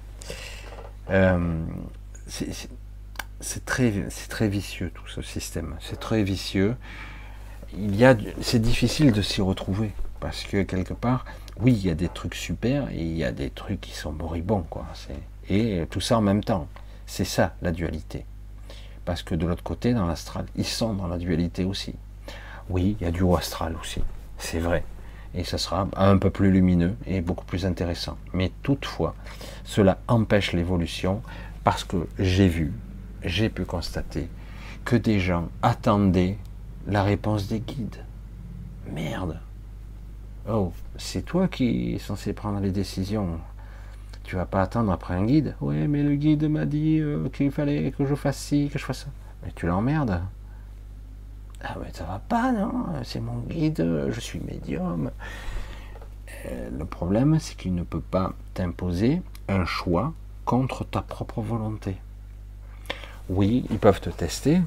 [2.29, 3.93] c'est très,
[4.29, 5.77] très vicieux tout ce système.
[5.81, 6.77] C'est très vicieux
[7.79, 11.25] il y a, c'est difficile de s'y retrouver parce que quelque part,
[11.61, 14.13] oui, il y a des trucs super et il y a des trucs qui sont
[14.13, 14.87] moribonds, quoi.
[15.49, 16.67] Et tout ça en même temps.
[17.07, 18.25] C'est ça la dualité.
[19.05, 21.95] Parce que de l'autre côté, dans l'astral, ils sont dans la dualité aussi.
[22.71, 24.01] Oui, il y a du haut astral aussi,
[24.39, 24.85] c'est vrai.
[25.35, 28.17] Et ça sera un peu plus lumineux et beaucoup plus intéressant.
[28.33, 29.15] Mais toutefois,
[29.65, 31.23] cela empêche l'évolution
[31.65, 32.73] parce que j'ai vu,
[33.25, 34.29] j'ai pu constater
[34.85, 36.37] que des gens attendaient
[36.87, 38.05] la réponse des guides.
[38.93, 39.41] Merde.
[40.49, 43.41] Oh, c'est toi qui es censé prendre les décisions.
[44.25, 45.55] Tu vas pas attendre après un guide.
[45.61, 48.85] Ouais, mais le guide m'a dit euh, qu'il fallait que je fasse ci, que je
[48.85, 49.11] fasse ça.
[49.43, 50.21] Mais tu l'emmerdes.
[51.67, 55.11] Ah mais ça va pas, non C'est mon guide, je suis médium.
[56.47, 60.13] Euh, le problème, c'est qu'il ne peut pas t'imposer un choix
[60.45, 61.97] contre ta propre volonté.
[63.31, 64.61] Oui, ils peuvent te tester,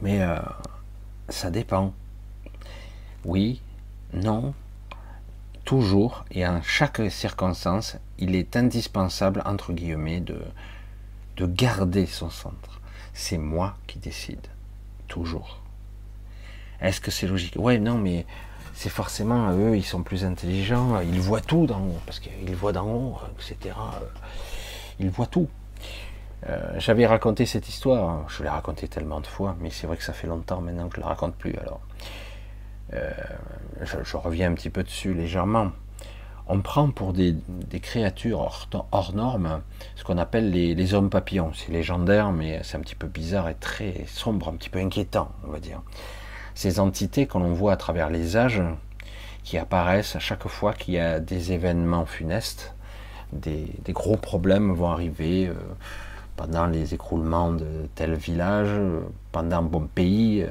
[0.00, 0.38] mais euh,
[1.28, 1.92] ça dépend.
[3.24, 3.60] Oui,
[4.12, 4.54] non,
[5.64, 12.80] toujours et en chaque circonstance, il est indispensable, entre guillemets, de garder son centre.
[13.12, 14.46] C'est moi qui décide,
[16.80, 17.54] Est-ce que c'est logique?
[17.56, 18.26] Ouais, non, mais
[18.74, 22.72] c'est forcément eux, ils sont plus intelligents, ils voient tout d'en haut, parce qu'ils voient
[22.72, 23.74] d'en haut, etc.
[24.98, 25.48] Ils voient tout.
[26.48, 30.02] Euh, j'avais raconté cette histoire, je l'ai raconté tellement de fois, mais c'est vrai que
[30.02, 31.54] ça fait longtemps maintenant que je ne la raconte plus.
[31.58, 31.80] Alors,
[32.94, 33.10] euh,
[33.82, 35.70] je, reviens un petit peu dessus légèrement.
[36.48, 37.36] On prend pour des,
[37.80, 38.40] créatures
[38.90, 39.62] hors, normes
[39.96, 41.52] ce qu'on appelle les, hommes papillons.
[41.54, 45.30] C'est légendaire, mais c'est un petit peu bizarre et très sombre, un petit peu inquiétant,
[45.46, 45.80] on va dire.
[46.54, 48.62] Ces entités que l'on voit à travers les âges,
[49.44, 52.74] qui apparaissent à chaque fois qu'il y a des événements funestes,
[53.32, 55.46] des, gros problèmes vont arriver.
[55.48, 55.54] Euh,
[56.36, 58.70] pendant les écroulements de tel village,
[59.32, 60.48] pendant bon pays, euh,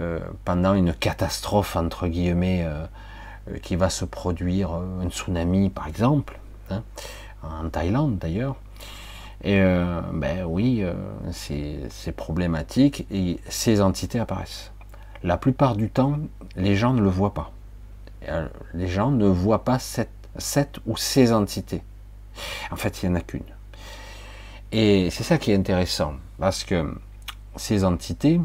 [0.00, 2.86] euh, pendant une catastrophe entre guillemets euh,
[3.62, 6.38] qui va se produire, un tsunami par exemple,
[6.70, 6.82] hein,
[7.42, 8.56] en Thaïlande d'ailleurs.
[9.44, 9.60] Et
[10.12, 10.84] ben oui,
[11.32, 14.70] c'est problématique et ces entités apparaissent.
[15.24, 16.18] La plupart du temps,
[16.54, 17.50] les gens ne le voient pas.
[18.72, 21.82] Les gens ne voient pas cette, cette ou ces entités.
[22.70, 23.42] En fait, il n'y en a qu'une.
[24.70, 26.96] Et c'est ça qui est intéressant, parce que
[27.56, 28.40] ces entités,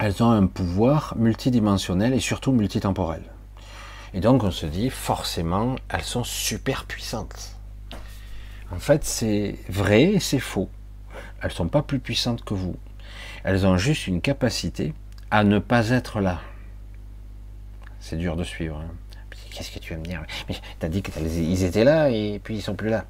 [0.00, 3.22] elles ont un pouvoir multidimensionnel et surtout multitemporel.
[4.14, 7.56] Et donc on se dit, forcément, elles sont super puissantes.
[8.70, 10.70] En fait, c'est vrai et c'est faux.
[11.42, 12.76] Elles ne sont pas plus puissantes que vous.
[13.42, 14.94] Elles ont juste une capacité
[15.32, 16.40] à ne pas être là.
[17.98, 18.76] C'est dur de suivre.
[18.80, 18.94] Hein.
[19.50, 20.22] Qu'est-ce que tu vas me dire?
[20.48, 23.06] Mais tu as dit qu'ils étaient là et puis ils sont plus là.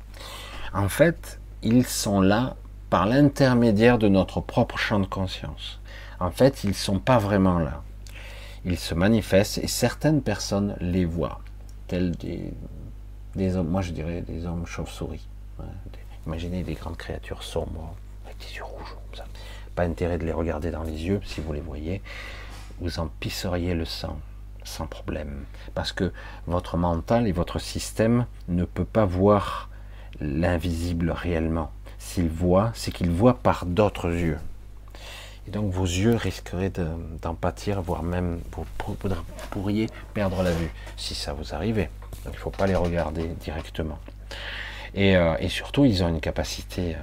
[0.73, 2.57] En fait, ils sont là
[2.89, 5.81] par l'intermédiaire de notre propre champ de conscience.
[6.19, 7.83] En fait, ils ne sont pas vraiment là.
[8.65, 11.41] Ils se manifestent et certaines personnes les voient,
[11.87, 12.53] tels des,
[13.35, 15.29] des hommes, moi je dirais des hommes chauves-souris.
[16.27, 17.95] imaginez des grandes créatures sombres,
[18.25, 19.25] avec des yeux rouges, ça.
[19.75, 22.01] Pas intérêt de les regarder dans les yeux si vous les voyez.
[22.81, 24.19] Vous en pisseriez le sang
[24.65, 25.45] sans problème.
[25.75, 26.13] Parce que
[26.47, 29.69] votre mental et votre système ne peut pas voir
[30.21, 31.71] l'invisible réellement.
[31.99, 34.39] S'il voit, c'est qu'il voit par d'autres yeux.
[35.47, 36.73] Et donc vos yeux risqueraient
[37.23, 38.65] d'en pâtir, voire même vous,
[39.51, 41.91] pourriez perdre la vue si ça vous arrivait.
[42.25, 43.99] Donc il ne faut pas les regarder directement.
[44.95, 46.99] Et, euh, surtout, ils ont une capacité euh,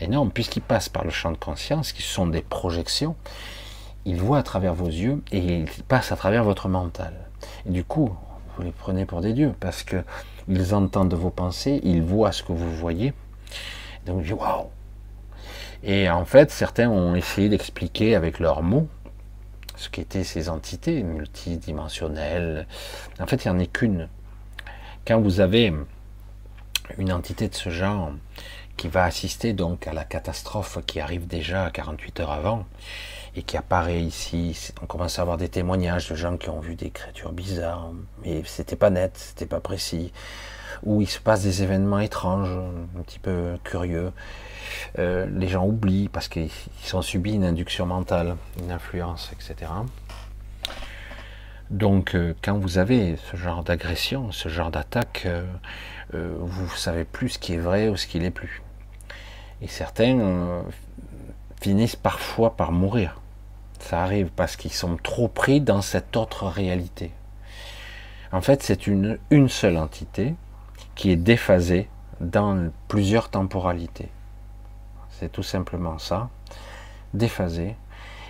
[0.00, 3.14] énorme, puisqu'ils passent par le champ de conscience, qui sont des projections.
[4.04, 7.14] Ils voient à travers vos yeux et ils passent à travers votre mental.
[7.66, 8.14] Du coup,
[8.56, 10.02] vous les prenez pour des dieux, parce que
[10.48, 13.12] ils entendent vos pensées, ils voient ce que vous voyez.
[14.06, 14.66] Donc waouh.
[15.82, 18.88] Et en fait, certains ont essayé d'expliquer avec leurs mots
[19.76, 22.66] ce qu'étaient ces entités multidimensionnelles.
[23.20, 24.08] En fait, il n'y en a qu'une.
[25.06, 25.72] Quand vous avez
[26.98, 28.12] une entité de ce genre
[28.76, 32.64] qui va assister donc à la catastrophe qui arrive déjà 48 heures avant
[33.36, 34.72] et qui apparaît ici.
[34.82, 37.90] On commence à avoir des témoignages de gens qui ont vu des créatures bizarres,
[38.24, 40.12] mais c'était pas net, c'était pas précis,
[40.82, 42.56] où il se passe des événements étranges,
[42.96, 44.12] un petit peu curieux.
[44.98, 46.50] Euh, les gens oublient parce qu'ils
[46.94, 49.70] ont subi une induction mentale, une influence, etc.
[51.70, 55.44] Donc, euh, quand vous avez ce genre d'agression, ce genre d'attaque, euh,
[56.40, 58.62] vous savez plus ce qui est vrai ou ce qui n'est plus.
[59.60, 60.62] Et certains
[61.60, 63.20] finissent parfois par mourir.
[63.80, 67.10] Ça arrive parce qu'ils sont trop pris dans cette autre réalité.
[68.32, 70.34] En fait, c'est une seule entité
[70.94, 71.88] qui est déphasée
[72.20, 74.08] dans plusieurs temporalités.
[75.18, 76.28] C'est tout simplement ça,
[77.12, 77.74] déphasée.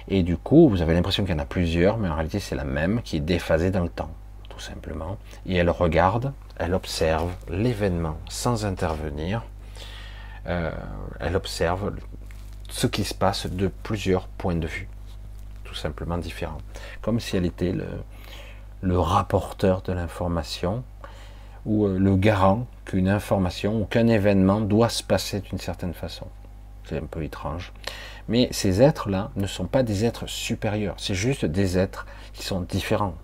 [0.09, 2.55] Et du coup, vous avez l'impression qu'il y en a plusieurs, mais en réalité, c'est
[2.55, 4.11] la même qui est déphasée dans le temps,
[4.49, 5.18] tout simplement.
[5.45, 9.43] Et elle regarde, elle observe l'événement sans intervenir.
[10.47, 10.70] Euh,
[11.20, 11.93] elle observe
[12.70, 14.89] ce qui se passe de plusieurs points de vue,
[15.64, 16.62] tout simplement différents.
[17.03, 17.86] Comme si elle était le,
[18.80, 20.84] le rapporteur de l'information
[21.66, 26.26] ou euh, le garant qu'une information ou qu'un événement doit se passer d'une certaine façon.
[26.89, 27.72] C'est un peu étrange.
[28.28, 32.61] Mais ces êtres-là ne sont pas des êtres supérieurs, c'est juste des êtres qui sont
[32.61, 33.14] différents.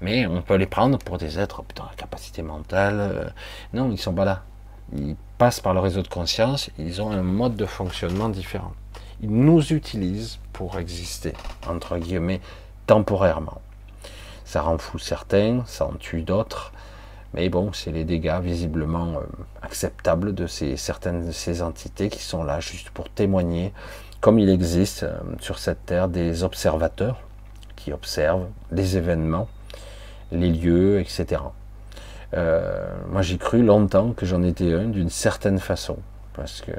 [0.00, 3.00] Mais on peut les prendre pour des êtres, putain, capacité mentale.
[3.00, 3.24] Euh,
[3.74, 4.42] non, ils ne sont pas là.
[4.96, 8.72] Ils passent par le réseau de conscience, ils ont un mode de fonctionnement différent.
[9.22, 11.34] Ils nous utilisent pour exister,
[11.68, 12.40] entre guillemets,
[12.86, 13.60] temporairement.
[14.44, 16.72] Ça rend fou certains, ça en tue d'autres,
[17.34, 19.20] mais bon, c'est les dégâts visiblement euh,
[19.62, 23.72] acceptables de ces, certaines de ces entités qui sont là juste pour témoigner,
[24.20, 27.20] comme il existe euh, sur cette terre des observateurs
[27.76, 29.48] qui observent les événements,
[30.32, 31.42] les lieux, etc.
[32.34, 35.98] Euh, moi, j'ai cru longtemps que j'en étais un d'une certaine façon,
[36.34, 36.72] parce que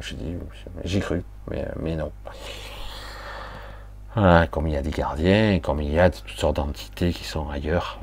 [0.00, 0.36] je dis,
[0.84, 2.12] j'ai cru, mais, mais non.
[4.50, 7.48] Comme il y a des gardiens, comme il y a toutes sortes d'entités qui sont
[7.50, 8.00] ailleurs.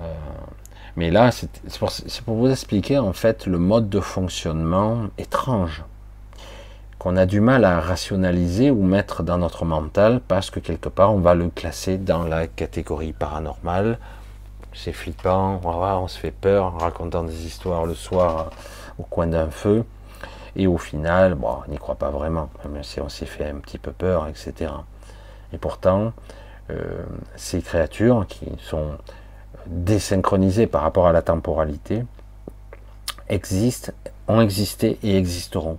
[0.97, 5.83] Mais là, c'est pour, vous expliquer en fait le mode de fonctionnement étrange
[6.99, 11.13] qu'on a du mal à rationaliser ou mettre dans notre mental parce que quelque part
[11.13, 13.99] on va le classer dans la catégorie paranormale.
[14.73, 18.49] C'est flippant, on se fait peur en racontant des histoires le soir
[18.97, 19.83] au coin d'un feu.
[20.55, 23.55] Et au final, bon, on n'y croit pas vraiment, même si on s'est fait un
[23.55, 24.71] petit peu peur, etc.
[25.51, 26.13] Et pourtant,
[26.71, 27.03] euh,
[27.35, 28.91] ces créatures qui sont
[29.67, 32.03] désynchronisées par rapport à la temporalité,
[33.29, 33.91] existent,
[34.27, 35.77] ont existé et existeront.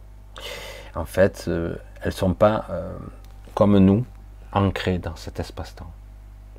[0.95, 2.93] En fait, euh, elles ne sont pas euh,
[3.55, 4.05] comme nous,
[4.53, 5.91] ancrées dans cet espace-temps.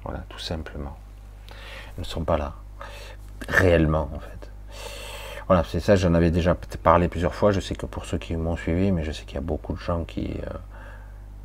[0.04, 0.96] Voilà, tout simplement.
[1.50, 2.54] Elles ne sont pas là,
[3.50, 4.50] réellement, en fait.
[5.48, 7.52] Voilà, c'est ça, j'en avais déjà parlé plusieurs fois.
[7.52, 9.74] Je sais que pour ceux qui m'ont suivi, mais je sais qu'il y a beaucoup
[9.74, 10.38] de gens qui.
[10.46, 10.58] Euh,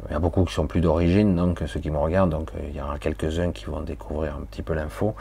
[0.09, 2.75] il y a beaucoup qui sont plus d'origine, donc ceux qui me regardent, donc il
[2.75, 5.15] y aura quelques-uns qui vont découvrir un petit peu l'info.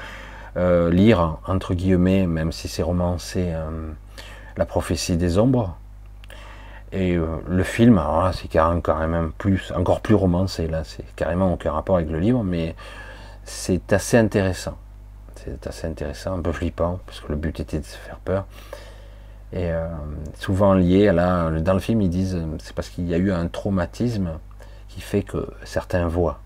[0.57, 3.91] Euh, lire, entre guillemets, même si c'est romancé, euh,
[4.57, 5.77] La prophétie des ombres.
[6.91, 11.53] Et euh, le film, alors là, c'est carrément plus, encore plus romancé, là, c'est carrément
[11.53, 12.75] aucun rapport avec le livre, mais
[13.45, 14.77] c'est assez intéressant.
[15.35, 18.45] C'est assez intéressant, un peu flippant, parce que le but était de se faire peur.
[19.53, 19.71] Et
[20.37, 23.31] souvent lié à la, dans le film, ils disent, c'est parce qu'il y a eu
[23.31, 24.39] un traumatisme
[24.87, 26.39] qui fait que certains voient.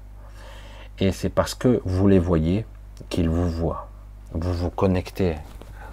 [0.99, 2.65] Et c'est parce que vous les voyez
[3.09, 3.84] qu'ils vous voient
[4.43, 5.35] vous vous connectez,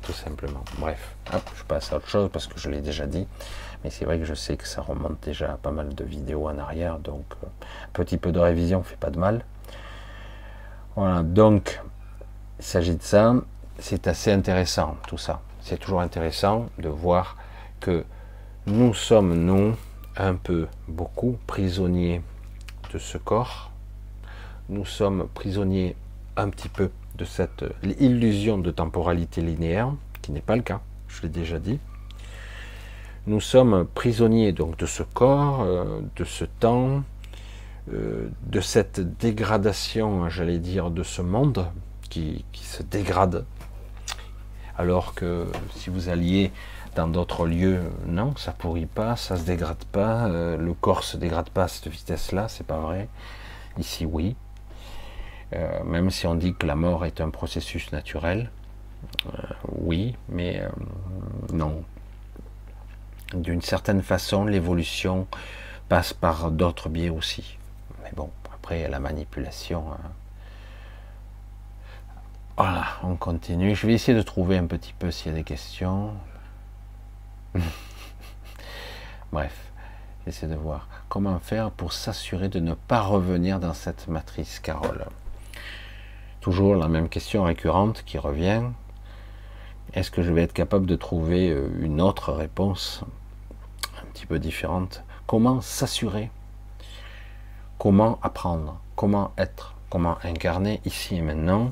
[0.03, 0.64] tout simplement.
[0.78, 1.14] Bref,
[1.57, 3.26] je passe à autre chose parce que je l'ai déjà dit,
[3.84, 6.49] mais c'est vrai que je sais que ça remonte déjà à pas mal de vidéos
[6.49, 9.45] en arrière, donc euh, un petit peu de révision fait pas de mal.
[10.97, 11.80] Voilà, donc
[12.59, 13.34] il s'agit de ça,
[13.78, 15.40] c'est assez intéressant tout ça.
[15.61, 17.36] C'est toujours intéressant de voir
[17.80, 18.05] que
[18.66, 19.76] nous sommes, nous,
[20.16, 22.22] un peu, beaucoup, prisonniers
[22.93, 23.70] de ce corps.
[24.68, 25.97] Nous sommes prisonniers
[26.36, 26.90] un petit peu
[27.25, 27.64] cette
[28.01, 29.93] illusion de temporalité linéaire,
[30.23, 31.79] qui n'est pas le cas, je l'ai déjà dit.
[33.27, 37.05] Nous sommes prisonniers donc de ce corps, euh, de ce temps,
[37.93, 41.66] euh, de cette dégradation, j'allais dire, de ce monde
[42.11, 43.45] qui, se dégrade.
[44.77, 45.47] Alors que
[45.77, 46.51] si vous alliez
[46.97, 51.16] dans d'autres lieux, non, ça pourrit pas, ça se dégrade pas, euh, le corps se
[51.16, 53.09] dégrade pas à cette vitesse-là, c'est pas vrai.
[53.79, 54.37] Ici, oui.
[55.55, 58.50] Euh, même si on dit que la mort est un processus naturel,
[59.26, 59.38] euh,
[59.68, 60.68] oui, mais euh,
[61.53, 61.84] non.
[63.34, 65.26] D'une certaine façon, l'évolution
[65.88, 67.59] passe par d'autres biais aussi.
[68.03, 69.84] Mais bon, après, la manipulation.
[72.57, 73.74] Voilà, on continue.
[73.74, 76.12] Je vais essayer de trouver un petit peu s'il y a des questions.
[79.32, 79.72] Bref,
[80.24, 85.07] j'essaie de voir comment faire pour s'assurer de ne pas revenir dans cette matrice Carole.
[86.43, 88.62] Toujours la même question récurrente qui revient.
[89.95, 93.05] Est-ce que je vais être capable de trouver euh, une autre réponse
[94.03, 95.05] un petit peu différente?
[95.28, 96.30] Comment s'assurer?
[97.78, 98.80] Comment apprendre?
[98.97, 99.76] Comment être?
[99.88, 101.70] Comment incarner ici et maintenant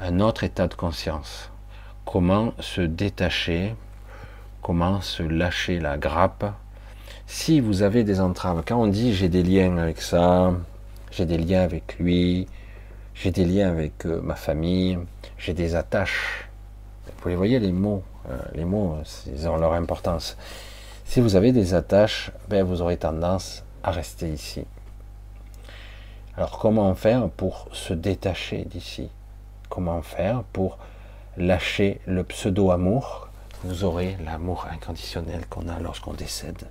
[0.00, 1.50] un autre état de conscience?
[2.06, 3.74] Comment se détacher?
[4.62, 6.54] Comment se lâcher la grappe?
[7.26, 10.54] Si vous avez des entraves, quand on dit j'ai des liens avec ça,
[11.10, 12.48] j'ai des liens avec lui,
[13.20, 14.98] j'ai des liens avec euh, ma famille,
[15.38, 16.48] j'ai des attaches.
[17.20, 18.96] Vous les voyez les mots, euh, les mots,
[19.26, 20.36] ils ont leur importance.
[21.04, 24.64] Si vous avez des attaches, ben, vous aurez tendance à rester ici.
[26.36, 29.08] Alors comment faire pour se détacher d'ici?
[29.68, 30.78] Comment faire pour
[31.36, 33.28] lâcher le pseudo-amour?
[33.64, 36.62] Vous aurez l'amour inconditionnel qu'on a lorsqu'on décède.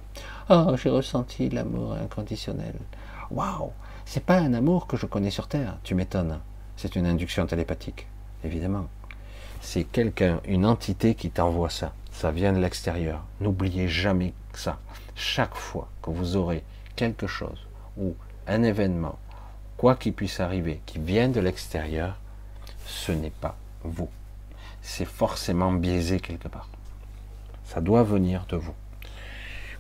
[0.50, 2.76] Oh, j'ai ressenti l'amour inconditionnel.
[3.30, 3.74] Waouh
[4.10, 6.40] C'est pas un amour que je connais sur Terre, tu m'étonnes.
[6.78, 8.08] C'est une induction télépathique,
[8.42, 8.88] évidemment.
[9.60, 11.92] C'est quelqu'un, une entité qui t'envoie ça.
[12.14, 13.26] Ça vient de l'extérieur.
[13.42, 14.80] N'oubliez jamais ça.
[15.14, 16.64] Chaque fois que vous aurez
[16.96, 18.16] quelque chose ou
[18.48, 19.20] un événement
[19.76, 22.18] quoi qu'il puisse arriver, qui vient de l'extérieur,
[22.86, 24.10] ce n'est pas vous.
[24.82, 26.70] C'est forcément biaisé quelque part.
[27.66, 28.74] Ça doit venir de vous.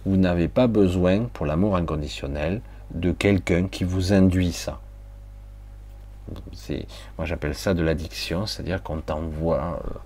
[0.05, 2.61] Vous n'avez pas besoin, pour l'amour inconditionnel,
[2.91, 4.79] de quelqu'un qui vous induit ça.
[7.17, 9.81] Moi j'appelle ça de l'addiction, c'est-à-dire qu'on t'envoie.
[9.85, 9.97] Euh,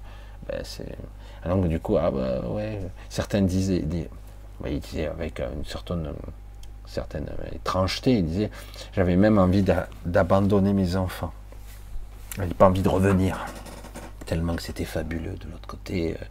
[0.47, 0.63] ben
[1.43, 2.41] alors du coup, ah bah,
[3.09, 3.83] certains disaient,
[4.65, 6.13] ils disaient avec une certaine
[6.91, 8.17] certaines étrangetés.
[8.17, 8.51] Il disait
[8.93, 9.63] J'avais même envie
[10.05, 11.33] d'abandonner mes enfants.
[12.37, 13.45] J'avais pas envie de revenir.
[14.25, 15.35] Tellement que c'était fabuleux.
[15.35, 16.25] De l'autre côté, euh,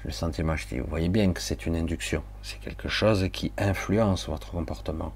[0.00, 2.22] je le sentais dis Vous voyez bien que c'est une induction.
[2.42, 5.12] C'est quelque chose qui influence votre comportement.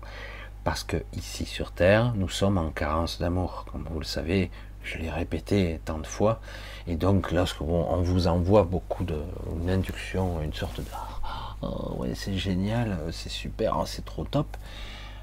[0.66, 3.66] Parce que ici sur Terre, nous sommes en carence d'amour.
[3.70, 4.50] Comme vous le savez,
[4.82, 6.40] je l'ai répété tant de fois.
[6.88, 9.16] Et donc, lorsqu'on vous envoie beaucoup de,
[9.62, 10.86] une une sorte de
[11.62, 14.56] oh ouais c'est génial, c'est super, oh, c'est trop top,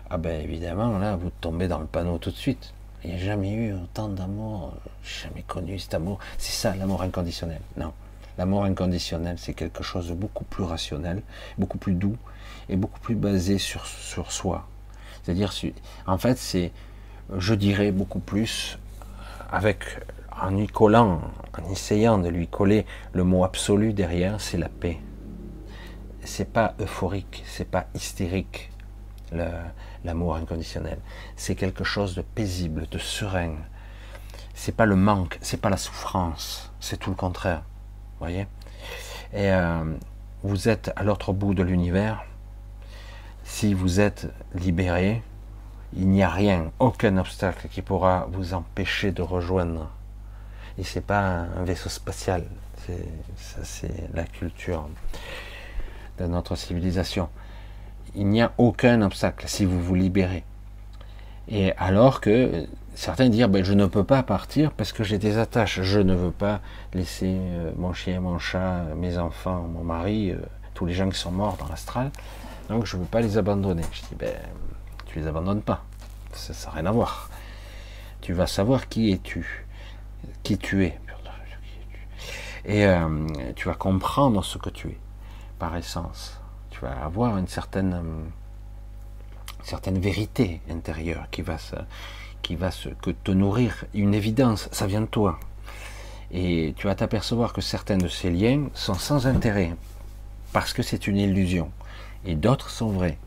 [0.10, 2.74] ah ben évidemment là vous tombez dans le panneau tout de suite.
[3.04, 6.20] Il n'y a jamais eu autant d'amour, jamais connu cet amour.
[6.38, 7.60] C'est ça l'amour inconditionnel.
[7.76, 7.92] Non,
[8.38, 11.22] l'amour inconditionnel c'est quelque chose de beaucoup plus rationnel,
[11.58, 12.16] beaucoup plus doux
[12.70, 13.86] et beaucoup plus basé sur
[14.32, 14.70] soi.
[15.24, 15.52] C'est-à-dire,
[16.06, 16.72] en fait, c'est,
[17.38, 18.78] je dirais, beaucoup plus
[19.52, 19.84] avec
[20.42, 21.22] en y collant,
[21.58, 25.00] en essayant de lui coller le mot absolu derrière, c'est la paix
[26.26, 28.72] c'est pas euphorique, c'est pas hystérique
[30.04, 31.00] l'amour inconditionnel.
[31.36, 33.56] C'est quelque chose de paisible, de serein.
[34.54, 37.64] C'est pas le manque, c'est pas la souffrance, c'est tout le contraire.
[38.20, 38.48] Voyez?
[39.34, 39.84] Et euh,
[40.44, 42.24] vous êtes à l'autre bout de l'univers.
[43.54, 45.22] Si vous êtes libéré,
[45.96, 49.92] il n'y a rien, aucun obstacle qui pourra vous empêcher de rejoindre.
[50.80, 52.46] Et c'est pas un vaisseau spatial,
[53.38, 54.90] ça c'est la culture
[56.18, 57.30] de notre civilisation.
[58.16, 60.44] Il n'y a aucun obstacle si vous vous libérez.
[61.48, 62.66] Et alors que
[62.96, 66.16] certains disent ben, je ne peux pas partir parce que j'ai des attaches, je ne
[66.16, 66.60] veux pas
[66.96, 70.38] laisser euh, mon chien, mon chat, mes enfants, mon mari, euh,
[70.74, 72.10] tous les gens qui sont morts dans l'astral,
[72.70, 73.84] donc je ne veux pas les abandonner.
[73.92, 74.36] Je dis ben
[75.06, 75.84] tu les abandonnes pas,
[76.34, 77.30] ça n'a rien à voir.
[78.22, 79.66] Tu vas savoir qui es-tu,
[80.44, 81.00] qui tu es,
[82.66, 84.98] et euh, tu vas comprendre ce que tu es
[85.60, 86.40] par essence.
[86.70, 88.02] Tu vas avoir une certaine,
[89.64, 91.76] certaine vérité intérieure qui va, se,
[92.42, 95.40] qui va se, que te nourrir, une évidence, ça vient de toi.
[96.32, 99.76] Et tu vas t'apercevoir que certains de ces liens sont sans intérêt,
[100.52, 101.70] parce que c'est une illusion,
[102.26, 103.18] et d'autres sont vrais.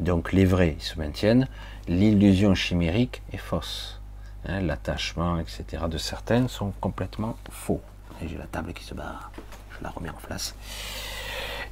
[0.00, 1.48] Donc les vrais se maintiennent,
[1.88, 4.00] l'illusion chimérique est fausse.
[4.46, 5.84] Hein, l'attachement, etc.
[5.88, 7.80] de certains sont complètement faux.
[8.24, 9.30] J'ai la table qui se barre,
[9.70, 10.54] je la remets en place.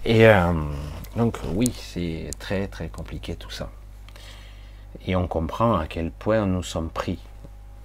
[0.04, 0.52] Et euh,
[1.16, 3.70] donc oui, c'est très très compliqué tout ça.
[5.06, 7.18] Et on comprend à quel point nous sommes pris,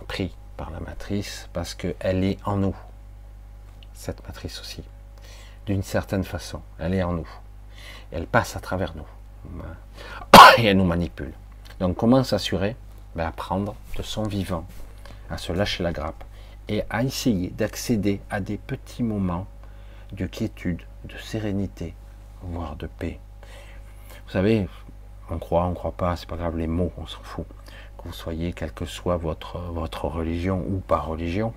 [0.08, 2.76] pris par la matrice, parce qu'elle est en nous,
[3.94, 4.84] cette matrice aussi,
[5.66, 7.28] d'une certaine façon, elle est en nous.
[8.12, 9.60] Elle passe à travers nous.
[10.58, 11.34] Et elle nous manipule.
[11.80, 12.76] Donc comment s'assurer?
[13.16, 14.66] Ben, Apprendre de son vivant,
[15.30, 16.24] à se lâcher la grappe,
[16.68, 19.48] et à essayer d'accéder à des petits moments
[20.12, 21.94] de quiétude, de sérénité,
[22.42, 23.20] voire de paix.
[24.26, 24.68] Vous savez,
[25.30, 27.46] on croit, on croit pas, c'est pas grave, les mots, on s'en fout.
[27.98, 31.54] Que vous soyez, quelle que soit votre, votre religion ou pas religion,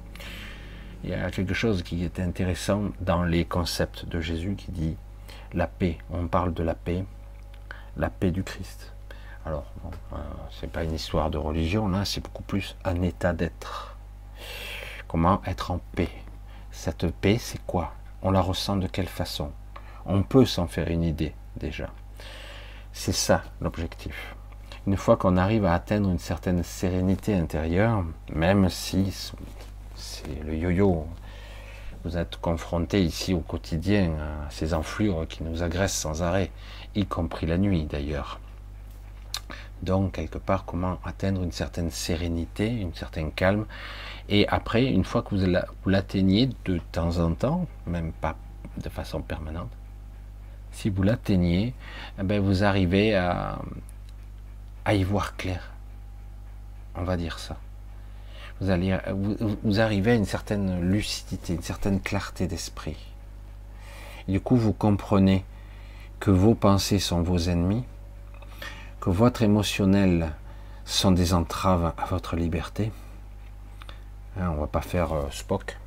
[1.05, 4.97] il y a quelque chose qui est intéressant dans les concepts de Jésus qui dit
[5.55, 7.05] La paix, on parle de la paix,
[7.97, 8.93] la paix du Christ.
[9.47, 9.65] Alors,
[10.11, 10.19] ce euh,
[10.61, 13.97] c'est pas une histoire de religion, là, c'est beaucoup plus un état d'être.
[15.07, 16.11] Comment être en paix?
[16.71, 17.95] Cette paix, c'est quoi?
[18.21, 19.51] On la ressent de quelle façon?
[20.05, 21.89] On peut s'en faire une idée déjà.
[22.93, 24.35] C'est ça l'objectif.
[24.87, 28.05] Une fois qu'on arrive à atteindre une certaine sérénité intérieure,
[28.35, 29.15] même si
[29.95, 31.07] c'est le yo-yo,
[32.05, 36.51] vous êtes confronté ici au quotidien à ces enflures qui nous agressent sans arrêt,
[36.95, 38.41] y compris la nuit d'ailleurs.
[39.83, 43.67] Donc, quelque part, comment atteindre une certaine sérénité, une certaine calme.
[44.29, 48.37] Et après, une fois que vous l'atteignez de temps en temps, même pas
[48.77, 49.71] de façon permanente,
[50.73, 51.75] si vous l'atteignez,
[52.19, 53.59] eh ben vous arrivez à,
[54.85, 55.73] à y voir clair.
[56.95, 57.57] On va dire ça.
[58.61, 62.97] Vous, arrivez à une certaine lucidité, une certaine clarté d'esprit.
[64.27, 65.45] Du coup, vous comprenez
[66.19, 67.85] que vos pensées sont vos ennemis,
[69.01, 70.33] que votre émotionnel
[70.85, 72.91] sont des entraves à votre liberté.
[74.39, 75.79] Hein, on va pas faire euh, Spock.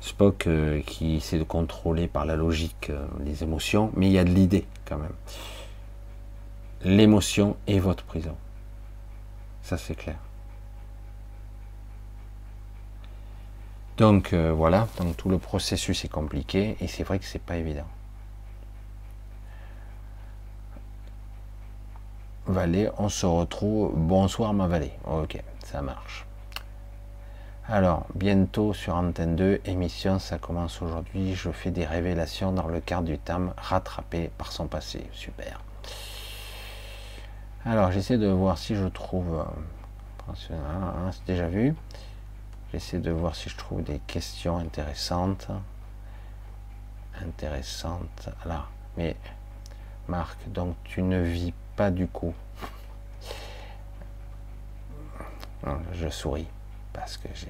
[0.00, 4.18] Spock euh, qui essaie de contrôler par la logique euh, les émotions, mais il y
[4.18, 5.14] a de l'idée quand même.
[6.84, 8.36] L'émotion est votre prison.
[9.62, 10.16] Ça c'est clair.
[13.96, 17.56] Donc euh, voilà, donc tout le processus est compliqué et c'est vrai que c'est pas
[17.56, 17.86] évident.
[22.46, 23.92] Valet, on se retrouve.
[23.96, 24.92] Bonsoir ma Valet.
[25.06, 26.26] Ok, ça marche.
[27.68, 31.34] Alors, bientôt sur Antenne 2, émission, ça commence aujourd'hui.
[31.34, 35.04] Je fais des révélations dans le cadre du thème rattrapé par son passé.
[35.12, 35.60] Super.
[37.64, 39.44] Alors, j'essaie de voir si je trouve.
[40.28, 41.74] Euh, hein, c'est déjà vu.
[42.76, 45.48] J'essaie de voir si je trouve des questions intéressantes.
[47.24, 48.28] Intéressantes.
[48.44, 48.66] Là.
[48.98, 49.16] Mais,
[50.08, 52.34] Marc, donc tu ne vis pas du coup.
[55.94, 56.48] je souris
[56.92, 57.48] parce que j'ai.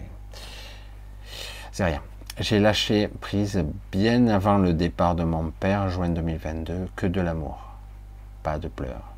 [1.73, 2.03] C'est rien.
[2.39, 7.59] J'ai lâché prise bien avant le départ de mon père, juin 2022, que de l'amour,
[8.45, 9.13] pas de pleurs.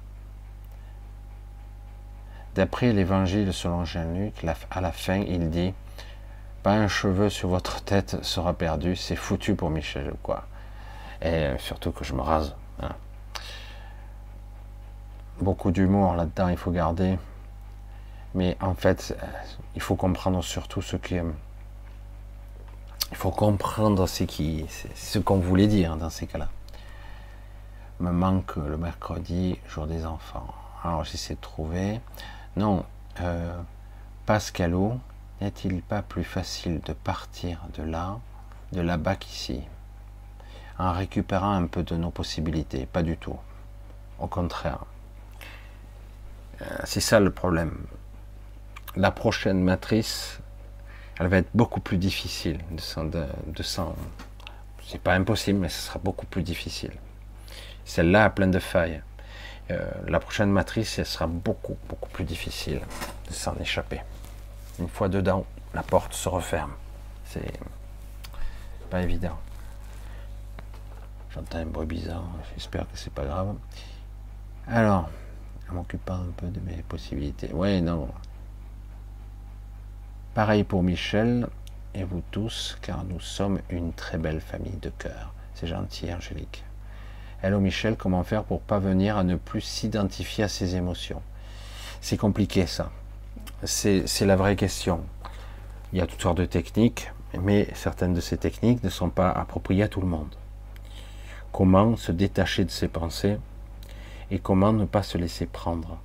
[2.55, 5.75] D'après l'évangile selon Jean-Luc, à la fin, il dit
[6.69, 10.45] Pas un cheveu sur votre tête sera perdu, c'est foutu pour Michel, quoi.
[11.23, 12.55] Et surtout que je me rase.
[12.83, 12.91] Hein.
[15.41, 17.19] Beaucoup d'humour là-dedans, il faut garder.
[18.35, 19.17] Mais en fait,
[19.77, 21.15] il faut comprendre surtout ce qui.
[21.15, 26.51] Il faut comprendre ce qu'on voulait dire dans ces cas-là.
[28.01, 30.49] Me manque le mercredi, jour des enfants.
[30.85, 32.03] Alors j'essaie de trouver.
[32.57, 32.85] Non,
[33.23, 33.59] euh,
[34.27, 35.01] Pascalo,
[35.41, 38.19] n'est-il pas plus facile de partir de là,
[38.73, 39.63] de là-bas qu'ici,
[40.79, 42.87] en récupérant un peu de nos possibilités?
[42.87, 43.39] Pas du tout.
[44.19, 44.85] Au contraire.
[46.63, 47.87] Euh, c'est ça le problème
[48.99, 50.41] la prochaine matrice,
[51.19, 53.95] elle va être beaucoup plus difficile de s'en.
[54.85, 56.93] C'est pas impossible, mais ce sera beaucoup plus difficile.
[57.85, 59.03] Celle-là a plein de failles.
[59.71, 62.81] Euh, la prochaine matrice, elle sera beaucoup, beaucoup plus difficile
[63.29, 64.01] de s'en échapper.
[64.79, 65.45] Une fois dedans,
[65.75, 66.73] la porte se referme.
[67.25, 67.53] C'est
[68.91, 69.39] pas évident.
[71.31, 72.25] J'entends un bruit bizarre,
[72.55, 73.55] j'espère que c'est pas grave.
[74.67, 75.11] Alors,
[75.71, 77.51] en m'occupant un peu de mes possibilités.
[77.53, 78.09] Oui, non,
[80.39, 81.49] Pareil pour Michel
[81.95, 85.35] et vous tous, car nous sommes une très belle famille de cœur.
[85.55, 86.63] C'est gentil, Angélique.
[87.43, 91.23] Hello Michel, comment faire pour parvenir à ne plus s'identifier à ses émotions?
[92.01, 92.93] C'est compliqué ça.
[93.65, 95.01] C'est la vraie question.
[95.93, 97.11] Il y a toutes sortes de techniques,
[97.41, 100.33] mais certaines de ces techniques ne sont pas appropriées à tout le monde.
[101.51, 103.37] Comment se détacher de ses pensées
[104.31, 105.99] et comment ne pas se laisser prendre?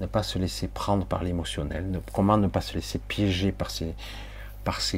[0.00, 3.94] Ne pas se laisser prendre par l'émotionnel, comment ne pas se laisser piéger par ses,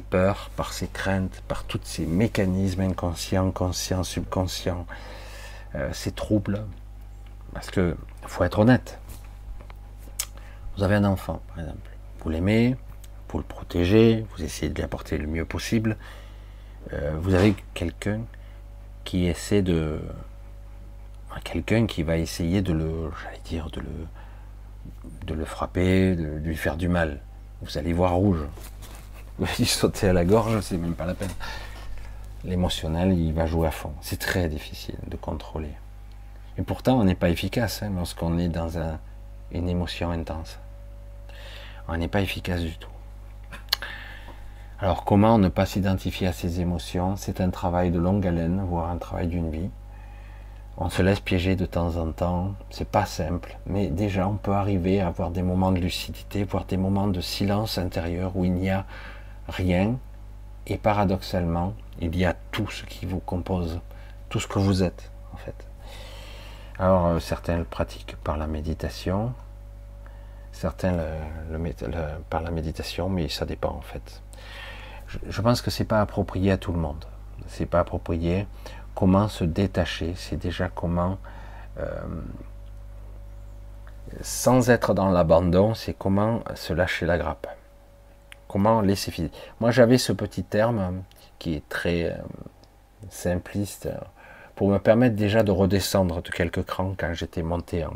[0.03, 4.87] peurs, par ses craintes, par tous ces mécanismes inconscients, conscients, subconscients,
[5.75, 6.65] euh, ces troubles?
[7.53, 9.01] Parce que faut être honnête.
[10.77, 11.91] Vous avez un enfant, par exemple.
[12.21, 12.77] Vous l'aimez,
[13.29, 15.97] vous le protégez, vous essayez de lui apporter le mieux possible.
[16.93, 18.21] Euh, vous avez quelqu'un
[19.05, 20.01] qui essaie de.
[21.43, 23.11] Quelqu'un qui va essayer de le.
[23.23, 24.07] J'allais dire, de le
[25.27, 27.21] de le frapper, de lui faire du mal.
[27.63, 28.45] Vous allez voir rouge.
[29.41, 31.31] Allez sauter à la gorge, c'est même pas la peine.
[32.45, 33.93] L'émotionnel, il va jouer à fond.
[34.01, 35.73] C'est très difficile de contrôler.
[36.57, 38.71] Et pourtant, on n'est pas efficace hein, lorsqu'on est dans
[39.51, 40.59] une émotion intense.
[41.89, 42.91] On n'est pas efficace du tout.
[44.81, 47.17] Alors comment ne pas s'identifier à ces émotions?
[47.17, 49.71] C'est un travail de longue haleine, voire un travail d'une vie.
[50.77, 54.55] On se laisse piéger de temps en temps, c'est pas simple, mais déjà on peut
[54.55, 58.55] arriver à avoir des moments de lucidité, voire des moments de silence intérieur où il
[58.55, 58.85] n'y a
[59.49, 59.97] rien,
[60.67, 63.81] et paradoxalement, il y a tout ce qui vous compose,
[64.31, 65.67] tout ce que vous êtes, en fait.
[66.79, 69.33] Alors, euh, certains le pratiquent par la méditation,
[70.55, 70.97] certains
[71.51, 71.59] le,
[72.31, 74.23] par la méditation, mais ça dépend, en fait.
[75.29, 77.05] Je, pense que c'est pas approprié à tout le monde.
[77.49, 78.47] C'est pas approprié.
[78.95, 81.19] Comment se détacher C'est déjà comment,
[81.79, 81.87] euh,
[84.23, 87.49] sans être dans l'abandon, c'est comment se lâcher la grappe.
[88.49, 89.31] Comment laisser filer.
[89.61, 91.03] Moi, j'avais ce petit terme
[91.39, 92.17] qui est très euh,
[93.11, 93.89] simpliste
[94.55, 97.93] pour me permettre déjà de redescendre de quelques crans quand j'étais monté en.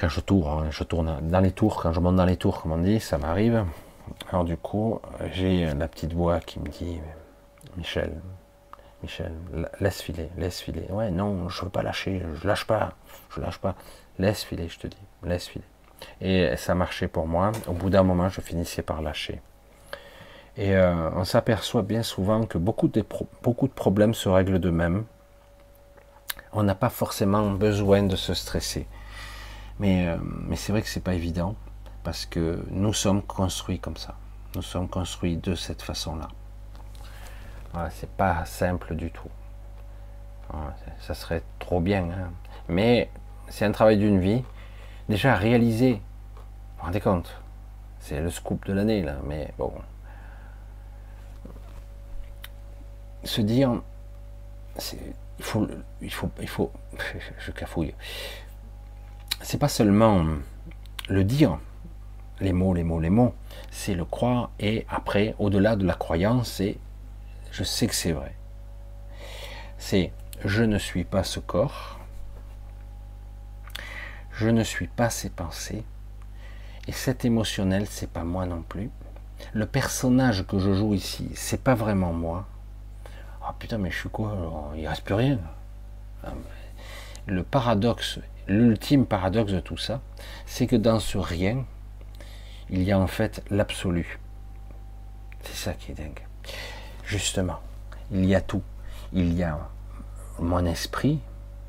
[0.00, 2.62] Quand je tourne, hein, je tourne dans les tours, quand je monte dans les tours,
[2.62, 3.66] comme on dit, ça m'arrive.
[4.30, 4.98] Alors, du coup,
[5.32, 6.98] j'ai la petite voix qui me dit
[7.76, 8.18] Michel,
[9.02, 9.32] Michel,
[9.78, 10.86] laisse filer, laisse filer.
[10.88, 12.94] Ouais, non, je veux pas lâcher, je lâche pas,
[13.34, 13.74] je lâche pas.
[14.18, 15.66] Laisse filer, je te dis, laisse filer.
[16.22, 17.52] Et ça marchait pour moi.
[17.66, 19.42] Au bout d'un moment, je finissais par lâcher.
[20.56, 22.90] Et euh, on s'aperçoit bien souvent que beaucoup
[23.42, 25.04] beaucoup de problèmes se règlent d'eux-mêmes.
[26.54, 28.86] On n'a pas forcément besoin de se stresser.
[29.80, 31.56] Mais, euh, mais c'est vrai que c'est pas évident
[32.04, 34.14] parce que nous sommes construits comme ça.
[34.54, 36.28] Nous sommes construits de cette façon-là.
[37.72, 39.30] Voilà, c'est pas simple du tout.
[41.00, 42.04] ça serait trop bien.
[42.10, 42.30] Hein.
[42.68, 43.10] Mais
[43.48, 44.44] c'est un travail d'une vie.
[45.08, 45.94] Déjà réaliser.
[45.94, 46.00] Vous
[46.78, 47.40] vous rendez compte?
[48.00, 49.16] C'est le scoop de l'année là.
[49.24, 49.72] Mais bon,
[53.24, 53.80] se dire,
[54.92, 55.66] il faut,
[56.02, 56.70] il faut, il faut,
[57.38, 57.94] je cafouille.
[59.42, 60.24] C'est pas seulement
[61.08, 61.58] le dire,
[62.40, 63.34] les mots, les mots, les mots,
[63.70, 66.78] c'est le croire et après, au-delà de la croyance, c'est
[67.50, 68.36] je sais que c'est vrai.
[69.78, 70.12] C'est
[70.44, 71.98] je ne suis pas ce corps,
[74.32, 75.84] je ne suis pas ces pensées,
[76.86, 78.90] et cet émotionnel, c'est pas moi non plus.
[79.52, 82.46] Le personnage que je joue ici, c'est pas vraiment moi,
[83.42, 84.36] ah putain, mais je suis quoi?
[84.76, 85.38] Il reste plus rien.
[86.22, 86.32] Ah,
[87.26, 88.18] le paradoxe,
[88.50, 90.00] l'ultime paradoxe de tout ça,
[90.44, 91.64] c'est que dans ce rien,
[92.68, 94.18] il y a en fait l'absolu.
[95.42, 96.26] C'est ça qui est dingue.
[97.04, 97.60] Justement,
[98.10, 98.62] il y a tout.
[99.12, 99.58] Il y a
[100.38, 101.20] mon esprit,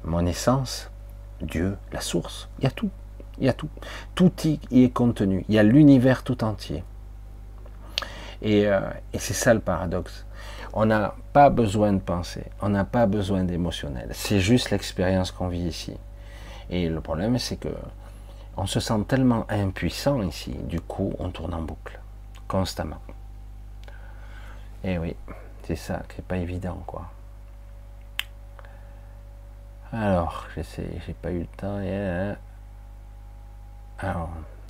[0.04, 0.90] mon essence,
[1.42, 2.50] Dieu, la source.
[2.60, 2.90] Il y a tout.
[3.38, 3.70] Il y a tout.
[4.16, 5.46] Tout y est contenu.
[5.50, 6.84] Il y a l'univers tout entier.
[8.42, 8.82] Et, euh,
[9.14, 10.26] et c'est ça le paradoxe.
[10.74, 14.10] On n'a pas besoin de penser, on n'a pas besoin d'émotionnel.
[14.14, 15.96] C'est juste l'expérience qu'on vit ici.
[16.72, 17.76] Et le problème, c'est que
[18.58, 22.00] on se sent tellement impuissant ici, du coup, on tourne en boucle,
[22.48, 23.02] constamment.
[24.84, 25.16] Et oui,
[25.64, 27.12] c'est ça qui n'est pas évident, quoi.
[29.94, 31.80] Alors, j'essaie, j'ai pas eu le temps.
[31.82, 32.36] Hein.
[34.00, 34.30] Alors,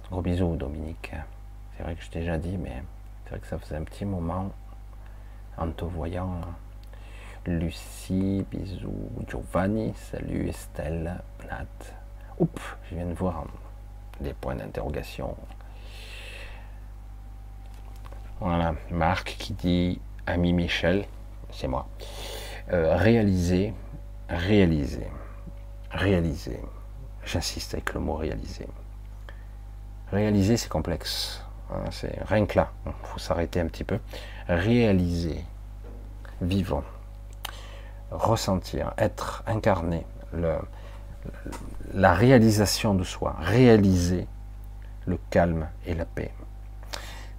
[0.10, 1.12] gros bisous, Dominique.
[1.78, 2.84] C'est vrai que je t'ai déjà dit, mais
[3.24, 4.52] c'est vrai que ça faisait un petit moment
[5.58, 6.42] en te voyant.
[7.48, 9.10] Lucie, bisous.
[9.28, 11.66] Giovanni, salut Estelle, Nat.
[12.38, 13.46] Oups, je viens de voir
[14.20, 15.36] des points d'interrogation.
[18.40, 21.06] Voilà, Marc qui dit Ami Michel,
[21.50, 21.88] c'est moi.
[22.74, 23.74] Euh, réaliser,
[24.30, 25.08] réaliser,
[25.90, 26.60] réaliser.
[27.26, 28.68] J'insiste avec le mot réaliser.
[30.12, 31.44] Réaliser, c'est complexe.
[31.72, 32.72] Hein, c'est rien que là.
[32.86, 33.98] Il faut s'arrêter un petit peu.
[34.48, 35.44] Réaliser,
[36.40, 36.84] vivant,
[38.12, 40.06] ressentir, être incarné,
[41.94, 44.28] la réalisation de soi, réaliser
[45.06, 46.32] le calme et la paix.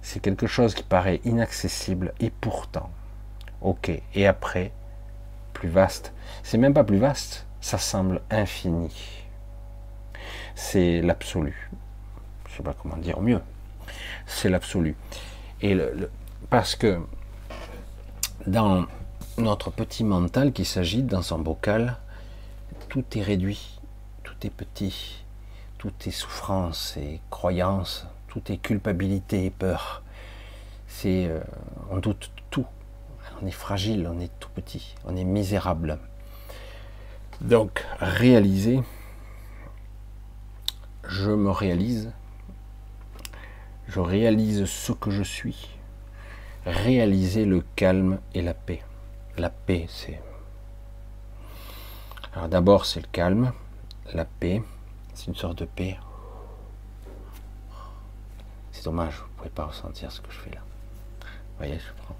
[0.01, 2.89] C'est quelque chose qui paraît inaccessible et pourtant,
[3.61, 3.89] ok.
[4.13, 4.73] Et après,
[5.53, 6.13] plus vaste.
[6.43, 8.93] C'est même pas plus vaste, ça semble infini.
[10.55, 11.71] C'est l'absolu.
[12.49, 13.41] Je sais pas comment dire mieux.
[14.25, 14.95] C'est l'absolu.
[15.61, 15.77] Et
[16.49, 16.99] parce que
[18.45, 18.85] dans
[19.37, 21.97] notre petit mental qui s'agite dans son bocal,
[22.89, 23.79] tout est réduit,
[24.23, 25.23] tout est petit,
[25.77, 30.03] tout est souffrance et croyance, tout est culpabilité et peur.
[30.87, 31.39] C'est, euh,
[31.89, 32.65] on doute tout.
[33.41, 35.97] On est fragile, on est tout petit, on est misérable.
[37.41, 38.81] Donc, réaliser,
[41.07, 42.11] je me réalise,
[43.87, 45.69] je réalise ce que je suis,
[46.65, 48.83] réaliser le calme et la paix.
[49.37, 50.21] La paix, c'est...
[52.33, 53.51] Alors d'abord, c'est le calme,
[54.13, 54.61] la paix,
[55.13, 55.97] c'est une sorte de paix.
[58.71, 60.61] C'est dommage, vous ne pouvez pas ressentir ce que je fais là.
[61.21, 62.15] Vous voyez, je prends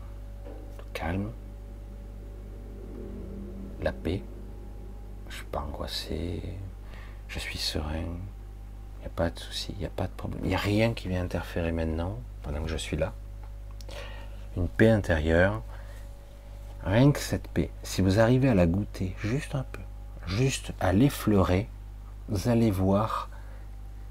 [0.77, 1.31] le calme,
[3.81, 4.21] la paix.
[5.29, 6.41] Je suis pas angoissé,
[7.27, 8.17] je suis serein.
[8.97, 10.41] Il n'y a pas de souci, il n'y a pas de problème.
[10.43, 13.13] Il n'y a rien qui vient interférer maintenant, pendant que je suis là.
[14.55, 15.63] Une paix intérieure.
[16.85, 19.81] Rien que cette paix, si vous arrivez à la goûter juste un peu,
[20.27, 21.69] juste à l'effleurer,
[22.27, 23.29] vous allez voir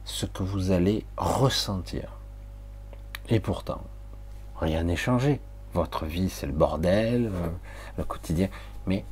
[0.05, 2.17] ce que vous allez ressentir.
[3.29, 3.83] Et pourtant,
[4.57, 5.41] rien n'est changé.
[5.75, 7.49] Votre vie, c'est le bordel, euh,
[7.99, 8.49] le quotidien.
[8.87, 9.05] Mais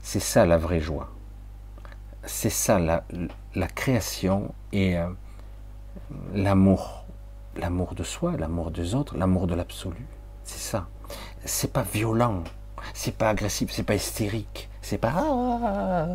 [0.00, 1.10] c'est ça la vraie joie.
[2.24, 5.08] C'est ça la, création et euh,
[6.34, 7.04] l'amour.
[7.56, 10.06] L'amour de soi, l'amour des autres, l'amour de l'absolu.
[10.44, 10.88] C'est ça.
[11.44, 12.44] C'est pas violent,
[12.94, 16.08] c'est pas agressif, c'est pas hystérique, c'est pas ah,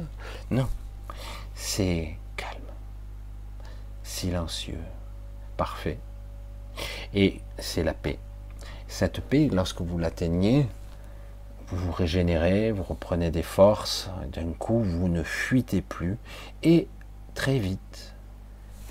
[0.52, 0.68] non.
[1.56, 2.72] C'est calme,
[4.04, 4.82] silencieux,
[5.58, 5.98] parfait.
[7.14, 8.20] Et c'est la paix.
[8.88, 10.68] Cette paix, lorsque vous l'atteignez,
[11.68, 16.18] vous vous régénérez, vous reprenez des forces, d'un coup vous ne fuitez plus,
[16.62, 16.88] et
[17.34, 18.14] très vite,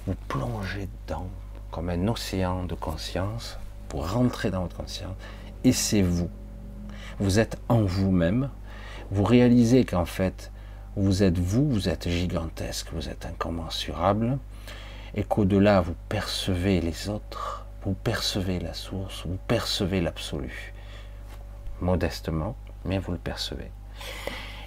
[0.06, 1.28] vous plongez dedans
[1.70, 3.58] comme un océan de conscience,
[3.90, 5.14] vous rentrez dans votre conscience,
[5.64, 6.30] et c'est vous.
[7.18, 8.50] Vous êtes en vous-même,
[9.10, 10.50] vous réalisez qu'en fait,
[10.96, 14.38] vous êtes vous, vous êtes gigantesque, vous êtes incommensurable,
[15.14, 20.72] et qu'au-delà, vous percevez les autres, vous percevez la source, vous percevez l'absolu,
[21.80, 23.70] modestement, mais vous le percevez.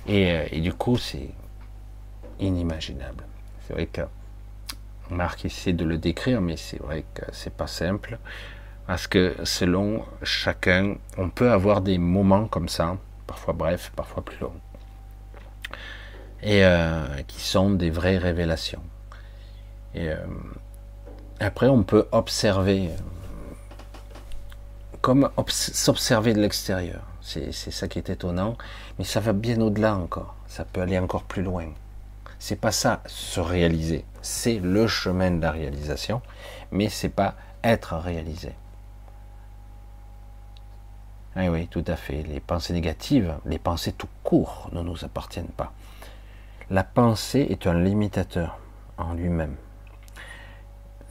[0.08, 1.30] Et, euh, du coup, c'est
[2.40, 3.26] inimaginable.
[3.66, 4.02] C'est vrai que
[5.10, 8.18] Marc essaie de le décrire, mais c'est vrai que c'est pas simple.
[8.88, 12.96] Parce que selon chacun, on peut avoir des moments comme ça,
[13.28, 14.62] parfois brefs, parfois plus longs,
[16.42, 18.82] et euh, qui sont des vraies révélations.
[19.98, 20.16] Euh,
[21.42, 22.90] après, on peut observer,
[25.02, 27.02] comme s'observer de l'extérieur.
[27.22, 28.58] C'est ça qui est étonnant,
[28.98, 30.36] mais ça va bien au-delà encore.
[30.48, 31.66] Ça peut aller encore plus loin.
[32.40, 36.22] C'est pas ça se réaliser, c'est le chemin de la réalisation,
[36.72, 38.54] mais c'est pas être réalisé.
[41.38, 42.24] Oui, oui, tout à fait.
[42.24, 45.72] Les pensées négatives, les pensées tout court ne nous appartiennent pas.
[46.72, 48.58] La pensée est un limitateur
[48.98, 49.56] en lui-même.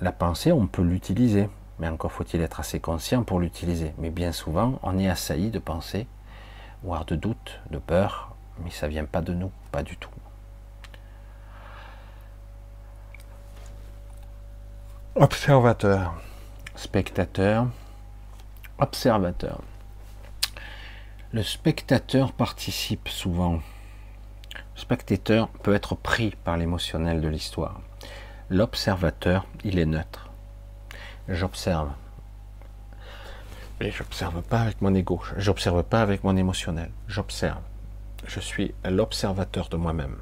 [0.00, 1.48] La pensée, on peut l'utiliser.
[1.78, 3.94] Mais encore faut-il être assez conscient pour l'utiliser.
[3.98, 6.08] Mais bien souvent, on est assailli de pensées,
[6.82, 8.34] voire de doutes, de peur,
[8.64, 10.10] mais ça vient pas de nous, pas du tout.
[15.14, 16.14] Observateur,
[16.74, 17.68] spectateur,
[18.78, 19.60] observateur.
[21.32, 23.60] Le spectateur participe souvent.
[24.54, 27.80] Le spectateur peut être pris par l'émotionnel de l'histoire.
[28.48, 30.26] L'observateur, il est neutre
[31.28, 31.90] j'observe.
[33.80, 37.60] Mais j'observe pas avec mon ego, j'observe pas avec mon émotionnel, j'observe.
[38.26, 40.16] Je suis l'observateur de moi-même.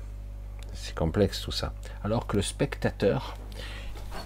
[0.72, 1.72] C'est complexe tout ça.
[2.02, 3.36] Alors que le spectateur,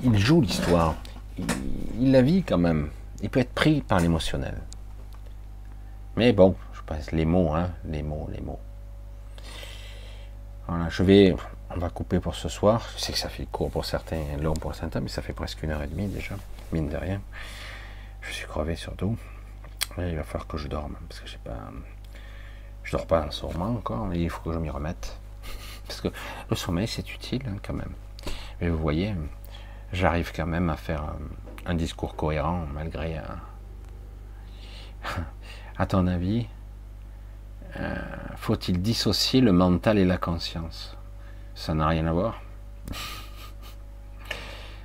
[0.02, 0.94] il joue l'histoire,
[1.36, 2.90] il, la vit quand même.
[3.22, 4.56] Il peut être pris par l'émotionnel.
[6.16, 6.56] Mais bon,
[7.12, 8.60] les mots, hein, les mots, les mots.
[10.66, 11.35] Voilà, je vais,
[11.70, 12.86] on va couper pour ce soir.
[12.97, 15.62] Je sais que ça fait court pour certains, long pour certains, mais ça fait presque
[15.62, 16.35] une heure et demie déjà
[16.73, 17.20] mine de rien.
[18.20, 19.16] Je suis crevé surtout.
[19.97, 21.70] il va falloir que je dorme, parce que j'ai pas.
[22.85, 25.19] Je dors pas en moment encore, mais il faut que je m'y remette.
[25.86, 26.09] Parce que
[26.48, 27.93] le sommeil, c'est utile hein, quand même.
[28.60, 29.15] Mais vous voyez,
[29.93, 31.05] j'arrive quand même à faire
[31.66, 33.20] un, discours cohérent malgré.
[35.78, 36.47] à ton avis,
[37.77, 37.97] euh,
[38.36, 40.97] faut-il dissocier le mental et la conscience?
[41.55, 42.40] Ça n'a rien à voir.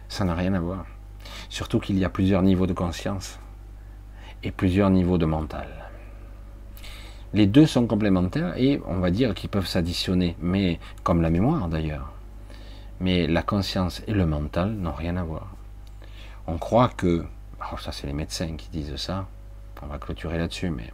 [0.10, 0.86] Ça n'a rien à voir.
[1.50, 3.40] Surtout qu'il y a plusieurs niveaux de conscience
[4.44, 5.68] et plusieurs niveaux de mental.
[7.34, 11.68] Les deux sont complémentaires et on va dire qu'ils peuvent s'additionner, mais comme la mémoire
[11.68, 12.12] d'ailleurs.
[13.00, 15.56] Mais la conscience et le mental n'ont rien à voir.
[16.46, 17.26] On croit que,
[17.60, 19.28] alors ça c'est les médecins qui disent ça,
[19.82, 20.92] on va clôturer là-dessus, mais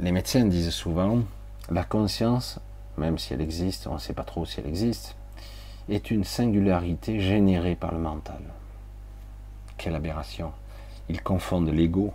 [0.00, 1.20] les médecins disent souvent,
[1.70, 2.58] la conscience,
[2.96, 5.14] même si elle existe, on ne sait pas trop si elle existe,
[5.90, 8.40] est une singularité générée par le mental.
[9.76, 10.52] Quelle aberration.
[11.10, 12.14] Ils confondent l'ego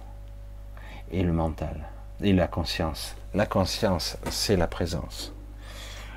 [1.11, 1.87] et le mental,
[2.21, 3.15] et la conscience.
[3.35, 5.33] La conscience, c'est la présence.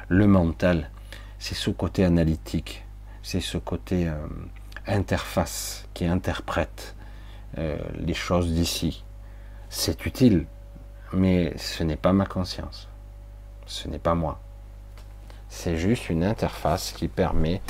[0.09, 0.91] Le mental,
[1.39, 2.87] c'est ce côté analytique,
[3.23, 4.27] c'est ce côté euh,
[4.87, 6.97] interface qui interprète
[7.59, 9.05] euh, les choses d'ici.
[9.69, 10.47] C'est utile,
[11.13, 12.89] mais ce n'est pas ma conscience.
[13.67, 14.41] Ce n'est pas moi.
[15.49, 17.61] C'est juste une interface qui permet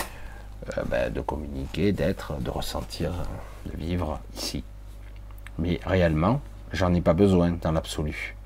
[0.76, 3.12] euh, ben, de communiquer, d'être, de ressentir,
[3.66, 4.64] de vivre ici.
[5.58, 6.40] Mais réellement,
[6.72, 8.36] j'en ai pas besoin dans l'absolu.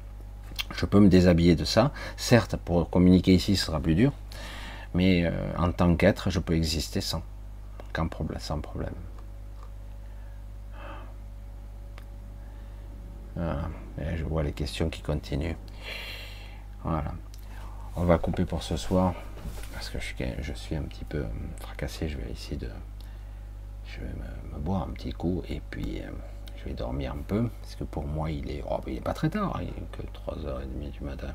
[0.74, 1.92] Je peux me déshabiller de ça.
[2.16, 4.12] Certes, pour communiquer ici, ce sera plus dur.
[4.94, 7.22] Mais euh, en tant qu'être, je peux exister sans.
[8.10, 8.94] problème, sans problème.
[13.98, 15.56] Je vois les questions qui continuent.
[16.84, 17.12] Voilà.
[17.94, 19.14] On va couper pour ce soir
[19.72, 21.24] parce que je suis, un petit peu
[21.60, 22.08] fracassé.
[22.08, 22.70] Je vais essayer de.
[23.86, 24.12] Je vais
[24.52, 26.10] me, boire un petit coup et puis euh,
[26.56, 28.64] je vais dormir un peu parce que pour moi il est.
[28.68, 31.34] Oh, il est pas très tard, il est que 3h30 du matin.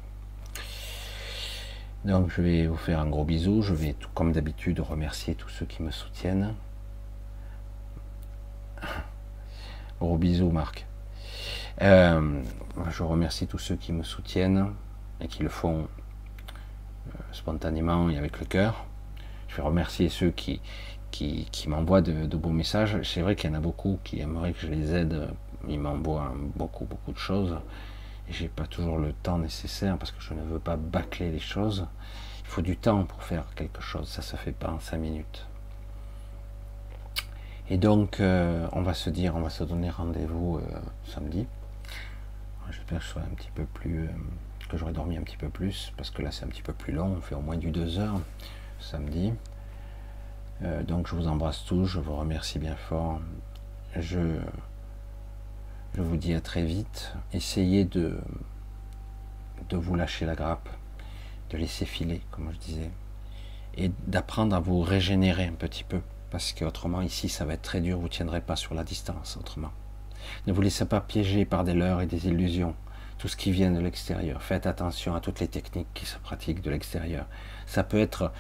[2.06, 3.62] Donc je vais vous faire un gros bisou.
[3.62, 6.56] Je vais, comme d'habitude, remercier tous ceux qui me soutiennent.
[10.00, 10.86] Gros bisous, Marc.
[11.82, 12.42] Euh,
[12.90, 14.74] je remercie tous ceux qui me soutiennent
[15.22, 15.88] et qui le font
[17.08, 18.86] euh, spontanément et avec le cœur.
[19.48, 20.62] Je vais remercier ceux qui,
[21.12, 23.02] qui, m'envoient de, beaux messages.
[23.04, 25.30] C'est vrai qu'il y en a beaucoup qui aimeraient que je les aide.
[25.68, 27.58] Ils m'envoient beaucoup, beaucoup de choses.
[28.30, 31.40] Et j'ai pas toujours le temps nécessaire parce que je ne veux pas bâcler les
[31.40, 31.88] choses.
[32.42, 34.08] Il faut du temps pour faire quelque chose.
[34.08, 35.48] Ça se fait pas en cinq minutes.
[37.70, 40.60] Et donc, euh, on va se dire, on va se donner rendez-vous
[41.06, 41.46] samedi.
[42.72, 44.06] J'espère que je serai un petit peu plus.
[44.08, 44.12] Euh,
[44.68, 46.94] que j'aurai dormi un petit peu plus, parce que là c'est un petit peu plus
[46.94, 48.20] long, on fait au moins du 2 heures
[48.80, 49.34] samedi.
[50.64, 53.22] Euh, donc je vous embrasse tous, je vous remercie bien fort.
[53.96, 54.40] Je,
[55.96, 57.14] je vous dis à très vite.
[57.34, 58.20] Essayez de,
[59.70, 60.70] de vous lâcher la grappe,
[61.50, 62.92] de laisser filer, comme je disais,
[63.76, 67.82] et d'apprendre à vous régénérer un petit peu, parce qu'autrement ici ça va être très
[67.82, 69.72] dur, vous ne tiendrez pas sur la distance autrement.
[70.46, 72.76] Ne vous laissez pas piéger par des leurres et des illusions,
[73.18, 74.42] tout ce qui vient de l'extérieur.
[74.42, 77.26] Faites attention à toutes les techniques qui se pratiquent de l'extérieur.
[77.66, 78.32] Ça peut être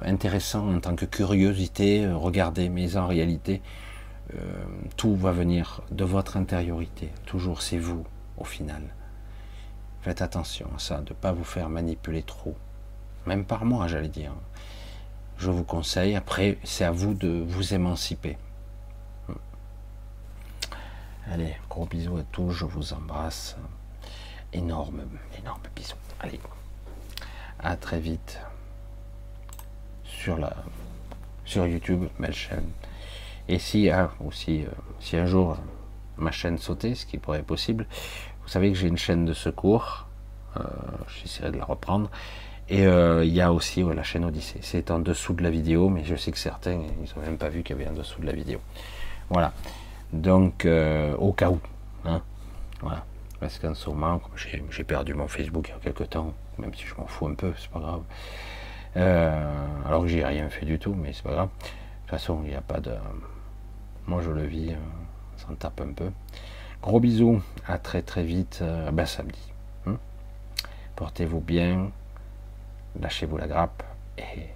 [0.00, 3.60] intéressant en tant que curiosité, euh, regardez, mais en réalité,
[4.34, 4.38] euh,
[4.96, 7.10] tout va venir de votre intériorité.
[7.26, 8.04] Toujours c'est vous,
[8.38, 8.82] au final.
[10.02, 12.56] Faites attention à ça, de ne pas vous faire manipuler trop.
[13.26, 14.32] Même par moi, j'allais dire.
[15.38, 18.36] Je vous conseille, après, c'est à vous de vous émanciper.
[21.30, 23.56] Allez, gros bisous à tous, je vous embrasse.
[24.52, 25.02] Énorme,
[25.38, 25.94] énorme bisous.
[26.20, 26.40] Allez,
[27.60, 28.40] à très vite
[30.04, 30.54] sur la
[31.44, 32.68] sur YouTube, ma chaîne.
[33.48, 33.90] Et si
[34.24, 34.68] aussi, euh,
[35.00, 35.56] si un jour
[36.16, 37.86] ma chaîne sautait, ce qui pourrait être possible,
[38.42, 40.06] vous savez que j'ai une chaîne de secours.
[40.56, 40.62] Euh,
[41.08, 42.10] j'essaierai de la reprendre.
[42.68, 44.60] Et euh, il y a aussi la chaîne Odyssée.
[44.62, 47.48] C'est en dessous de la vidéo, mais je sais que certains, ils n'ont même pas
[47.48, 48.60] vu qu'il y avait en dessous de la vidéo.
[49.30, 49.52] Voilà.
[50.12, 51.58] Donc, euh, au cas où.
[52.04, 52.22] Hein,
[52.80, 53.04] voilà.
[53.40, 54.20] Parce qu'en ce moment,
[54.70, 57.34] j'ai perdu mon Facebook il y a quelques temps, même si je m'en fous un
[57.34, 58.02] peu, c'est pas grave.
[58.96, 61.48] Euh, alors que j'ai rien fait du tout, mais c'est pas grave.
[61.48, 61.68] De
[62.02, 62.92] toute façon, il n'y a pas de.
[64.06, 64.76] Moi, je le vis,
[65.38, 66.10] ça euh, tape un peu.
[66.82, 68.62] Gros bisous, à très très vite,
[68.92, 69.52] ben samedi.
[69.86, 69.96] Hein.
[70.94, 71.90] Portez-vous bien,
[73.00, 73.82] lâchez-vous la grappe
[74.18, 74.48] et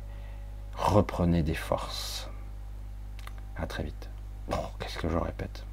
[0.75, 2.29] reprenez des forces.
[3.57, 4.11] À très vite.
[4.49, 5.65] Bon, qu'est-ce que je répète?